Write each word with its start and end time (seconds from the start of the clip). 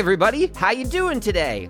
Everybody, 0.00 0.50
how 0.56 0.70
you 0.70 0.86
doing 0.86 1.20
today? 1.20 1.68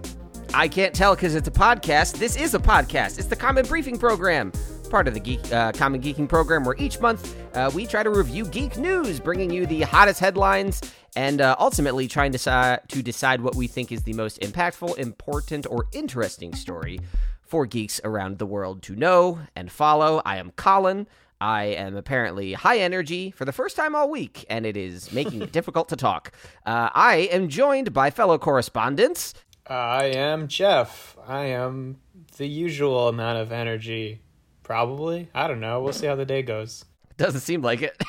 I 0.54 0.68
can't 0.68 0.94
tell 0.94 1.16
because 1.16 1.34
it's 1.34 1.48
a 1.48 1.50
podcast. 1.50 2.16
This 2.16 2.36
is 2.36 2.54
a 2.54 2.60
podcast. 2.60 3.18
It's 3.18 3.26
the 3.26 3.34
Common 3.34 3.66
Briefing 3.66 3.98
Program, 3.98 4.52
part 4.88 5.08
of 5.08 5.14
the 5.14 5.20
Geek 5.20 5.52
uh, 5.52 5.72
Common 5.72 6.00
Geeking 6.00 6.28
Program, 6.28 6.62
where 6.62 6.76
each 6.78 7.00
month 7.00 7.34
uh, 7.56 7.72
we 7.74 7.88
try 7.88 8.04
to 8.04 8.10
review 8.10 8.46
geek 8.46 8.76
news, 8.76 9.18
bringing 9.18 9.50
you 9.50 9.66
the 9.66 9.80
hottest 9.80 10.20
headlines, 10.20 10.80
and 11.16 11.40
uh, 11.40 11.56
ultimately 11.58 12.06
trying 12.06 12.30
to, 12.30 12.80
to 12.86 13.02
decide 13.02 13.40
what 13.40 13.56
we 13.56 13.66
think 13.66 13.90
is 13.90 14.04
the 14.04 14.12
most 14.12 14.40
impactful, 14.42 14.96
important, 14.96 15.66
or 15.68 15.86
interesting 15.90 16.54
story 16.54 17.00
for 17.42 17.66
geeks 17.66 18.00
around 18.04 18.38
the 18.38 18.46
world 18.46 18.80
to 18.82 18.94
know 18.94 19.40
and 19.56 19.72
follow. 19.72 20.22
I 20.24 20.36
am 20.36 20.52
Colin. 20.52 21.08
I 21.40 21.64
am 21.64 21.96
apparently 21.96 22.52
high 22.52 22.78
energy 22.78 23.30
for 23.30 23.44
the 23.44 23.52
first 23.52 23.76
time 23.76 23.94
all 23.94 24.10
week, 24.10 24.44
and 24.50 24.66
it 24.66 24.76
is 24.76 25.12
making 25.12 25.42
it 25.42 25.52
difficult 25.52 25.88
to 25.88 25.96
talk. 25.96 26.32
Uh, 26.66 26.90
I 26.94 27.28
am 27.32 27.48
joined 27.48 27.92
by 27.92 28.10
fellow 28.10 28.38
correspondents. 28.38 29.34
I 29.66 30.04
am 30.06 30.48
Jeff. 30.48 31.16
I 31.26 31.46
am 31.46 31.98
the 32.36 32.46
usual 32.46 33.08
amount 33.08 33.38
of 33.38 33.52
energy. 33.52 34.20
Probably. 34.62 35.30
I 35.34 35.48
don't 35.48 35.60
know. 35.60 35.82
We'll 35.82 35.92
see 35.92 36.06
how 36.06 36.16
the 36.16 36.26
day 36.26 36.42
goes. 36.42 36.84
Doesn't 37.16 37.40
seem 37.40 37.62
like 37.62 37.82
it. 37.82 38.00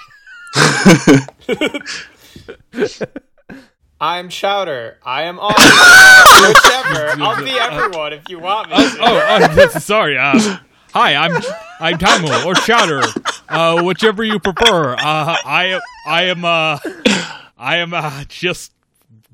I'm 4.02 4.30
Chowder. 4.30 4.98
I 5.04 5.24
am 5.24 5.40
all 5.40 5.50
whichever. 5.50 7.22
I'll 7.22 7.44
be 7.44 7.52
everyone 7.52 8.14
if 8.14 8.30
you 8.30 8.40
want 8.40 8.70
me. 8.70 8.78
To. 8.78 8.98
oh, 9.00 9.48
oh 9.58 9.68
sorry. 9.80 10.18
Uh, 10.18 10.58
hi, 10.94 11.16
I'm 11.16 11.42
I'm 11.80 11.98
Tamu 11.98 12.28
or 12.46 12.54
Chowder, 12.56 13.02
uh, 13.50 13.84
whichever 13.84 14.24
you 14.24 14.40
prefer. 14.40 14.94
Uh, 14.94 14.98
I 15.46 15.80
I 16.06 16.24
am 16.24 16.46
uh, 16.46 16.78
I 17.58 17.78
am 17.78 17.94
uh, 17.94 18.24
just 18.28 18.74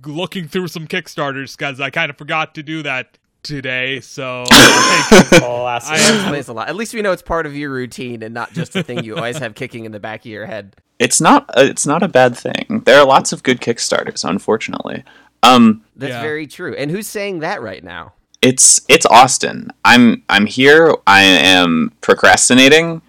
looking 0.06 0.48
through 0.48 0.68
some 0.68 0.88
Kickstarters 0.88 1.58
because 1.58 1.80
I 1.80 1.90
kind 1.90 2.10
of 2.10 2.18
forgot 2.18 2.56
to 2.56 2.64
do 2.64 2.84
that 2.84 3.18
today. 3.44 4.00
So 4.00 4.44
I 4.52 5.96
explains 5.96 6.48
a 6.48 6.54
lot. 6.54 6.70
At 6.70 6.76
least 6.76 6.94
we 6.94 7.02
know 7.02 7.12
it's 7.12 7.22
part 7.22 7.46
of 7.46 7.56
your 7.56 7.70
routine 7.72 8.24
and 8.24 8.34
not 8.34 8.54
just 8.54 8.76
a 8.76 8.84
thing 8.84 9.04
you 9.04 9.16
always 9.16 9.38
have 9.38 9.56
kicking 9.56 9.86
in 9.86 9.92
the 9.92 10.00
back 10.00 10.22
of 10.22 10.26
your 10.28 10.46
head. 10.46 10.76
It's 11.00 11.22
not. 11.22 11.50
Uh, 11.58 11.62
it's 11.62 11.86
not 11.86 12.02
a 12.04 12.08
bad 12.08 12.36
thing. 12.36 12.82
There 12.86 13.00
are 13.00 13.06
lots 13.06 13.32
of 13.32 13.44
good 13.44 13.62
Kickstarters, 13.62 14.28
unfortunately. 14.28 15.04
Um, 15.44 15.84
That's 15.96 16.12
Yeah. 16.12 16.22
very 16.22 16.48
true. 16.48 16.74
And 16.76 16.90
who's 16.90 17.06
saying 17.08 17.40
that 17.40 17.62
right 17.62 17.84
now? 17.84 18.14
It's 18.42 18.82
it's 18.88 19.06
Austin. 19.06 19.72
I'm 19.84 20.24
I'm 20.30 20.46
here. 20.46 20.96
I 21.06 21.22
am 21.22 21.92
procrastinating. 22.02 23.02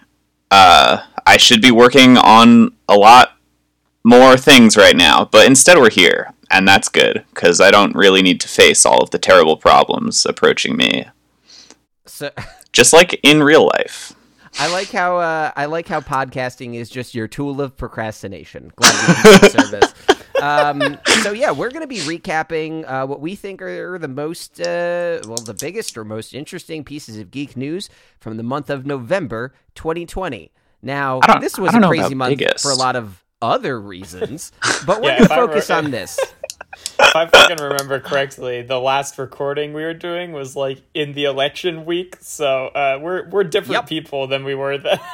Uh, 0.50 1.02
I 1.26 1.36
should 1.36 1.60
be 1.60 1.70
working 1.70 2.16
on 2.16 2.72
a 2.88 2.96
lot 2.96 3.32
more 4.04 4.36
things 4.36 4.76
right 4.76 4.96
now, 4.96 5.26
but 5.30 5.46
instead 5.46 5.76
we're 5.76 5.90
here, 5.90 6.32
and 6.50 6.66
that's 6.66 6.88
good 6.88 7.24
because 7.34 7.60
I 7.60 7.70
don't 7.70 7.94
really 7.94 8.22
need 8.22 8.40
to 8.40 8.48
face 8.48 8.86
all 8.86 9.02
of 9.02 9.10
the 9.10 9.18
terrible 9.18 9.56
problems 9.56 10.24
approaching 10.24 10.76
me, 10.76 11.06
So 12.06 12.30
just 12.72 12.92
like 12.92 13.20
in 13.22 13.42
real 13.42 13.66
life. 13.66 14.14
I 14.58 14.72
like 14.72 14.90
how 14.90 15.18
uh, 15.18 15.52
I 15.56 15.66
like 15.66 15.86
how 15.86 16.00
podcasting 16.00 16.74
is 16.74 16.88
just 16.88 17.14
your 17.14 17.28
tool 17.28 17.60
of 17.60 17.76
procrastination. 17.76 18.72
Glad 18.74 19.08
we 19.08 19.38
can 19.38 19.50
service. 19.70 19.94
Um, 20.42 20.98
so 21.22 21.32
yeah, 21.32 21.50
we're 21.50 21.70
going 21.70 21.82
to 21.82 21.86
be 21.88 21.98
recapping 21.98 22.88
uh, 22.88 23.06
what 23.06 23.20
we 23.20 23.34
think 23.34 23.60
are 23.62 23.98
the 23.98 24.08
most, 24.08 24.60
uh, 24.60 25.20
well, 25.26 25.36
the 25.38 25.56
biggest 25.58 25.96
or 25.98 26.04
most 26.04 26.34
interesting 26.34 26.84
pieces 26.84 27.16
of 27.18 27.30
geek 27.30 27.56
news 27.56 27.88
from 28.20 28.36
the 28.36 28.42
month 28.42 28.70
of 28.70 28.86
November 28.86 29.52
2020. 29.74 30.52
Now, 30.82 31.20
this 31.40 31.58
was 31.58 31.74
a 31.74 31.80
crazy 31.80 32.14
month 32.14 32.38
biggest. 32.38 32.62
for 32.62 32.70
a 32.70 32.74
lot 32.76 32.94
of 32.96 33.24
other 33.42 33.80
reasons, 33.80 34.52
but 34.86 35.00
we're 35.00 35.10
Yeah, 35.10 35.18
going 35.18 35.28
to 35.28 35.34
I 35.34 35.40
were- 35.40 35.46
focus 35.48 35.70
on 35.70 35.90
this. 35.90 36.18
if 36.18 37.16
I 37.16 37.26
fucking 37.26 37.56
remember 37.64 37.98
correctly, 38.00 38.62
the 38.62 38.78
last 38.80 39.18
recording 39.18 39.72
we 39.72 39.82
were 39.82 39.94
doing 39.94 40.32
was 40.32 40.54
like 40.54 40.82
in 40.94 41.12
the 41.14 41.24
election 41.24 41.84
week. 41.84 42.16
So 42.20 42.66
uh, 42.68 42.98
we're 43.02 43.28
we're 43.28 43.44
different 43.44 43.72
Yep. 43.82 43.86
people 43.88 44.26
than 44.28 44.44
we 44.44 44.54
were 44.54 44.78
then. 44.78 44.98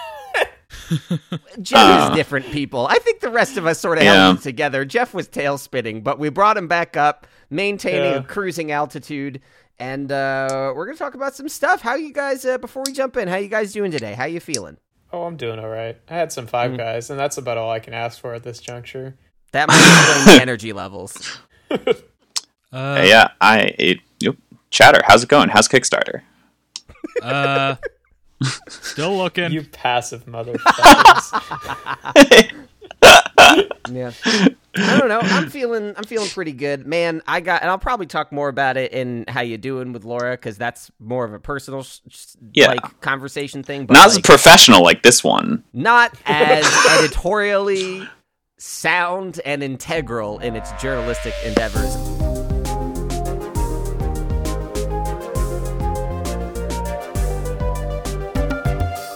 Jeff 1.62 1.78
Uh, 1.78 2.08
is 2.10 2.16
different 2.16 2.46
people. 2.52 2.86
I 2.86 2.94
think 2.98 3.20
the 3.20 3.30
rest 3.30 3.56
of 3.56 3.66
us 3.66 3.78
sort 3.78 3.98
of 3.98 4.04
Yeah. 4.04 4.14
held 4.26 4.38
it 4.38 4.42
together. 4.42 4.84
Jeff 4.84 5.14
was 5.14 5.28
tail 5.28 5.58
spinning, 5.58 6.02
but 6.02 6.18
we 6.18 6.28
brought 6.28 6.56
him 6.56 6.68
back 6.68 6.96
up, 6.96 7.26
maintaining 7.50 8.12
Yeah. 8.12 8.18
a 8.18 8.22
cruising 8.22 8.72
altitude. 8.72 9.40
And 9.78 10.12
uh, 10.12 10.72
we're 10.76 10.86
gonna 10.86 10.96
talk 10.98 11.14
about 11.14 11.34
some 11.34 11.48
stuff. 11.48 11.80
How 11.82 11.94
you 11.96 12.12
guys? 12.12 12.44
Uh, 12.44 12.58
before 12.58 12.84
we 12.86 12.92
jump 12.92 13.16
in, 13.16 13.26
how 13.28 13.36
you 13.36 13.48
guys 13.48 13.72
doing 13.72 13.90
today? 13.90 14.14
How 14.14 14.24
you 14.26 14.40
feeling? 14.40 14.76
oh, 15.12 15.24
I'm 15.24 15.36
doing 15.36 15.58
all 15.60 15.68
right. 15.68 15.96
I 16.08 16.14
had 16.14 16.32
some 16.32 16.46
Five 16.48 16.76
Guys, 16.76 17.08
and 17.08 17.18
that's 17.18 17.36
about 17.38 17.56
all 17.56 17.70
I 17.70 17.78
can 17.78 17.94
ask 17.94 18.20
for 18.20 18.34
at 18.34 18.42
this 18.42 18.58
juncture. 18.58 19.14
That 19.52 19.68
might 19.68 19.76
explain 19.78 20.36
the 20.36 20.42
energy 20.42 20.72
levels. 20.72 21.38
uh, 21.70 23.02
yeah, 23.04 23.28
I 23.40 23.74
it, 23.78 23.98
yep. 24.20 24.34
Chowder, 24.70 25.00
how's 25.04 25.22
it 25.22 25.28
going? 25.28 25.50
How's 25.50 25.68
Kickstarter? 25.68 26.22
uh, 27.22 27.76
still 28.68 29.16
looking. 29.16 29.52
You 29.52 29.62
passive 29.64 30.26
motherfuckers. 30.26 31.32
Yeah. 33.90 34.12
I 34.24 34.98
don't 34.98 35.08
know. 35.08 35.20
I'm 35.22 35.50
feeling. 35.50 35.94
I'm 35.96 36.04
feeling 36.04 36.28
pretty 36.30 36.52
good, 36.52 36.86
man. 36.86 37.20
I 37.28 37.40
got, 37.40 37.60
and 37.60 37.70
I'll 37.70 37.78
probably 37.78 38.06
talk 38.06 38.32
more 38.32 38.48
about 38.48 38.76
it 38.78 38.92
in 38.92 39.26
how 39.28 39.42
you 39.42 39.58
doing 39.58 39.92
with 39.92 40.04
Laura 40.04 40.32
because 40.32 40.56
that's 40.56 40.90
more 40.98 41.24
of 41.24 41.34
a 41.34 41.38
personal, 41.38 41.80
s- 41.80 42.00
s- 42.10 42.36
Yeah. 42.54 42.68
like 42.68 43.00
conversation 43.02 43.62
thing. 43.62 43.84
But 43.86 43.94
Not 43.94 44.06
as 44.06 44.18
professional 44.20 44.82
like 44.82 45.02
this 45.02 45.22
one. 45.22 45.62
not 45.74 46.14
as 46.26 46.64
editorially 46.98 48.08
sound 48.56 49.38
and 49.44 49.62
integral 49.62 50.38
in 50.38 50.56
its 50.56 50.72
journalistic 50.80 51.34
endeavors. 51.44 51.94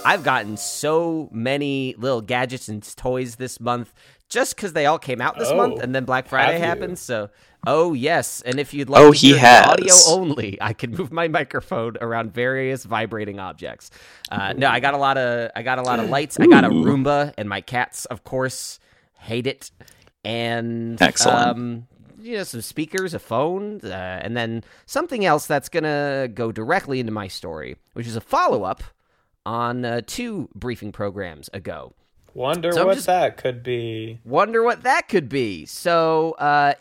I've 0.09 0.23
gotten 0.23 0.57
so 0.57 1.29
many 1.31 1.93
little 1.97 2.21
gadgets 2.21 2.67
and 2.67 2.81
toys 2.95 3.35
this 3.35 3.59
month 3.59 3.93
just 4.27 4.55
because 4.55 4.73
they 4.73 4.85
all 4.87 4.97
came 4.99 5.21
out 5.21 5.37
this 5.37 5.49
Oh, 5.49 5.55
month 5.57 5.79
and 5.81 5.93
then 5.93 6.05
Black 6.05 6.27
Friday 6.27 6.53
have 6.53 6.59
you? 6.61 6.65
happened. 6.65 6.97
So, 6.99 7.29
oh, 7.67 7.93
yes. 7.93 8.41
And 8.41 8.59
if 8.59 8.73
you'd 8.73 8.89
like 8.89 9.01
Oh, 9.03 9.11
to 9.11 9.17
he 9.17 9.27
hear 9.27 9.35
the 9.35 9.41
has. 9.41 9.67
audio 9.67 9.93
only, 10.07 10.57
I 10.61 10.73
can 10.73 10.91
move 10.91 11.11
my 11.11 11.27
microphone 11.27 11.95
around 12.01 12.33
various 12.33 12.85
vibrating 12.85 13.39
objects. 13.39 13.91
Uh, 14.31 14.53
no, 14.53 14.67
I 14.67 14.79
got 14.79 14.93
a 14.95 14.97
lot 14.97 15.17
of 15.17 15.51
I 15.55 15.61
got 15.61 15.77
a 15.77 15.83
lot 15.83 15.99
of 15.99 16.09
lights. 16.09 16.39
I 16.39 16.47
got 16.47 16.63
a 16.63 16.69
Roomba, 16.69 17.33
and 17.37 17.47
my 17.47 17.61
cats, 17.61 18.05
of 18.05 18.23
course, 18.23 18.79
hate 19.13 19.45
it. 19.47 19.69
And 20.25 21.01
Excellent. 21.01 21.47
Um, 21.57 21.87
you 22.21 22.37
know, 22.37 22.43
some 22.43 22.61
speakers, 22.61 23.13
a 23.13 23.19
phone, 23.19 23.79
uh, 23.83 24.19
and 24.23 24.35
then 24.35 24.63
something 24.85 25.23
else 25.25 25.45
that's 25.47 25.69
gonna 25.69 26.27
go 26.33 26.51
directly 26.51 26.99
into 26.99 27.11
my 27.11 27.27
story, 27.27 27.77
which 27.93 28.07
is 28.07 28.15
a 28.15 28.21
follow 28.21 28.63
up 28.63 28.83
on 29.49 29.83
uh, 29.83 29.99
two 30.05 30.47
briefing 30.53 30.91
programs 30.91 31.49
ago. 31.53 31.91
Wonder 32.35 32.71
So 32.71 32.85
what 32.85 32.99
that 33.05 33.37
could 33.37 33.63
be. 33.63 34.19
Wonder 34.23 34.61
what 34.61 34.83
that 34.83 35.09
could 35.09 35.27
be. 35.27 35.65
So, 35.65 36.35
uh, 36.37 36.75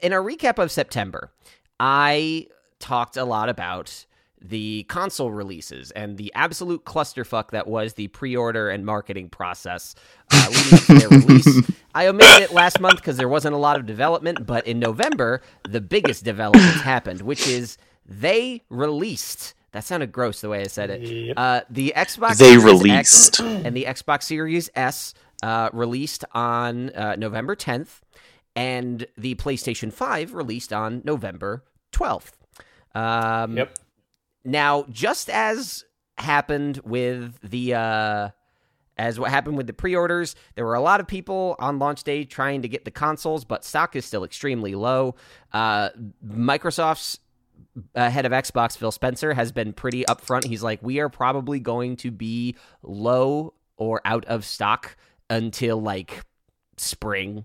in 0.00 0.12
a 0.12 0.16
recap 0.16 0.62
of 0.62 0.70
September, 0.70 1.32
I 1.80 2.46
talked 2.78 3.16
a 3.16 3.24
lot 3.24 3.48
about 3.48 4.06
the 4.40 4.84
console 4.84 5.32
releases 5.32 5.90
and 5.92 6.16
the 6.16 6.32
absolute 6.36 6.84
clusterfuck 6.84 7.50
that 7.50 7.66
was 7.66 7.94
the 7.94 8.06
pre-order 8.08 8.70
and 8.70 8.86
marketing 8.86 9.28
process 9.28 9.96
uh, 10.32 10.46
leading 10.50 10.78
up 10.78 10.84
to 10.84 10.94
their 10.94 11.08
release. 11.08 11.70
I 11.94 12.06
omitted 12.06 12.42
it 12.42 12.52
last 12.52 12.80
month 12.80 12.96
because 12.96 13.16
there 13.16 13.28
wasn't 13.28 13.54
a 13.54 13.58
lot 13.58 13.76
of 13.76 13.86
development, 13.86 14.46
but 14.46 14.64
in 14.66 14.78
November, 14.78 15.42
the 15.68 15.80
biggest 15.80 16.24
developments 16.24 16.82
happened, 16.82 17.22
which 17.22 17.48
is 17.48 17.78
they 18.06 18.62
released. 18.68 19.54
That 19.72 19.84
sounded 19.84 20.12
gross 20.12 20.40
the 20.40 20.48
way 20.48 20.60
I 20.60 20.66
said 20.66 20.90
it. 20.90 21.00
Yep. 21.00 21.34
Uh, 21.36 21.60
the 21.70 21.92
Xbox 21.96 22.36
They 22.36 22.58
Series 22.58 22.90
X 22.90 23.40
released. 23.40 23.40
and 23.66 23.76
the 23.76 23.84
Xbox 23.84 24.24
Series 24.24 24.70
S 24.74 25.14
uh, 25.42 25.70
released 25.72 26.24
on 26.32 26.90
uh, 26.90 27.16
November 27.16 27.56
10th, 27.56 28.00
and 28.54 29.06
the 29.16 29.34
PlayStation 29.36 29.92
5 29.92 30.34
released 30.34 30.72
on 30.72 31.02
November 31.04 31.64
12th. 31.92 32.32
Um, 32.94 33.56
Yep. 33.56 33.78
Now, 34.44 34.84
just 34.90 35.30
as 35.30 35.84
happened 36.18 36.80
with 36.84 37.38
the 37.42 37.74
uh, 37.74 38.28
as 38.98 39.18
what 39.18 39.30
happened 39.30 39.56
with 39.56 39.66
the 39.66 39.72
pre-orders, 39.72 40.34
there 40.54 40.64
were 40.66 40.74
a 40.74 40.80
lot 40.80 41.00
of 41.00 41.06
people 41.06 41.56
on 41.58 41.78
launch 41.78 42.02
day 42.02 42.24
trying 42.24 42.62
to 42.62 42.68
get 42.68 42.84
the 42.84 42.90
consoles, 42.90 43.44
but 43.44 43.64
stock 43.64 43.96
is 43.96 44.04
still 44.04 44.24
extremely 44.24 44.74
low. 44.74 45.14
Uh, 45.52 45.90
Microsoft's 46.26 47.18
uh, 47.94 48.10
head 48.10 48.26
of 48.26 48.32
Xbox, 48.32 48.76
Phil 48.76 48.90
Spencer, 48.92 49.32
has 49.34 49.52
been 49.52 49.72
pretty 49.72 50.04
upfront. 50.04 50.44
He's 50.44 50.62
like, 50.62 50.82
we 50.82 51.00
are 51.00 51.08
probably 51.08 51.60
going 51.60 51.96
to 51.96 52.10
be 52.10 52.56
low 52.82 53.54
or 53.76 54.00
out 54.04 54.24
of 54.26 54.44
stock 54.44 54.96
until 55.30 55.80
like 55.80 56.20
spring. 56.76 57.44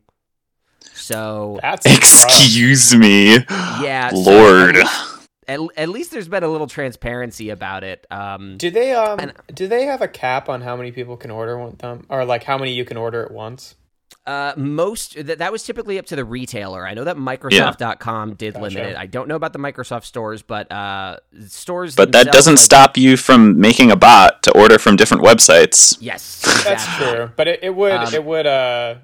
So 0.81 1.59
That's 1.61 1.85
rough. 1.85 1.95
Excuse 1.97 2.95
me. 2.95 3.33
yeah, 3.49 4.09
Lord. 4.13 4.75
at, 4.77 4.81
least, 4.83 5.17
at, 5.47 5.59
at 5.77 5.89
least 5.89 6.11
there's 6.11 6.27
been 6.27 6.43
a 6.43 6.47
little 6.49 6.67
transparency 6.67 7.49
about 7.49 7.83
it. 7.83 8.05
Um, 8.11 8.57
Do 8.57 8.69
they 8.69 8.93
um 8.93 9.19
And- 9.19 9.33
do 9.53 9.67
they 9.67 9.85
have 9.85 10.01
a 10.01 10.07
cap 10.07 10.49
on 10.49 10.61
how 10.61 10.75
many 10.75 10.91
people 10.91 11.17
can 11.17 11.31
order 11.31 11.57
one 11.57 11.75
them 11.77 12.05
or 12.09 12.25
like 12.25 12.43
how 12.43 12.57
many 12.57 12.73
you 12.73 12.85
can 12.85 12.97
order 12.97 13.23
at 13.23 13.31
once? 13.31 13.75
Uh, 14.27 14.53
most 14.57 15.25
that 15.25 15.39
that 15.39 15.51
was 15.53 15.63
typically 15.63 15.97
up 15.97 16.05
to 16.07 16.15
the 16.17 16.25
retailer. 16.25 16.85
I 16.85 16.93
know 16.93 17.05
that 17.05 17.15
Microsoft.com 17.15 18.33
did 18.35 18.53
Gotcha. 18.55 18.63
limit 18.63 18.91
it. 18.91 18.97
I 18.97 19.05
don't 19.05 19.27
know 19.27 19.35
about 19.35 19.53
the 19.53 19.59
Microsoft 19.59 20.03
stores, 20.03 20.41
but 20.41 20.71
uh, 20.71 21.17
stores. 21.47 21.95
But 21.95 22.11
that 22.11 22.31
doesn't 22.33 22.57
stop 22.57 22.97
you 22.97 23.15
from 23.17 23.59
making 23.59 23.89
a 23.89 23.95
bot 23.95 24.43
to 24.43 24.51
order 24.51 24.77
from 24.77 24.97
different 24.97 25.23
websites. 25.23 25.97
Yes, 26.01 26.41
That's 26.65 26.85
true, 26.97 27.31
but 27.35 27.47
it, 27.47 27.59
it 27.63 27.73
would 27.75 27.91
Um, 27.93 28.13
it 28.13 28.23
would 28.23 28.45
uh 28.45 28.95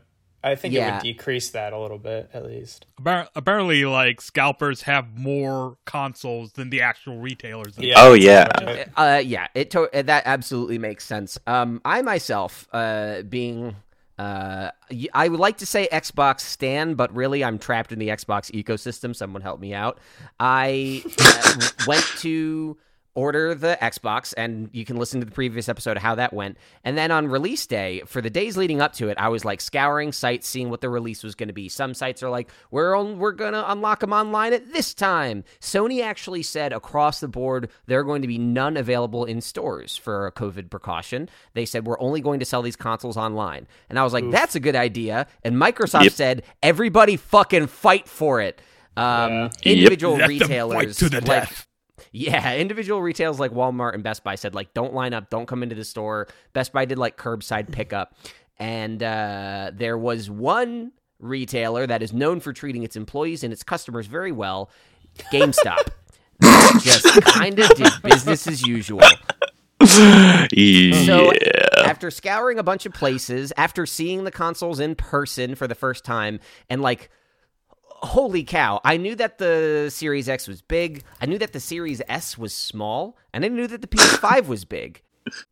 I 0.44 0.56
think 0.56 0.74
it 0.74 0.82
would 0.84 1.02
decrease 1.02 1.52
that 1.52 1.72
a 1.72 1.80
little 1.80 1.98
bit 1.98 2.30
at 2.34 2.46
least. 2.46 2.86
Appar- 3.00 3.30
Apparently, 3.34 3.86
like 3.86 4.20
scalpers 4.20 4.82
have 4.82 5.18
more 5.18 5.78
consoles 5.86 6.52
than 6.52 6.70
the 6.70 6.82
actual 6.82 7.20
retailers. 7.20 7.78
Yeah. 7.78 7.94
Oh, 7.98 8.14
yeah. 8.14 8.50
Uh, 8.98 9.22
yeah, 9.24 9.48
it 9.56 9.72
to- 9.72 9.90
that 9.94 10.24
absolutely 10.26 10.78
makes 10.80 11.06
sense. 11.06 11.38
Um, 11.48 11.80
I 11.86 12.02
myself, 12.02 12.68
uh, 12.74 13.22
being, 13.22 13.78
uh, 14.18 14.70
I 15.14 15.28
would 15.28 15.40
like 15.40 15.58
to 15.58 15.66
say 15.66 15.88
Xbox 15.92 16.42
Stan, 16.42 16.94
but 16.96 17.14
really 17.16 17.44
I'm 17.44 17.58
trapped 17.58 17.92
in 17.92 18.00
the 18.00 18.10
Xbox 18.10 18.52
ecosystem. 18.52 19.16
Someone 19.16 19.42
help 19.42 19.60
me 19.60 19.74
out. 19.74 20.00
I 20.40 21.04
uh, 21.20 21.68
went 21.88 22.06
to 22.20 22.78
order 23.16 23.54
the 23.54 23.78
Xbox, 23.82 24.34
and 24.36 24.70
you 24.74 24.86
can 24.86 24.98
listen 24.98 25.20
to 25.20 25.26
the 25.26 25.32
previous 25.32 25.70
episode 25.70 25.98
of 25.98 26.04
how 26.04 26.16
that 26.16 26.34
went. 26.34 26.58
And 26.84 26.98
then 26.98 27.12
on 27.12 27.28
release 27.28 27.68
day, 27.68 28.02
for 28.06 28.22
the 28.22 28.30
days 28.30 28.58
leading 28.58 28.82
up 28.82 28.94
to 28.94 29.10
it, 29.10 29.18
I 29.20 29.30
was 29.30 29.46
like 29.46 29.62
scouring 29.62 30.12
sites, 30.12 30.48
seeing 30.48 30.70
what 30.70 30.82
the 30.82 30.90
release 30.90 31.24
was 31.24 31.36
going 31.36 31.48
to 31.48 31.54
be. 31.54 31.70
Some 31.70 31.94
sites 31.94 32.24
are 32.24 32.30
like, 32.30 32.50
"We're 32.72 32.96
on, 32.96 33.20
we're 33.20 33.32
going 33.32 33.54
to 33.54 33.72
unlock 33.72 34.00
them 34.00 34.14
online 34.14 34.54
at 34.54 34.74
this 34.74 34.94
time." 34.94 35.44
Sony 35.60 36.04
actually 36.04 36.44
said 36.44 36.74
across 36.74 37.20
the 37.20 37.28
board 37.28 37.70
there 37.86 38.00
are 38.00 38.04
going 38.04 38.22
to 38.24 38.28
be 38.28 38.38
none 38.38 38.78
available 38.78 39.26
in 39.26 39.42
stores 39.42 39.96
for 39.96 40.26
a 40.28 40.32
COVID 40.32 40.70
precaution. 40.70 41.30
They 41.54 41.66
said 41.66 41.86
we're 41.86 42.00
only 42.00 42.22
going 42.22 42.40
to 42.40 42.46
sell 42.46 42.62
these 42.62 42.76
consoles 42.76 43.18
online, 43.18 43.68
and 43.90 44.00
I 44.00 44.04
was 44.04 44.14
like, 44.14 44.30
"That's 44.32 44.56
a 44.56 44.60
good 44.60 44.76
idea." 44.76 45.28
And 45.44 45.56
Microsoft 45.56 46.04
Yep. 46.06 46.14
said, 46.14 46.44
"Everybody 46.64 47.18
fucking 47.18 47.68
fight 47.68 48.08
for 48.08 48.42
it." 48.42 48.60
Um, 48.98 49.04
Yeah. 49.04 49.44
Yep. 49.44 49.52
Individual 49.66 50.14
Let 50.18 50.20
them 50.28 50.30
fight 50.40 50.42
retailers 50.48 50.98
to 50.98 51.10
the 51.10 51.18
like, 51.22 51.26
death. 51.26 51.68
Yeah, 52.14 52.56
individual 52.56 53.02
retailers 53.02 53.40
like 53.40 53.52
Walmart 53.52 53.96
and 53.96 54.04
Best 54.04 54.24
Buy 54.24 54.36
said 54.36 54.56
like 54.56 54.74
don't 54.74 54.94
line 54.94 55.14
up, 55.14 55.30
don't 55.30 55.48
come 55.48 55.64
into 55.64 55.76
the 55.76 55.84
store. 55.84 56.28
Best 56.54 56.72
Buy 56.72 56.86
did 56.86 56.98
like 57.00 57.18
curbside 57.18 57.72
pickup, 57.72 58.16
and 58.58 59.02
uh, 59.02 59.72
there 59.74 59.98
was 59.98 60.30
one 60.30 60.92
retailer 61.20 61.88
that 61.88 62.04
is 62.04 62.14
known 62.14 62.40
for 62.40 62.54
treating 62.54 62.84
its 62.84 62.96
employees 62.96 63.44
and 63.44 63.52
its 63.52 63.64
customers 63.64 64.06
very 64.06 64.32
well, 64.32 64.70
GameStop. 65.32 65.90
just 66.82 67.06
kind 67.24 67.58
of 67.60 67.70
did 67.76 67.92
business 68.04 68.48
as 68.48 68.66
usual. 68.66 69.02
Yeah. 69.82 71.06
So 71.06 71.32
after 71.84 72.10
scouring 72.12 72.60
a 72.60 72.64
bunch 72.64 72.86
of 72.86 72.94
places, 72.94 73.52
after 73.58 73.86
seeing 73.86 74.24
the 74.24 74.32
consoles 74.32 74.80
in 74.80 74.96
person 74.96 75.56
for 75.56 75.68
the 75.68 75.76
first 75.76 76.06
time, 76.06 76.40
and 76.70 76.82
like, 76.82 77.10
holy 78.04 78.44
cow, 78.44 78.82
I 78.84 78.98
knew 78.98 79.16
that 79.16 79.38
the 79.38 79.90
Series 79.90 80.30
X 80.30 80.48
was 80.48 80.62
big. 80.62 81.04
I 81.22 81.26
knew 81.26 81.38
that 81.40 81.54
the 81.54 81.60
Series 81.60 82.02
S 82.08 82.38
was 82.38 82.54
small, 82.54 83.18
and 83.34 83.44
I 83.44 83.48
knew 83.48 83.68
that 83.68 83.82
the 83.82 83.88
PS5 83.88 84.48
was 84.48 84.66
big. 84.66 85.02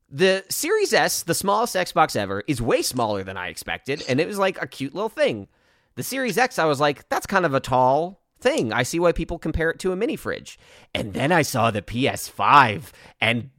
The 0.09 0.44
Series 0.50 0.94
S, 0.94 1.24
the 1.24 1.33
smallest 1.33 1.75
Xbox 1.75 2.15
ever, 2.15 2.44
is 2.48 2.62
way 2.62 2.81
smaller 2.81 3.24
than 3.24 3.38
I 3.38 3.48
expected, 3.48 4.03
and 4.07 4.19
it 4.19 4.27
was 4.27 4.38
like 4.38 4.62
a 4.62 4.68
cute 4.68 4.94
little 4.94 5.09
thing. 5.09 5.48
The 5.95 6.03
Series 6.03 6.38
X, 6.38 6.59
I 6.59 6.65
was 6.65 6.80
like, 6.80 7.07
that's 7.09 7.25
kind 7.25 7.45
of 7.45 7.53
a 7.53 7.59
tall 7.59 8.21
thing. 8.39 8.74
I 8.74 8.83
see 8.83 9.00
why 9.00 9.12
people 9.12 9.39
compare 9.39 9.69
it 9.69 9.80
to 9.80 9.92
a 9.92 9.95
mini 9.95 10.15
fridge. 10.15 10.59
And 10.94 11.13
then 11.13 11.31
I 11.31 11.42
saw 11.44 11.71
the 11.71 11.81
PS5, 11.81 12.92
and 13.21 13.50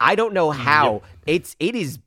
I 0.00 0.14
don't 0.14 0.32
know 0.32 0.50
how 0.50 1.02
it's 1.26 1.56
it 1.60 1.74
is. 1.74 1.98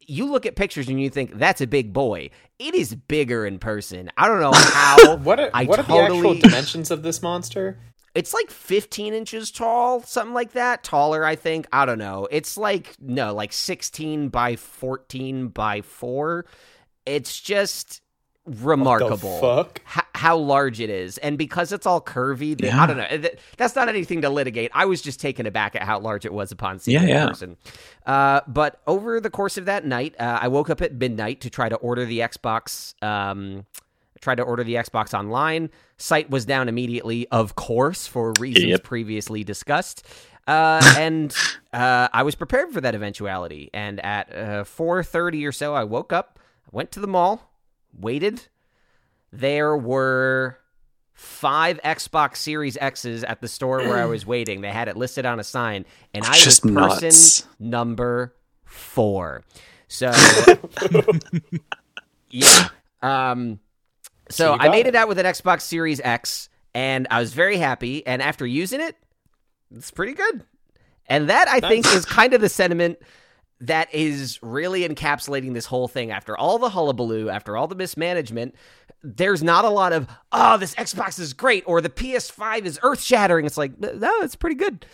You 0.00 0.26
look 0.26 0.44
at 0.44 0.56
pictures 0.56 0.88
and 0.88 1.00
you 1.00 1.08
think 1.08 1.38
that's 1.38 1.60
a 1.60 1.66
big 1.66 1.92
boy. 1.92 2.30
It 2.62 2.76
is 2.76 2.94
bigger 2.94 3.44
in 3.44 3.58
person. 3.58 4.10
I 4.16 4.28
don't 4.28 4.40
know 4.40 4.52
how. 4.52 5.16
What 5.22 5.40
are, 5.40 5.50
I 5.52 5.64
what 5.64 5.80
are 5.80 5.82
the 5.82 5.94
actual 5.94 6.34
dimensions 6.34 6.90
of 6.90 7.02
this 7.02 7.22
monster? 7.22 7.78
It's 8.14 8.32
like 8.34 8.50
15 8.50 9.14
inches 9.14 9.50
tall, 9.50 10.02
something 10.02 10.34
like 10.34 10.52
that. 10.52 10.84
Taller, 10.84 11.24
I 11.24 11.34
think. 11.34 11.66
I 11.72 11.86
don't 11.86 11.98
know. 11.98 12.28
It's 12.30 12.56
like, 12.56 12.94
no, 13.00 13.34
like 13.34 13.52
16 13.52 14.28
by 14.28 14.56
14 14.56 15.48
by 15.48 15.80
4. 15.80 16.44
It's 17.06 17.40
just 17.40 18.01
remarkable 18.46 19.38
fuck? 19.40 19.80
h- 19.96 20.02
how 20.14 20.36
large 20.36 20.80
it 20.80 20.90
is. 20.90 21.18
And 21.18 21.36
because 21.38 21.72
it's 21.72 21.86
all 21.86 22.00
curvy, 22.00 22.56
the, 22.58 22.70
I 22.70 22.86
don't 22.86 22.96
know. 22.96 23.06
th- 23.08 23.38
That's 23.56 23.74
not 23.76 23.88
anything 23.88 24.22
to 24.22 24.30
litigate. 24.30 24.70
I 24.74 24.84
was 24.84 25.02
just 25.02 25.20
taken 25.20 25.46
aback 25.46 25.74
at 25.76 25.82
how 25.82 25.98
large 25.98 26.24
it 26.24 26.32
was 26.32 26.52
upon 26.52 26.78
seeing 26.78 27.02
Yeah, 27.02 27.08
yeah. 27.08 27.26
person. 27.28 27.56
Uh, 28.06 28.40
but 28.46 28.80
over 28.86 29.20
the 29.20 29.30
course 29.30 29.56
of 29.58 29.64
that 29.66 29.84
night, 29.84 30.14
uh, 30.18 30.38
I 30.42 30.48
woke 30.48 30.70
up 30.70 30.80
at 30.80 30.92
midnight 30.94 31.40
to 31.42 31.50
try 31.50 31.68
to 31.68 31.76
order 31.76 32.04
the 32.04 32.20
Xbox. 32.20 32.94
Um, 33.02 33.66
tried 34.20 34.36
to 34.36 34.42
order 34.44 34.62
the 34.62 34.74
Xbox 34.76 35.12
online. 35.18 35.68
Site 35.96 36.30
was 36.30 36.44
down 36.44 36.68
immediately, 36.68 37.26
of 37.32 37.56
course, 37.56 38.06
for 38.06 38.32
reasons 38.38 38.66
Yep. 38.66 38.84
previously 38.84 39.42
discussed. 39.42 40.06
Uh, 40.46 40.80
and 40.98 41.34
uh, 41.72 42.06
I 42.12 42.22
was 42.22 42.36
prepared 42.36 42.70
for 42.72 42.80
that 42.80 42.94
eventuality. 42.94 43.70
And 43.74 43.98
at 44.04 44.32
uh, 44.32 44.64
4:30 44.64 45.46
or 45.48 45.50
so, 45.52 45.74
I 45.74 45.82
woke 45.84 46.12
up, 46.12 46.38
went 46.70 46.92
to 46.92 47.00
the 47.00 47.08
mall, 47.08 47.51
waited. 47.98 48.46
There 49.32 49.76
were 49.76 50.58
five 51.14 51.80
Xbox 51.84 52.36
Series 52.36 52.76
X's 52.80 53.24
at 53.24 53.40
the 53.40 53.48
store 53.48 53.78
where 53.78 53.98
I 53.98 54.04
was 54.06 54.24
waiting. 54.34 54.60
They 54.60 54.70
had 54.70 54.88
it 54.88 54.96
listed 54.96 55.26
on 55.26 55.40
a 55.40 55.44
sign, 55.44 55.84
and 56.14 56.24
I 56.24 56.30
was 56.30 56.44
Just 56.44 56.62
person 56.62 56.74
nuts. 56.74 57.46
number 57.58 58.34
four. 58.64 59.42
So, 59.88 60.10
yeah. 62.30 62.68
Um, 63.02 63.60
so 64.30 64.54
you 64.54 64.60
I 64.60 64.68
made 64.70 64.86
it. 64.86 64.90
it 64.90 64.94
out 64.94 65.08
with 65.08 65.18
an 65.18 65.26
Xbox 65.26 65.62
Series 65.62 66.00
X, 66.00 66.48
and 66.74 67.06
I 67.10 67.20
was 67.20 67.34
very 67.34 67.58
happy. 67.58 68.06
And 68.06 68.22
after 68.22 68.46
using 68.46 68.80
it, 68.80 68.96
it's 69.74 69.90
pretty 69.90 70.14
good. 70.14 70.44
And 71.06 71.28
that 71.28 71.48
I 71.48 71.60
think 71.60 71.84
is 71.86 72.06
kind 72.06 72.32
of 72.32 72.40
the 72.40 72.48
sentiment 72.48 72.98
that 73.62 73.94
is 73.94 74.38
really 74.42 74.86
encapsulating 74.86 75.54
this 75.54 75.66
whole 75.66 75.88
thing. 75.88 76.10
After 76.10 76.36
all 76.36 76.58
the 76.58 76.68
hullabaloo, 76.70 77.28
after 77.30 77.56
all 77.56 77.66
the 77.68 77.74
mismanagement, 77.74 78.54
there's 79.02 79.42
not 79.42 79.64
a 79.64 79.70
lot 79.70 79.92
of 79.92 80.06
oh, 80.32 80.56
this 80.58 80.74
Xbox 80.74 81.18
is 81.18 81.32
great 81.32 81.64
or 81.66 81.80
the 81.80 81.88
PS5 81.90 82.64
is 82.64 82.78
earth 82.82 83.00
shattering. 83.00 83.46
It's 83.46 83.56
like 83.56 83.78
no, 83.80 84.20
it's 84.20 84.36
pretty 84.36 84.56
good 84.56 84.84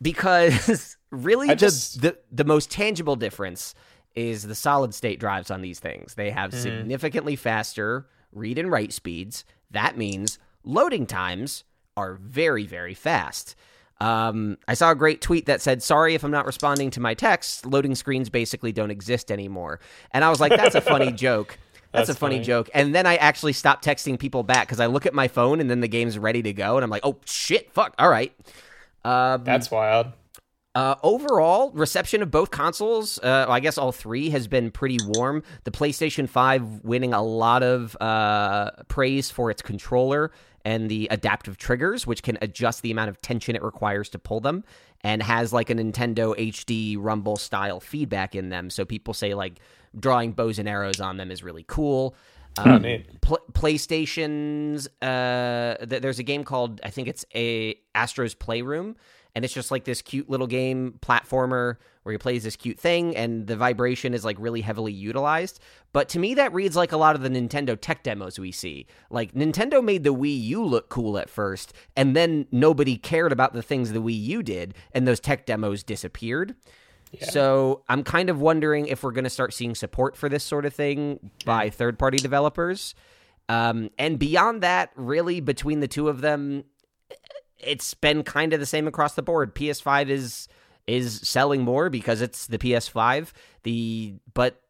because 0.00 0.96
really 1.10 1.48
the, 1.48 1.56
just- 1.56 2.00
the 2.02 2.16
the 2.30 2.44
most 2.44 2.70
tangible 2.70 3.16
difference 3.16 3.74
is 4.14 4.42
the 4.42 4.54
solid 4.54 4.94
state 4.94 5.18
drives 5.18 5.50
on 5.50 5.62
these 5.62 5.80
things. 5.80 6.14
They 6.14 6.30
have 6.30 6.50
Mm-hmm. 6.50 6.62
significantly 6.62 7.36
faster 7.36 8.06
read 8.32 8.58
and 8.58 8.70
write 8.70 8.92
speeds. 8.92 9.44
That 9.70 9.96
means 9.96 10.38
loading 10.64 11.06
times 11.06 11.64
are 11.96 12.14
very 12.14 12.66
very 12.66 12.94
fast. 12.94 13.54
Um, 14.00 14.58
I 14.66 14.74
saw 14.74 14.90
a 14.90 14.94
great 14.94 15.20
tweet 15.20 15.46
that 15.46 15.60
said, 15.62 15.82
"Sorry 15.82 16.14
if 16.14 16.24
I'm 16.24 16.30
not 16.30 16.46
responding 16.46 16.90
to 16.92 17.00
my 17.00 17.14
texts. 17.14 17.64
Loading 17.64 17.94
screens 17.94 18.28
basically 18.28 18.72
don't 18.72 18.90
exist 18.90 19.30
anymore." 19.30 19.80
And 20.12 20.24
I 20.24 20.30
was 20.30 20.40
like, 20.40 20.50
"That's 20.56 20.74
a 20.74 20.80
funny 20.80 21.12
joke." 21.12 21.58
That's, 21.92 22.08
That's 22.08 22.16
a 22.16 22.20
funny 22.20 22.36
funny. 22.36 22.44
joke. 22.44 22.70
And 22.72 22.94
then 22.94 23.04
I 23.04 23.16
actually 23.16 23.52
stopped 23.52 23.84
texting 23.84 24.18
people 24.18 24.42
back 24.42 24.66
because 24.66 24.80
I 24.80 24.86
look 24.86 25.04
at 25.04 25.12
my 25.12 25.28
phone 25.28 25.60
and 25.60 25.68
then 25.70 25.80
the 25.80 25.88
game's 25.88 26.18
ready 26.18 26.42
to 26.42 26.52
go, 26.54 26.76
and 26.76 26.84
I'm 26.84 26.90
like, 26.90 27.04
"Oh 27.04 27.18
shit, 27.26 27.70
fuck, 27.72 27.94
all 27.98 28.08
right." 28.08 28.32
Um, 29.04 29.44
That's 29.44 29.70
wild. 29.70 30.06
uh, 30.74 30.94
overall, 31.02 31.70
reception 31.72 32.22
of 32.22 32.30
both 32.30 32.50
consoles, 32.50 33.18
uh, 33.18 33.44
I 33.48 33.60
guess 33.60 33.76
all 33.76 33.92
three, 33.92 34.30
has 34.30 34.48
been 34.48 34.70
pretty 34.70 34.96
warm. 35.06 35.42
The 35.64 35.70
PlayStation 35.70 36.26
5 36.28 36.82
winning 36.82 37.12
a 37.12 37.22
lot 37.22 37.62
of 37.62 37.94
uh, 38.00 38.70
praise 38.88 39.30
for 39.30 39.50
its 39.50 39.60
controller 39.60 40.30
and 40.64 40.90
the 40.90 41.08
adaptive 41.10 41.56
triggers, 41.56 42.06
which 42.06 42.22
can 42.22 42.38
adjust 42.40 42.82
the 42.82 42.90
amount 42.90 43.10
of 43.10 43.20
tension 43.20 43.56
it 43.56 43.62
requires 43.62 44.08
to 44.10 44.18
pull 44.18 44.40
them, 44.40 44.64
and 45.02 45.22
has 45.22 45.52
like 45.52 45.70
a 45.70 45.74
Nintendo 45.74 46.36
HD 46.36 46.96
Rumble 46.98 47.36
style 47.36 47.80
feedback 47.80 48.34
in 48.34 48.48
them. 48.48 48.70
So 48.70 48.84
people 48.84 49.14
say 49.14 49.34
like 49.34 49.60
drawing 49.98 50.32
bows 50.32 50.58
and 50.58 50.68
arrows 50.68 51.00
on 51.00 51.16
them 51.16 51.30
is 51.30 51.42
really 51.42 51.64
cool. 51.66 52.14
Um, 52.58 52.82
neat. 52.82 53.20
Pl- 53.22 53.40
PlayStation's 53.52 54.88
uh, 55.00 55.76
th- 55.86 56.02
there's 56.02 56.18
a 56.18 56.22
game 56.22 56.44
called 56.44 56.80
I 56.84 56.90
think 56.90 57.08
it's 57.08 57.24
a 57.34 57.76
Astro's 57.94 58.34
Playroom, 58.34 58.96
and 59.34 59.44
it's 59.44 59.54
just 59.54 59.70
like 59.70 59.84
this 59.84 60.02
cute 60.02 60.28
little 60.28 60.46
game 60.46 60.98
platformer 61.00 61.76
where 62.02 62.12
he 62.12 62.18
plays 62.18 62.42
this 62.42 62.56
cute 62.56 62.78
thing, 62.78 63.16
and 63.16 63.46
the 63.46 63.56
vibration 63.56 64.12
is 64.12 64.24
like 64.24 64.36
really 64.38 64.60
heavily 64.60 64.92
utilized. 64.92 65.60
But 65.92 66.08
to 66.10 66.18
me, 66.18 66.34
that 66.34 66.52
reads 66.52 66.74
like 66.74 66.92
a 66.92 66.96
lot 66.96 67.14
of 67.14 67.22
the 67.22 67.28
Nintendo 67.28 67.78
tech 67.80 68.02
demos 68.02 68.38
we 68.38 68.50
see. 68.50 68.86
Like 69.10 69.34
Nintendo 69.34 69.82
made 69.82 70.02
the 70.02 70.14
Wii 70.14 70.42
U 70.46 70.64
look 70.64 70.88
cool 70.88 71.16
at 71.16 71.30
first, 71.30 71.72
and 71.96 72.16
then 72.16 72.46
nobody 72.50 72.96
cared 72.96 73.32
about 73.32 73.52
the 73.52 73.62
things 73.62 73.92
the 73.92 74.02
Wii 74.02 74.20
U 74.20 74.42
did, 74.42 74.74
and 74.92 75.06
those 75.06 75.20
tech 75.20 75.46
demos 75.46 75.82
disappeared. 75.82 76.54
So 77.20 77.82
I'm 77.88 78.04
kind 78.04 78.30
of 78.30 78.40
wondering 78.40 78.86
if 78.86 79.02
we're 79.02 79.12
going 79.12 79.24
to 79.24 79.30
start 79.30 79.52
seeing 79.52 79.74
support 79.74 80.16
for 80.16 80.30
this 80.30 80.42
sort 80.42 80.64
of 80.64 80.74
thing 80.74 81.30
by 81.44 81.68
third 81.68 81.98
party 81.98 82.16
developers. 82.16 82.94
Um, 83.50 83.90
and 83.98 84.18
beyond 84.18 84.62
that, 84.62 84.92
really, 84.96 85.40
between 85.40 85.80
the 85.80 85.88
two 85.88 86.08
of 86.08 86.22
them, 86.22 86.64
it's 87.62 87.94
been 87.94 88.22
kind 88.22 88.52
of 88.52 88.60
the 88.60 88.66
same 88.66 88.86
across 88.86 89.14
the 89.14 89.22
board. 89.22 89.54
PS5 89.54 90.08
is 90.08 90.48
is 90.86 91.20
selling 91.20 91.62
more 91.62 91.88
because 91.88 92.20
it's 92.20 92.46
the 92.46 92.58
PS5. 92.58 93.32
The 93.62 94.14
but 94.34 94.60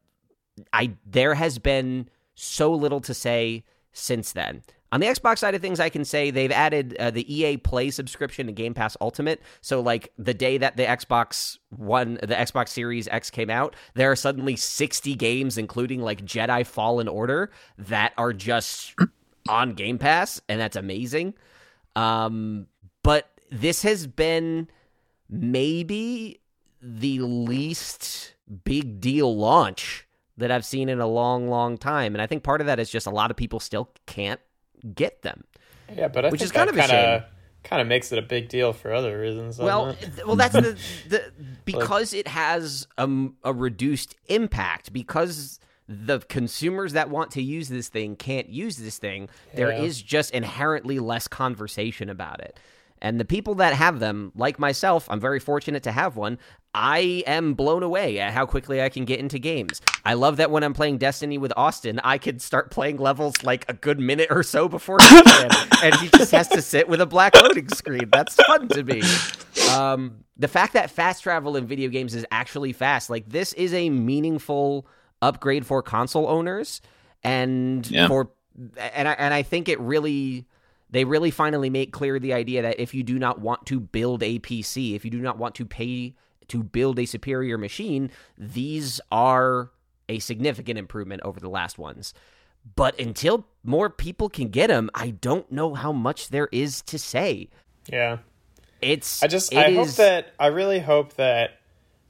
I 0.71 0.93
there 1.05 1.33
has 1.35 1.59
been 1.59 2.09
so 2.35 2.73
little 2.73 3.01
to 3.01 3.13
say 3.13 3.63
since 3.91 4.31
then. 4.31 4.63
On 4.91 4.99
the 4.99 5.07
Xbox 5.07 5.39
side 5.39 5.55
of 5.55 5.61
things, 5.61 5.79
I 5.79 5.89
can 5.89 6.05
say 6.05 6.29
they've 6.29 6.51
added 6.51 6.95
uh, 6.99 7.09
the 7.09 7.25
EA 7.33 7.57
Play 7.57 7.89
subscription 7.89 8.45
to 8.45 8.53
Game 8.53 8.75
Pass 8.75 8.95
Ultimate. 9.01 9.41
So, 9.59 9.81
like 9.81 10.13
the 10.19 10.35
day 10.35 10.59
that 10.59 10.77
the 10.77 10.83
Xbox 10.83 11.57
One, 11.69 12.19
the 12.21 12.35
Xbox 12.35 12.69
Series 12.69 13.07
X 13.07 13.31
came 13.31 13.49
out, 13.49 13.75
there 13.95 14.11
are 14.11 14.15
suddenly 14.15 14.55
60 14.55 15.15
games, 15.15 15.57
including 15.57 16.01
like 16.03 16.23
Jedi 16.23 16.63
Fallen 16.63 17.07
Order, 17.07 17.49
that 17.79 18.13
are 18.19 18.33
just 18.33 18.93
on 19.49 19.73
Game 19.73 19.97
Pass, 19.97 20.39
and 20.47 20.61
that's 20.61 20.75
amazing. 20.75 21.33
Um, 21.95 22.67
but 23.03 23.29
this 23.51 23.83
has 23.83 24.07
been 24.07 24.67
maybe 25.29 26.39
the 26.81 27.19
least 27.19 28.33
big 28.63 28.99
deal 28.99 29.35
launch 29.35 30.07
that 30.37 30.51
I've 30.51 30.65
seen 30.65 30.89
in 30.89 30.99
a 30.99 31.07
long, 31.07 31.47
long 31.47 31.77
time. 31.77 32.15
And 32.15 32.21
I 32.21 32.27
think 32.27 32.43
part 32.43 32.59
of 32.61 32.67
that 32.67 32.79
is 32.79 32.89
just 32.89 33.05
a 33.05 33.11
lot 33.11 33.29
of 33.31 33.37
people 33.37 33.59
still 33.59 33.89
can't 34.05 34.39
get 34.95 35.21
them. 35.21 35.43
Yeah, 35.95 36.07
but 36.07 36.25
I 36.25 36.29
Which 36.29 36.39
think 36.41 36.45
is 36.47 36.51
kind 36.51 36.69
of 36.69 36.75
a 36.75 36.79
kinda, 36.79 37.19
shame. 37.21 37.29
Kind 37.63 37.81
of 37.81 37.87
makes 37.87 38.11
it 38.11 38.17
a 38.19 38.21
big 38.23 38.49
deal 38.49 38.73
for 38.73 38.91
other 38.91 39.19
reasons. 39.19 39.57
Well, 39.59 39.95
well, 40.25 40.35
that's 40.35 40.53
the, 40.53 40.77
the 41.07 41.31
because 41.65 42.13
it 42.13 42.27
has 42.27 42.87
um, 42.97 43.35
a 43.43 43.53
reduced 43.53 44.15
impact 44.27 44.91
because 44.91 45.59
the 45.87 46.19
consumers 46.19 46.93
that 46.93 47.09
want 47.09 47.31
to 47.31 47.41
use 47.41 47.69
this 47.69 47.87
thing 47.89 48.15
can't 48.15 48.49
use 48.49 48.77
this 48.77 48.97
thing. 48.97 49.29
There 49.53 49.71
Yeah. 49.71 49.83
is 49.83 50.01
just 50.01 50.31
inherently 50.31 50.99
less 50.99 51.27
conversation 51.27 52.09
about 52.09 52.41
it. 52.41 52.59
And 53.03 53.19
the 53.19 53.25
people 53.25 53.53
that 53.55 53.73
have 53.73 53.99
them, 53.99 54.31
like 54.33 54.57
myself, 54.57 55.05
I'm 55.11 55.19
very 55.19 55.39
fortunate 55.39 55.83
to 55.83 55.91
have 55.91 56.15
one. 56.15 56.39
I 56.73 57.23
am 57.27 57.53
blown 57.53 57.83
away 57.83 58.17
at 58.19 58.33
how 58.33 58.45
quickly 58.45 58.81
I 58.81 58.87
can 58.87 59.03
get 59.05 59.19
into 59.19 59.37
games. 59.37 59.81
I 60.05 60.13
love 60.13 60.37
that 60.37 60.49
when 60.49 60.63
I'm 60.63 60.73
playing 60.73 60.97
Destiny 60.99 61.37
with 61.37 61.51
Austin, 61.57 61.99
I 62.03 62.17
can 62.17 62.39
start 62.39 62.71
playing 62.71 62.97
levels 62.97 63.43
like 63.43 63.65
a 63.69 63.73
good 63.73 63.99
minute 63.99 64.27
or 64.31 64.41
so 64.41 64.69
before 64.69 64.97
he 65.01 65.21
can, 65.21 65.49
and 65.83 65.93
he 65.95 66.07
just 66.07 66.31
has 66.31 66.47
to 66.47 66.61
sit 66.61 66.87
with 66.87 67.01
a 67.01 67.05
black 67.05 67.35
loading 67.39 67.67
screen. 67.69 68.09
That's 68.09 68.35
fun 68.35 68.69
to 68.69 68.83
me. 68.83 69.01
Um, 69.71 70.23
the 70.37 70.47
fact 70.47 70.73
that 70.73 70.89
fast 70.89 71.23
travel 71.23 71.57
in 71.57 71.67
video 71.67 71.89
games 71.89 72.15
is 72.15 72.25
actually 72.31 72.71
fast, 72.73 73.09
like 73.09 73.27
this 73.29 73.51
is 73.53 73.73
a 73.73 73.89
meaningful 73.89 74.87
upgrade 75.21 75.65
for 75.65 75.83
console 75.83 76.27
owners, 76.27 76.81
and 77.23 77.85
Yeah. 77.91 78.07
for 78.07 78.31
and 78.77 79.07
I 79.07 79.13
and 79.13 79.33
I 79.33 79.43
think 79.43 79.67
it 79.67 79.79
really 79.79 80.45
they 80.93 81.03
really 81.05 81.31
finally 81.31 81.69
make 81.71 81.91
clear 81.91 82.19
the 82.19 82.33
idea 82.33 82.61
that 82.61 82.79
if 82.79 82.93
you 82.93 83.01
do 83.03 83.17
not 83.17 83.39
want 83.39 83.65
to 83.65 83.79
build 83.79 84.21
a 84.21 84.37
PC, 84.39 84.95
if 84.95 85.03
you 85.03 85.09
do 85.11 85.19
not 85.19 85.37
want 85.39 85.55
to 85.55 85.65
pay 85.65 86.13
to 86.49 86.61
build 86.61 86.99
a 86.99 87.05
superior 87.05 87.57
machine, 87.57 88.11
these 88.37 89.01
are 89.11 89.71
a 90.07 90.19
significant 90.19 90.77
improvement 90.77 91.21
over 91.23 91.39
the 91.39 91.49
last 91.49 91.79
ones. 91.79 92.13
But 92.75 92.99
until 92.99 93.47
more 93.63 93.89
people 93.89 94.29
can 94.29 94.49
get 94.49 94.67
them, 94.67 94.89
I 94.93 95.09
don't 95.11 95.51
know 95.51 95.73
how 95.73 95.91
much 95.91 96.29
there 96.29 96.47
is 96.51 96.81
to 96.83 96.99
say. 96.99 97.49
yeah. 97.87 98.17
It's 98.81 99.23
I 99.23 99.27
just 99.27 99.55
I 99.55 99.71
hope 99.71 99.87
that 99.91 100.33
I 100.37 100.47
really 100.47 100.79
hope 100.81 101.13
that 101.15 101.51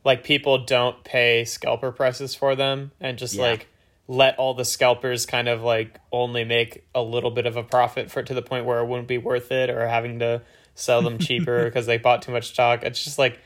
like 0.04 0.24
people 0.24 0.66
don't 0.66 1.04
pay 1.04 1.46
scalper 1.46 1.92
prices 1.92 2.34
for 2.34 2.56
them 2.56 2.92
and 3.00 3.18
just 3.18 3.36
Yeah. 3.36 3.44
like 3.44 3.68
let 4.08 4.38
all 4.38 4.54
the 4.54 4.66
scalpers 4.66 5.26
kind 5.26 5.48
of 5.48 5.62
like 5.62 6.00
only 6.12 6.44
make 6.44 6.86
a 6.94 7.02
little 7.02 7.32
bit 7.32 7.46
of 7.46 7.56
a 7.56 7.64
profit 7.64 8.12
for 8.12 8.22
to 8.22 8.34
the 8.34 8.42
point 8.42 8.66
where 8.66 8.80
it 8.80 8.86
wouldn't 8.86 9.08
be 9.08 9.18
worth 9.18 9.52
it 9.52 9.70
or 9.70 9.88
having 9.88 10.20
to 10.20 10.42
sell 10.76 11.02
them 11.02 11.18
cheaper 11.18 11.64
because 11.66 11.86
they 11.86 11.98
bought 11.98 12.22
too 12.22 12.32
much 12.32 12.50
stock. 12.50 12.84
It's 12.84 13.04
just 13.04 13.18
like 13.18 13.40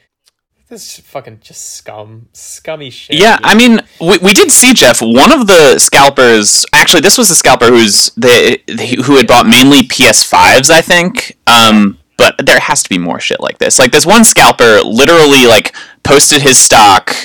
this 0.69 0.99
fucking 0.99 1.39
just 1.41 1.75
scum, 1.75 2.27
scummy 2.33 2.89
shit. 2.89 3.17
Yeah, 3.17 3.39
I 3.41 3.55
mean, 3.55 3.79
we, 4.01 4.17
we 4.17 4.33
did 4.33 4.51
see 4.51 4.73
Jeff. 4.73 5.01
One 5.01 5.31
of 5.31 5.47
the 5.47 5.79
scalpers, 5.79 6.65
actually, 6.73 7.01
this 7.01 7.17
was 7.17 7.29
a 7.31 7.35
scalper 7.35 7.67
who's 7.67 8.11
the 8.17 8.59
who 9.05 9.15
had 9.15 9.27
bought 9.27 9.47
mainly 9.47 9.83
PS5s, 9.83 10.69
I 10.69 10.81
think. 10.81 11.37
Um, 11.47 11.97
but 12.17 12.35
there 12.45 12.59
has 12.59 12.83
to 12.83 12.89
be 12.89 12.97
more 12.97 13.19
shit 13.19 13.39
like 13.39 13.59
this. 13.59 13.79
Like 13.79 13.91
this 13.91 14.05
one 14.05 14.25
scalper 14.25 14.81
literally 14.81 15.45
like 15.45 15.73
posted 16.03 16.41
his 16.41 16.57
stock, 16.57 17.15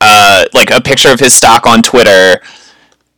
uh, 0.00 0.44
like 0.52 0.70
a 0.70 0.80
picture 0.80 1.10
of 1.10 1.20
his 1.20 1.32
stock 1.32 1.66
on 1.66 1.82
Twitter. 1.82 2.42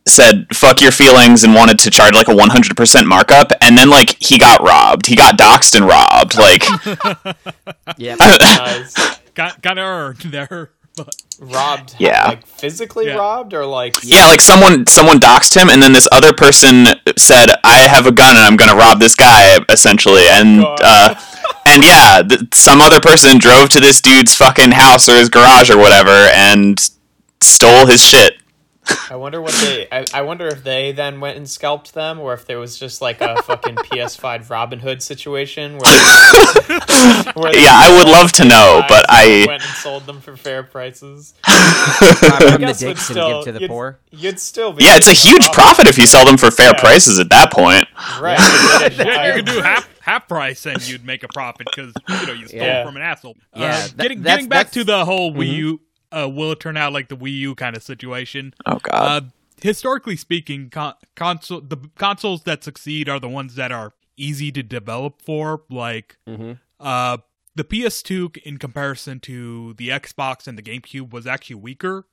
Said 0.05 0.47
"fuck 0.53 0.81
your 0.81 0.91
feelings" 0.91 1.43
and 1.45 1.55
wanted 1.55 1.79
to 1.79 1.89
charge 1.89 2.13
like 2.13 2.27
a 2.27 2.35
one 2.35 2.49
hundred 2.49 2.75
percent 2.75 3.07
markup, 3.07 3.51
and 3.61 3.77
then 3.77 3.89
like 3.89 4.17
he 4.21 4.37
got 4.37 4.61
robbed. 4.61 5.05
He 5.07 5.15
got 5.15 5.37
doxxed 5.37 5.75
and 5.75 5.85
robbed. 5.85 6.37
Like, 6.37 6.63
yeah. 7.97 8.15
Guys, 8.17 8.93
Got 9.33 9.61
got 9.61 9.77
earned 9.77 10.17
there. 10.19 10.71
But 10.95 11.15
robbed. 11.39 11.95
Yeah. 11.97 12.27
like 12.27 12.45
physically 12.45 13.07
Yeah. 13.07 13.15
robbed 13.15 13.53
or 13.55 13.65
like 13.65 13.95
Yeah, 14.03 14.27
like 14.27 14.41
someone 14.41 14.85
someone 14.87 15.19
doxed 15.19 15.55
him, 15.59 15.69
and 15.69 15.81
then 15.81 15.93
this 15.93 16.07
other 16.11 16.33
person 16.33 16.87
said, 17.17 17.47
"I 17.63 17.87
have 17.87 18.05
a 18.05 18.11
gun 18.11 18.35
and 18.35 18.45
I'm 18.45 18.57
going 18.57 18.69
to 18.69 18.75
rob 18.77 18.99
this 18.99 19.15
guy," 19.15 19.57
essentially, 19.69 20.27
and 20.27 20.61
God. 20.61 20.79
uh, 20.83 21.15
and 21.65 21.83
yeah, 21.83 22.21
th- 22.21 22.41
some 22.53 22.79
other 22.81 22.99
person 22.99 23.39
drove 23.39 23.69
to 23.69 23.79
this 23.79 24.01
dude's 24.01 24.35
fucking 24.35 24.71
house 24.73 25.09
or 25.09 25.15
his 25.15 25.29
garage 25.29 25.71
or 25.71 25.77
whatever 25.77 26.11
and 26.11 26.89
stole 27.41 27.87
his 27.87 28.03
shit. 28.03 28.33
I 29.09 29.15
wonder 29.15 29.41
what 29.41 29.53
they. 29.53 29.87
I, 29.91 30.05
I 30.13 30.21
wonder 30.23 30.47
if 30.47 30.63
they 30.63 30.91
then 30.91 31.19
went 31.19 31.37
and 31.37 31.49
scalped 31.49 31.93
them, 31.93 32.19
or 32.19 32.33
if 32.33 32.45
there 32.45 32.59
was 32.59 32.77
just 32.77 33.01
like 33.01 33.21
a 33.21 33.41
fucking 33.43 33.75
PS5 33.75 34.49
Robin 34.49 34.79
Hood 34.79 35.01
situation 35.01 35.77
where. 35.77 35.83
where 37.33 37.55
Yeah, 37.55 37.71
I 37.73 37.95
would 37.97 38.11
love 38.11 38.31
to 38.33 38.45
know, 38.45 38.81
but 38.87 39.05
I 39.09 39.45
went 39.47 39.63
and 39.63 39.71
sold 39.75 40.05
them 40.05 40.19
for 40.21 40.35
fair 40.37 40.63
prices. 40.63 41.33
Rob 41.47 41.53
I 41.55 42.37
from 42.39 42.51
the 42.51 42.57
guess 42.59 42.81
would 42.83 42.87
dicks 42.89 43.09
and 43.09 43.15
give 43.17 43.43
to 43.45 43.51
the 43.51 43.59
you'd- 43.61 43.67
poor. 43.67 43.99
You'd 44.11 44.39
still 44.39 44.73
be. 44.73 44.83
yeah, 44.83 44.95
it's 44.95 45.07
a 45.09 45.13
huge 45.13 45.49
profit 45.51 45.87
if 45.87 45.97
you 45.97 46.05
sell 46.05 46.25
them 46.25 46.37
for 46.37 46.51
fair 46.51 46.71
Yeah. 46.75 46.79
prices 46.81 47.19
at 47.19 47.29
that 47.29 47.51
point. 47.51 47.87
Right. 48.19 48.39
yeah, 48.97 49.27
you 49.27 49.33
could 49.33 49.45
do 49.45 49.61
half 49.61 49.89
half 50.01 50.27
price 50.27 50.65
and 50.65 50.85
you'd 50.87 51.05
make 51.05 51.23
a 51.23 51.27
profit 51.33 51.67
because 51.73 51.93
you 52.09 52.27
know 52.27 52.33
you 52.33 52.47
stole 52.47 52.59
Yeah. 52.61 52.85
from 52.85 52.95
an 52.97 53.01
asshole. 53.01 53.35
Yeah, 53.55 53.65
Uh, 53.69 53.71
that- 53.87 53.97
getting 53.97 54.21
getting 54.21 54.49
back 54.49 54.71
to 54.71 54.83
the 54.83 55.05
whole 55.05 55.33
Wii 55.33 55.53
U, 55.53 55.81
uh, 56.15 56.29
will 56.29 56.51
it 56.51 56.59
turn 56.59 56.77
out 56.77 56.93
like 56.93 57.09
the 57.09 57.17
Wii 57.17 57.37
U 57.39 57.55
kind 57.55 57.75
of 57.75 57.83
situation? 57.83 58.53
Oh 58.65 58.79
god. 58.83 59.23
Uh, 59.23 59.25
historically 59.61 60.15
speaking, 60.15 60.69
con- 60.69 60.95
console 61.15 61.61
the 61.61 61.77
consoles 61.97 62.43
that 62.43 62.63
succeed 62.63 63.09
are 63.09 63.19
the 63.19 63.29
ones 63.29 63.55
that 63.55 63.71
are 63.71 63.93
easy 64.17 64.51
to 64.51 64.61
develop 64.63 65.21
for. 65.21 65.63
Like 65.69 66.17
Mhm. 66.27 66.59
uh, 66.79 67.17
the 67.55 67.63
PS2 67.63 68.37
in 68.43 68.57
comparison 68.57 69.19
to 69.21 69.73
the 69.75 69.89
Xbox 69.89 70.47
and 70.47 70.57
the 70.57 70.61
GameCube 70.63 71.11
was 71.11 71.25
actually 71.27 71.55
weaker, 71.57 72.05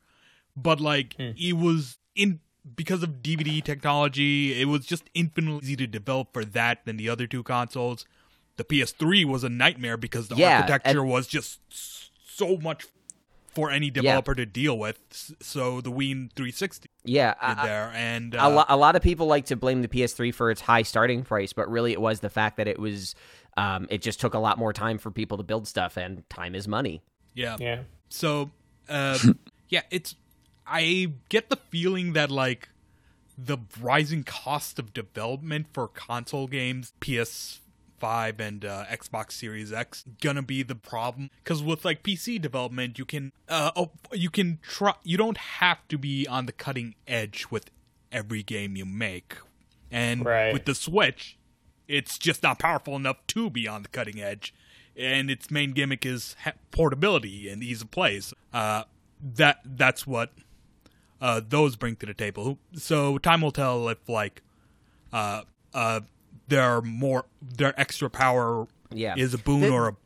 but 0.57 0.81
like 0.81 1.15
it 1.19 1.57
was 1.57 1.99
in 2.15 2.41
because 2.77 3.03
of 3.03 3.23
DVD 3.23 3.63
technology, 3.65 4.61
it 4.61 4.67
was 4.67 4.85
just 4.85 5.05
infinitely 5.15 5.61
easy 5.63 5.77
to 5.77 5.87
develop 5.87 6.33
for 6.35 6.45
that 6.45 6.85
than 6.85 6.97
the 6.99 7.09
other 7.09 7.27
two 7.27 7.43
consoles. 7.43 8.05
The 8.57 8.65
PS3 8.65 9.25
was 9.25 9.43
a 9.45 9.49
nightmare 9.49 9.97
because 9.97 10.29
the 10.29 10.37
Yeah, 10.37 10.57
architecture 10.57 11.01
and- 11.01 11.09
was 11.09 11.27
just 11.27 11.61
so 11.71 12.59
much 12.59 12.85
for 13.53 13.71
any 13.71 13.91
developer 13.91 14.35
to 14.35 14.47
deal 14.47 14.79
with. 14.79 14.99
So 15.41 15.81
the 15.81 15.91
Wii 15.91 16.31
360 16.35 16.89
Yeah, 17.05 17.35
did 17.35 17.39
I- 17.59 17.63
I- 17.63 17.67
there, 17.67 17.93
and 17.95 18.35
a, 18.35 18.45
uh, 18.45 18.51
lo- 18.51 18.65
a 18.69 18.77
lot 18.77 18.97
of 18.97 19.03
people 19.03 19.27
like 19.27 19.47
to 19.47 19.57
blame 19.57 19.83
the 19.83 19.89
PS3 19.89 20.33
for 20.33 20.51
its 20.51 20.61
high 20.63 20.83
starting 20.83 21.23
price, 21.25 21.53
but 21.53 21.69
really 21.71 21.93
it 21.93 22.01
was 22.01 22.21
the 22.21 22.31
fact 22.31 22.57
that 22.59 22.69
it 22.69 22.79
was 22.79 23.15
um, 23.57 23.87
it 23.91 24.01
just 24.01 24.21
took 24.21 24.35
a 24.35 24.39
lot 24.39 24.59
more 24.59 24.73
time 24.73 24.97
for 24.99 25.11
people 25.11 25.37
to 25.37 25.43
build 25.43 25.67
stuff, 25.67 25.97
and 25.97 26.29
time 26.31 26.55
is 26.55 26.69
money. 26.69 27.03
yeah. 27.35 27.57
Yeah. 27.59 27.81
So, 28.09 28.51
uh, 28.89 29.19
yeah, 29.69 29.83
it's. 29.91 30.15
I 30.67 31.13
get 31.29 31.51
the 31.51 31.57
feeling 31.57 32.13
that 32.13 32.31
like 32.31 32.69
the 33.37 33.59
rising 33.81 34.23
cost 34.23 34.79
of 34.79 34.93
development 34.95 35.67
for 35.73 35.89
console 35.89 36.47
games, 36.47 36.93
PS5 38.01 38.41
and 38.41 38.65
uh, 38.65 38.85
Xbox 38.91 39.33
Series 39.33 39.73
X, 39.73 40.05
gonna 40.21 40.43
be 40.43 40.63
the 40.63 40.75
problem. 40.75 41.31
Because 41.43 41.63
with 41.63 41.85
like 41.85 42.03
PC 42.03 42.41
development, 42.41 42.99
you 42.99 43.05
can 43.05 43.33
uh, 43.49 43.71
oh, 43.77 43.91
you 44.13 44.31
can 44.31 44.59
try. 44.63 44.95
You 45.03 45.17
don't 45.17 45.37
have 45.37 45.87
to 45.89 45.99
be 45.99 46.27
on 46.27 46.47
the 46.47 46.53
cutting 46.53 46.95
edge 47.07 47.47
with 47.51 47.71
every 48.13 48.43
game 48.43 48.77
you 48.77 48.85
make, 48.87 49.37
and 49.91 50.25
Right. 50.25 50.53
with 50.53 50.65
the 50.65 50.75
Switch, 50.75 51.37
it's 51.89 52.19
just 52.19 52.43
not 52.43 52.59
powerful 52.59 52.97
enough 52.97 53.19
to 53.29 53.51
be 53.51 53.67
on 53.69 53.83
the 53.83 53.89
cutting 53.89 54.21
edge. 54.21 54.55
And 54.97 55.31
its 55.31 55.51
main 55.51 55.73
gimmick 55.73 56.05
is 56.05 56.35
ha- 56.43 56.53
portability 56.73 57.49
and 57.49 57.63
ease 57.63 57.81
of 57.81 57.91
plays. 57.91 58.35
Uh, 58.53 58.85
that 59.23 59.61
that's 59.65 60.07
what 60.07 60.33
uh, 61.21 61.41
those 61.47 61.77
bring 61.77 61.97
to 61.97 62.07
the 62.07 62.13
table. 62.15 62.59
So 62.75 63.17
time 63.19 63.41
will 63.41 63.53
tell 63.53 63.89
if 63.89 64.09
like 64.09 64.43
uh, 65.13 65.43
uh, 65.73 66.01
their 66.51 66.83
more 66.83 67.25
their 67.41 67.79
extra 67.81 68.11
power 68.11 68.67
Yeah. 68.93 69.15
is 69.17 69.33
a 69.33 69.39
boon 69.39 69.63
The- 69.63 69.71
or 69.71 69.89
a 69.89 69.97